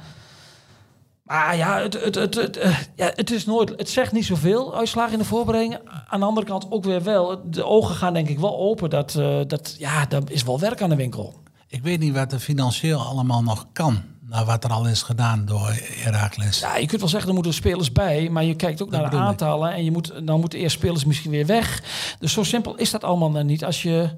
Maar 1.29 1.57
ja, 1.57 1.81
het, 1.81 2.05
het, 2.05 2.14
het, 2.14 2.35
het, 2.35 2.57
eh, 2.57 2.79
ja, 2.95 3.11
het 3.14 3.31
is 3.31 3.47
nooit. 3.47 3.69
Het 3.77 3.88
zegt 3.88 4.12
niet 4.12 4.25
zoveel 4.25 4.77
uitslagen 4.77 5.12
in 5.12 5.19
de 5.19 5.25
voorbereiding. 5.25 5.79
Aan 6.09 6.21
de 6.21 6.27
andere 6.27 6.47
kant 6.47 6.67
ook 6.71 6.85
weer 6.85 7.03
wel. 7.03 7.41
De 7.51 7.64
ogen 7.64 7.95
gaan 7.95 8.12
denk 8.12 8.29
ik 8.29 8.38
wel 8.38 8.59
open. 8.59 8.91
Dat, 8.91 9.14
eh, 9.14 9.41
dat 9.47 9.77
ja, 9.79 10.07
daar 10.07 10.23
is 10.27 10.43
wel 10.43 10.61
werk 10.61 10.83
aan 10.83 10.88
de 10.88 10.97
winkel. 10.97 11.35
Ik 11.67 11.83
weet 11.83 12.01
niet 12.01 12.14
wat 12.14 12.33
er 12.33 12.38
financieel 12.38 13.01
allemaal 13.01 13.43
nog 13.43 13.67
kan. 13.73 14.03
Nou, 14.21 14.47
wat 14.47 14.64
er 14.64 14.71
al 14.71 14.87
is 14.87 15.03
gedaan 15.03 15.45
door 15.45 15.73
Heracles. 15.83 16.61
Ja, 16.61 16.77
je 16.77 16.87
kunt 16.87 17.01
wel 17.01 17.11
zeggen, 17.11 17.29
er 17.29 17.35
moeten 17.35 17.55
spelers 17.55 17.93
bij, 17.93 18.29
maar 18.31 18.45
je 18.45 18.55
kijkt 18.55 18.83
ook 18.83 18.91
Dat 18.91 19.01
naar 19.01 19.11
de 19.11 19.17
ik. 19.17 19.23
aantallen 19.23 19.73
en 19.73 19.85
je 19.85 19.91
moet, 19.91 20.12
dan 20.27 20.41
moeten 20.41 20.59
eerst 20.59 20.77
spelers 20.77 21.05
misschien 21.05 21.31
weer 21.31 21.47
weg. 21.47 21.83
Dus 22.19 22.33
zo 22.33 22.43
simpel 22.43 22.77
is 22.77 22.91
dat 22.91 23.05
allemaal 23.05 23.33
dan 23.33 23.47
niet 23.47 23.64
als 23.64 23.83
je 23.83 24.11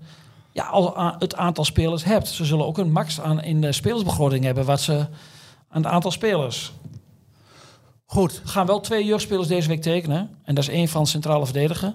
ja, 0.52 0.64
al 0.64 1.14
het 1.18 1.36
aantal 1.36 1.64
spelers 1.64 2.04
hebt. 2.04 2.28
Ze 2.28 2.44
zullen 2.44 2.66
ook 2.66 2.78
een 2.78 2.92
max 2.92 3.20
aan 3.20 3.42
in 3.42 3.60
de 3.60 3.72
spelersbegroting 3.72 4.44
hebben 4.44 4.64
wat 4.64 4.80
ze 4.80 5.06
aan 5.70 5.82
het 5.82 5.92
aantal 5.92 6.10
spelers. 6.10 6.72
Goed, 8.12 8.40
Er 8.42 8.48
gaan 8.48 8.66
wel 8.66 8.80
twee 8.80 9.04
jeugdspelers 9.04 9.48
deze 9.48 9.68
week 9.68 9.82
tekenen 9.82 10.30
en 10.44 10.54
dat 10.54 10.64
is 10.64 10.70
één 10.70 10.88
van 10.88 11.06
centrale 11.06 11.44
verdediger. 11.44 11.92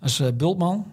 Dat 0.00 0.08
is 0.08 0.20
eh, 0.20 0.28
Bultman. 0.34 0.84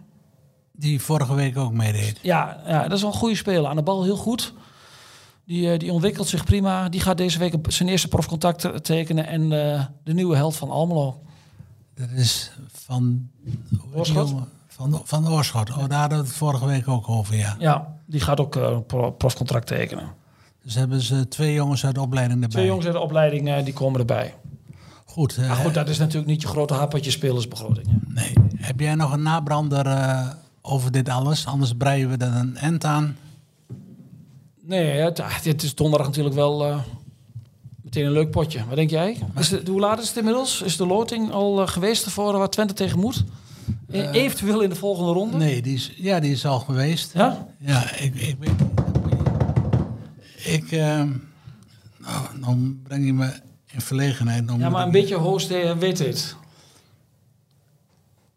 die 0.72 1.02
vorige 1.02 1.34
week 1.34 1.58
ook 1.58 1.74
meedeed. 1.74 2.19
Ja, 2.22 2.62
ja, 2.67 2.84
dat 2.84 2.91
is 2.91 3.02
wel 3.02 3.12
een 3.12 3.17
goede 3.17 3.36
speler. 3.36 3.69
Aan 3.69 3.76
de 3.76 3.84
bal 3.84 4.04
heel 4.04 4.15
goed. 4.15 4.54
Die, 5.45 5.72
eh, 5.72 5.80
die 5.80 5.91
ontwikkelt 5.93 6.28
zich 6.28 6.43
prima. 6.43 6.89
Die 6.89 7.02
gaat 7.02 7.17
deze 7.17 7.39
week 7.39 7.56
zijn 7.67 7.89
eerste 7.89 8.08
profcontact 8.08 8.60
te- 8.60 8.82
tekenen. 8.82 9.28
En 9.28 9.41
eh, 9.74 9.86
de 10.04 10.13
nieuwe 10.13 10.36
held 10.36 10.56
van 10.56 10.69
Almelo. 10.69 11.22
Dat 11.95 12.10
is 12.15 12.52
van... 12.72 13.30
Oorschot? 13.93 14.34
Van, 14.67 15.02
van 15.04 15.30
Oorschot. 15.30 15.69
Oh, 15.69 15.88
daar 15.89 16.00
hadden 16.00 16.17
we 16.19 16.24
het 16.24 16.34
vorige 16.34 16.65
week 16.65 16.88
ook 16.88 17.10
over, 17.10 17.36
ja. 17.36 17.56
Ja, 17.60 17.95
die 18.06 18.22
gaat 18.22 18.39
ook 18.39 18.56
een 18.56 18.86
pro- 18.86 19.12
profcontract 19.12 19.67
tekenen. 19.67 20.17
Dus 20.63 20.76
hebben 20.76 21.02
ze 21.02 21.28
twee 21.28 21.54
jongens 21.54 21.86
uit 21.86 21.95
de 21.95 22.02
opleiding 22.02 22.34
erbij. 22.41 22.50
Twee 22.56 22.65
jongens 22.65 22.86
uit 22.86 22.95
de 22.95 23.02
opleiding 23.02 23.63
die 23.63 23.74
komen 23.74 24.00
erbij. 24.00 24.34
Goed, 25.10 25.38
eh, 25.38 25.48
Maar 25.48 25.56
goed, 25.56 25.74
dat 25.74 25.89
is 25.89 25.98
natuurlijk 25.98 26.28
niet 26.28 26.41
je 26.41 26.48
grote 26.48 26.74
happertje 26.74 27.12
spelersbegroting. 27.12 27.88
nee. 28.08 28.34
Heb 28.56 28.80
jij 28.80 28.95
nog 28.95 29.12
een 29.13 29.22
nabrander 29.22 29.86
eh, 29.86 30.28
over 30.62 30.91
dit 30.91 31.10
alles? 31.10 31.45
Anders 31.45 31.74
breien 31.78 32.10
we 32.10 32.17
er 32.26 32.36
een 32.36 32.58
end 32.58 32.86
aan. 32.86 33.17
Nee, 34.62 34.86
het, 34.89 35.19
ah, 35.19 35.36
het 35.43 35.63
is 35.63 35.76
donderdag 35.76 36.08
natuurlijk 36.08 36.36
wel 36.36 36.65
eh, 36.65 36.80
meteen 37.82 38.06
een 38.06 38.12
leuk 38.12 38.32
potje. 38.32 38.65
Wat 38.67 38.76
denk 38.76 38.89
jij? 38.89 39.17
Is 39.38 39.52
hoe 39.65 39.80
laat 39.80 40.00
is 40.02 40.08
het 40.08 40.17
inmiddels? 40.17 40.62
Is 40.62 40.78
de 40.78 40.86
loting 40.86 41.32
al 41.32 41.62
eh, 41.62 41.67
geweest 41.67 42.06
ervoor 42.06 42.38
waar 42.38 42.50
Twente 42.50 42.74
tegen 42.74 43.00
moet? 43.00 43.24
E- 43.91 44.10
Eventueel 44.10 44.62
in 44.62 44.69
de 44.69 44.76
volgende 44.76 45.12
ronde? 45.12 45.38
Nee, 45.38 45.62
die 45.62 45.74
is, 45.76 45.93
ja, 45.95 46.19
die 46.19 46.32
is 46.32 46.45
al 46.45 46.60
geweest. 46.60 47.13
Ja? 47.13 47.48
Ja, 47.60 47.95
ik, 47.95 48.15
ik 48.15 48.38
Ik, 50.43 50.72
eh, 50.72 51.04
nou, 51.98 52.26
dan 52.41 52.80
breng 52.84 53.06
je 53.06 53.13
me 53.13 53.32
in 53.71 53.82
verlegenheid. 53.82 54.43
Ja, 54.58 54.69
maar 54.69 54.86
een 54.86 54.91
beetje 54.91 55.15
host 55.15 55.47
weet 55.79 55.97
dit. 55.97 56.36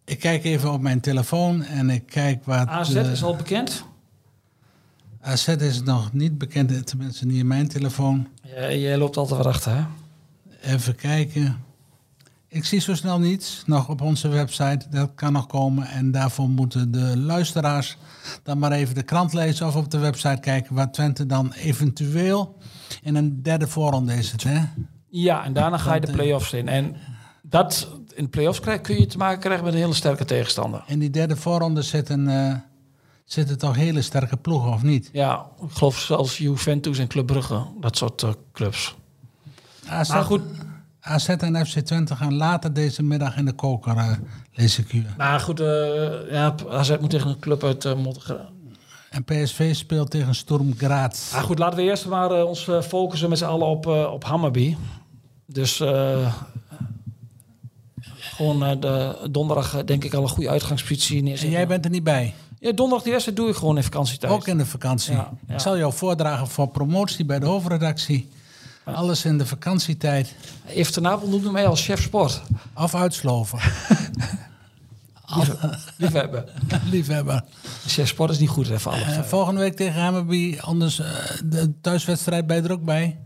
Ik 0.05 0.19
kijk 0.19 0.45
even 0.45 0.73
op 0.73 0.81
mijn 0.81 1.01
telefoon 1.01 1.63
en 1.63 1.91
ik 1.91 2.07
kijk 2.07 2.45
wat... 2.45 2.69
AZ 2.69 2.95
eh, 2.95 3.13
is 3.13 3.23
al 3.23 3.37
bekend. 3.37 3.85
AZ 5.21 5.49
is 5.49 5.83
nog 5.83 6.13
niet 6.13 6.39
bekend, 6.39 6.87
tenminste 6.87 7.27
niet 7.27 7.39
in 7.39 7.47
mijn 7.47 7.69
telefoon. 7.69 8.29
Ja, 8.43 8.73
jij 8.73 8.97
loopt 8.97 9.17
altijd 9.17 9.37
wat 9.39 9.55
achter, 9.55 9.77
hè? 9.77 9.85
Even 10.61 10.95
kijken. 10.95 11.65
Ik 12.49 12.65
zie 12.65 12.81
zo 12.81 12.95
snel 12.95 13.19
niets, 13.19 13.63
nog 13.67 13.89
op 13.89 14.01
onze 14.01 14.29
website. 14.29 14.87
Dat 14.91 15.11
kan 15.15 15.33
nog 15.33 15.47
komen. 15.47 15.87
En 15.87 16.11
daarvoor 16.11 16.49
moeten 16.49 16.91
de 16.91 17.19
luisteraars 17.19 17.97
dan 18.43 18.59
maar 18.59 18.73
even 18.73 18.95
de 18.95 19.03
krant 19.03 19.33
lezen 19.33 19.67
of 19.67 19.77
op 19.77 19.91
de 19.91 19.99
website 19.99 20.41
kijken 20.41 20.75
waar 20.75 20.93
Twente 20.93 21.27
dan 21.27 21.53
eventueel 21.53 22.59
in 23.03 23.15
een 23.15 23.43
derde 23.43 23.69
voorronde 23.69 24.15
is 24.15 24.33
het, 24.33 24.43
hè? 24.43 24.61
Ja, 25.15 25.45
en 25.45 25.53
daarna 25.53 25.79
ga 25.79 25.95
je 25.95 26.01
de 26.01 26.07
eh, 26.07 26.13
play-offs 26.13 26.53
in. 26.53 26.69
En 26.69 26.97
dat 27.43 27.89
in 28.15 28.25
de 28.25 28.31
play-offs 28.31 28.61
krijg, 28.61 28.81
kun 28.81 29.01
je 29.01 29.07
te 29.07 29.17
maken 29.17 29.41
krijgen 29.41 29.65
met 29.65 29.75
een 29.75 29.81
hele 29.81 29.95
sterke 29.95 30.25
tegenstander. 30.25 30.83
In 30.87 30.99
die 30.99 31.11
derde 31.11 31.37
voorronde 31.37 31.83
zitten, 31.83 32.29
eh, 32.29 32.55
zitten 33.25 33.59
toch 33.59 33.77
hele 33.77 34.03
sterke 34.03 34.37
ploegen, 34.37 34.73
of 34.73 34.83
niet? 34.83 35.11
Ja, 35.13 35.47
ik 35.63 35.71
geloof 35.71 35.99
zelfs 35.99 36.39
Juventus 36.39 36.99
en 36.99 37.07
Club 37.07 37.27
Brugge, 37.27 37.67
dat 37.81 37.97
soort 37.97 38.23
eh, 38.23 38.31
clubs. 38.53 38.95
AZ, 39.87 40.09
Maar 40.09 40.25
goed, 40.25 40.43
AZ 41.01 41.29
en 41.29 41.67
FC 41.67 41.79
Twente 41.79 42.17
gaan 42.17 42.35
later 42.35 42.73
deze 42.73 43.03
middag 43.03 43.37
in 43.37 43.45
de 43.45 43.53
koker, 43.53 43.97
eh, 43.97 44.13
lees 44.53 44.79
ik 44.79 44.91
hier. 44.91 45.15
maar 45.17 45.41
goed 45.41 45.59
ja, 46.31 46.55
AZ 46.69 46.97
moet 47.01 47.11
tegen 47.11 47.31
een 47.31 47.39
club 47.39 47.65
uit 47.65 47.85
uh, 47.85 47.95
Montenegro. 47.95 48.39
En 49.11 49.25
PSV 49.25 49.75
speelt 49.75 50.11
tegen 50.11 50.35
Sturm 50.35 50.75
Graz. 50.77 51.33
Maar 51.33 51.43
goed, 51.43 51.59
laten 51.59 51.79
we 51.79 51.85
eerst 51.85 52.07
maar 52.07 52.45
ons 52.45 52.69
focussen 52.83 53.29
met 53.29 53.39
z'n 53.39 53.45
allen 53.45 53.67
op, 53.67 53.87
op 53.87 54.25
Hammerby. 54.25 54.77
Dus 55.53 55.81
eh, 55.81 56.35
gewoon 58.21 58.65
eh, 58.65 58.81
de, 58.81 59.29
donderdag 59.31 59.75
eh, 59.77 59.85
denk 59.87 60.05
ik 60.05 60.15
al 60.15 60.23
een 60.23 60.29
goede 60.29 60.51
uitgangspositie 60.51 61.19
En 61.19 61.25
neerzetten. 61.25 61.51
jij 61.51 61.67
bent 61.67 61.85
er 61.85 61.91
niet 61.91 62.05
bij, 62.05 62.35
Ja, 62.59 62.73
donderdag 62.73 63.03
die 63.03 63.11
wedstrijd 63.13 63.39
doe 63.39 63.49
ik 63.49 63.55
gewoon 63.57 63.77
in 63.77 63.83
vakantietijd. 63.83 64.33
ook 64.33 64.47
in 64.47 64.59
de 64.59 64.67
vakantie. 64.67 65.13
Ja, 65.13 65.31
ja. 65.49 65.55
Ik 65.55 65.61
zal 65.61 65.79
jou 65.79 65.93
voordragen 65.93 66.47
voor 66.49 66.69
promotie 66.69 67.25
bij 67.25 67.39
de 67.39 67.47
hoofdredactie. 67.47 68.29
Alles 68.85 69.25
in 69.25 69.39
de 69.39 69.47
vakantietijd. 69.47 70.35
Even 70.67 70.93
ten 70.93 71.07
Apel 71.07 71.29
noemde 71.29 71.51
mij 71.51 71.67
als 71.67 71.85
chef 71.85 72.03
sport. 72.03 72.43
Of 72.77 72.95
uitsloven. 72.95 73.59
Liefhebber. 75.97 76.45
Liefhebber. 76.91 77.43
Chef 77.87 78.09
sport 78.09 78.31
is 78.31 78.39
niet 78.39 78.49
goed 78.49 78.69
hè, 78.69 78.81
voor 78.81 78.93
alle 78.93 79.01
Eh, 79.01 79.13
vijf. 79.13 79.29
volgende 79.29 79.61
week 79.61 79.77
tegen 79.77 80.03
Hammerby. 80.03 80.57
Anders 80.61 80.97
de 81.45 81.73
thuiswedstrijd 81.81 82.47
bij 82.47 82.63
er 82.63 82.73
ook 82.73 82.85
bij. 82.85 83.19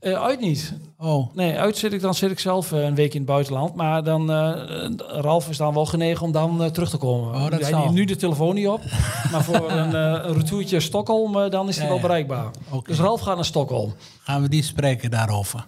Eh, 0.00 0.22
uit 0.22 0.40
niet. 0.40 0.72
Oh, 0.98 1.34
Nee, 1.34 1.58
uit 1.58 1.76
zit 1.76 1.92
ik, 1.92 2.00
dan 2.00 2.14
zit 2.14 2.30
ik 2.30 2.38
zelf 2.38 2.72
eh, 2.72 2.82
een 2.84 2.94
week 2.94 3.12
in 3.12 3.20
het 3.20 3.28
buitenland. 3.28 3.74
Maar 3.74 4.04
dan, 4.04 4.30
eh, 4.30 4.90
Ralf 4.96 5.48
is 5.48 5.56
dan 5.56 5.74
wel 5.74 5.86
genegen 5.86 6.22
om 6.26 6.32
dan 6.32 6.70
terug 6.72 6.90
te 6.90 6.96
komen. 6.96 7.34
Oh, 7.34 7.50
dat 7.50 7.60
Hij 7.60 7.70
neemt 7.70 7.92
nu 7.92 8.04
de 8.04 8.16
telefoon 8.16 8.54
niet 8.54 8.68
op. 8.68 8.80
maar 9.32 9.44
voor 9.44 9.70
een, 9.70 9.94
een 9.94 10.34
retourtje 10.34 10.80
Stockholm, 10.80 11.50
dan 11.50 11.68
is 11.68 11.76
hij 11.76 11.84
Ja, 11.84 11.90
wel 11.90 12.00
bereikbaar. 12.00 12.50
Dus 12.82 12.98
Ralf 12.98 13.20
gaat 13.20 13.34
naar 13.34 13.44
Stockholm. 13.44 13.94
gaan 14.22 14.42
we 14.42 14.48
die 14.48 14.62
spreken 14.62 15.10
daarover. 15.10 15.66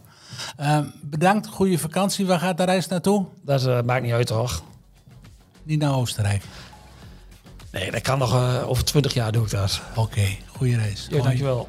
Eh, 0.57 0.79
bedankt, 1.03 1.47
goede 1.47 1.79
vakantie. 1.79 2.27
Waar 2.27 2.39
gaat 2.39 2.57
de 2.57 2.65
reis 2.65 2.89
naartoe? 2.89 3.25
Dat 3.43 3.85
maakt 3.85 4.03
niet 4.03 4.13
uit, 4.13 4.27
toch? 4.27 4.63
Niet 5.63 5.81
naar 5.81 5.95
Oostenrijk. 5.95 6.43
Nee, 7.73 7.91
dat 7.91 8.01
kan 8.01 8.19
nog. 8.19 8.63
over 8.65 8.85
twintig 8.85 9.15
jaar 9.15 9.33
doe 9.33 9.45
ik 9.45 9.51
dat. 9.51 9.81
Oké, 9.97 10.27
goede 10.47 10.77
reis. 10.77 11.07
Ja, 11.11 11.23
dankjewel. 11.23 11.69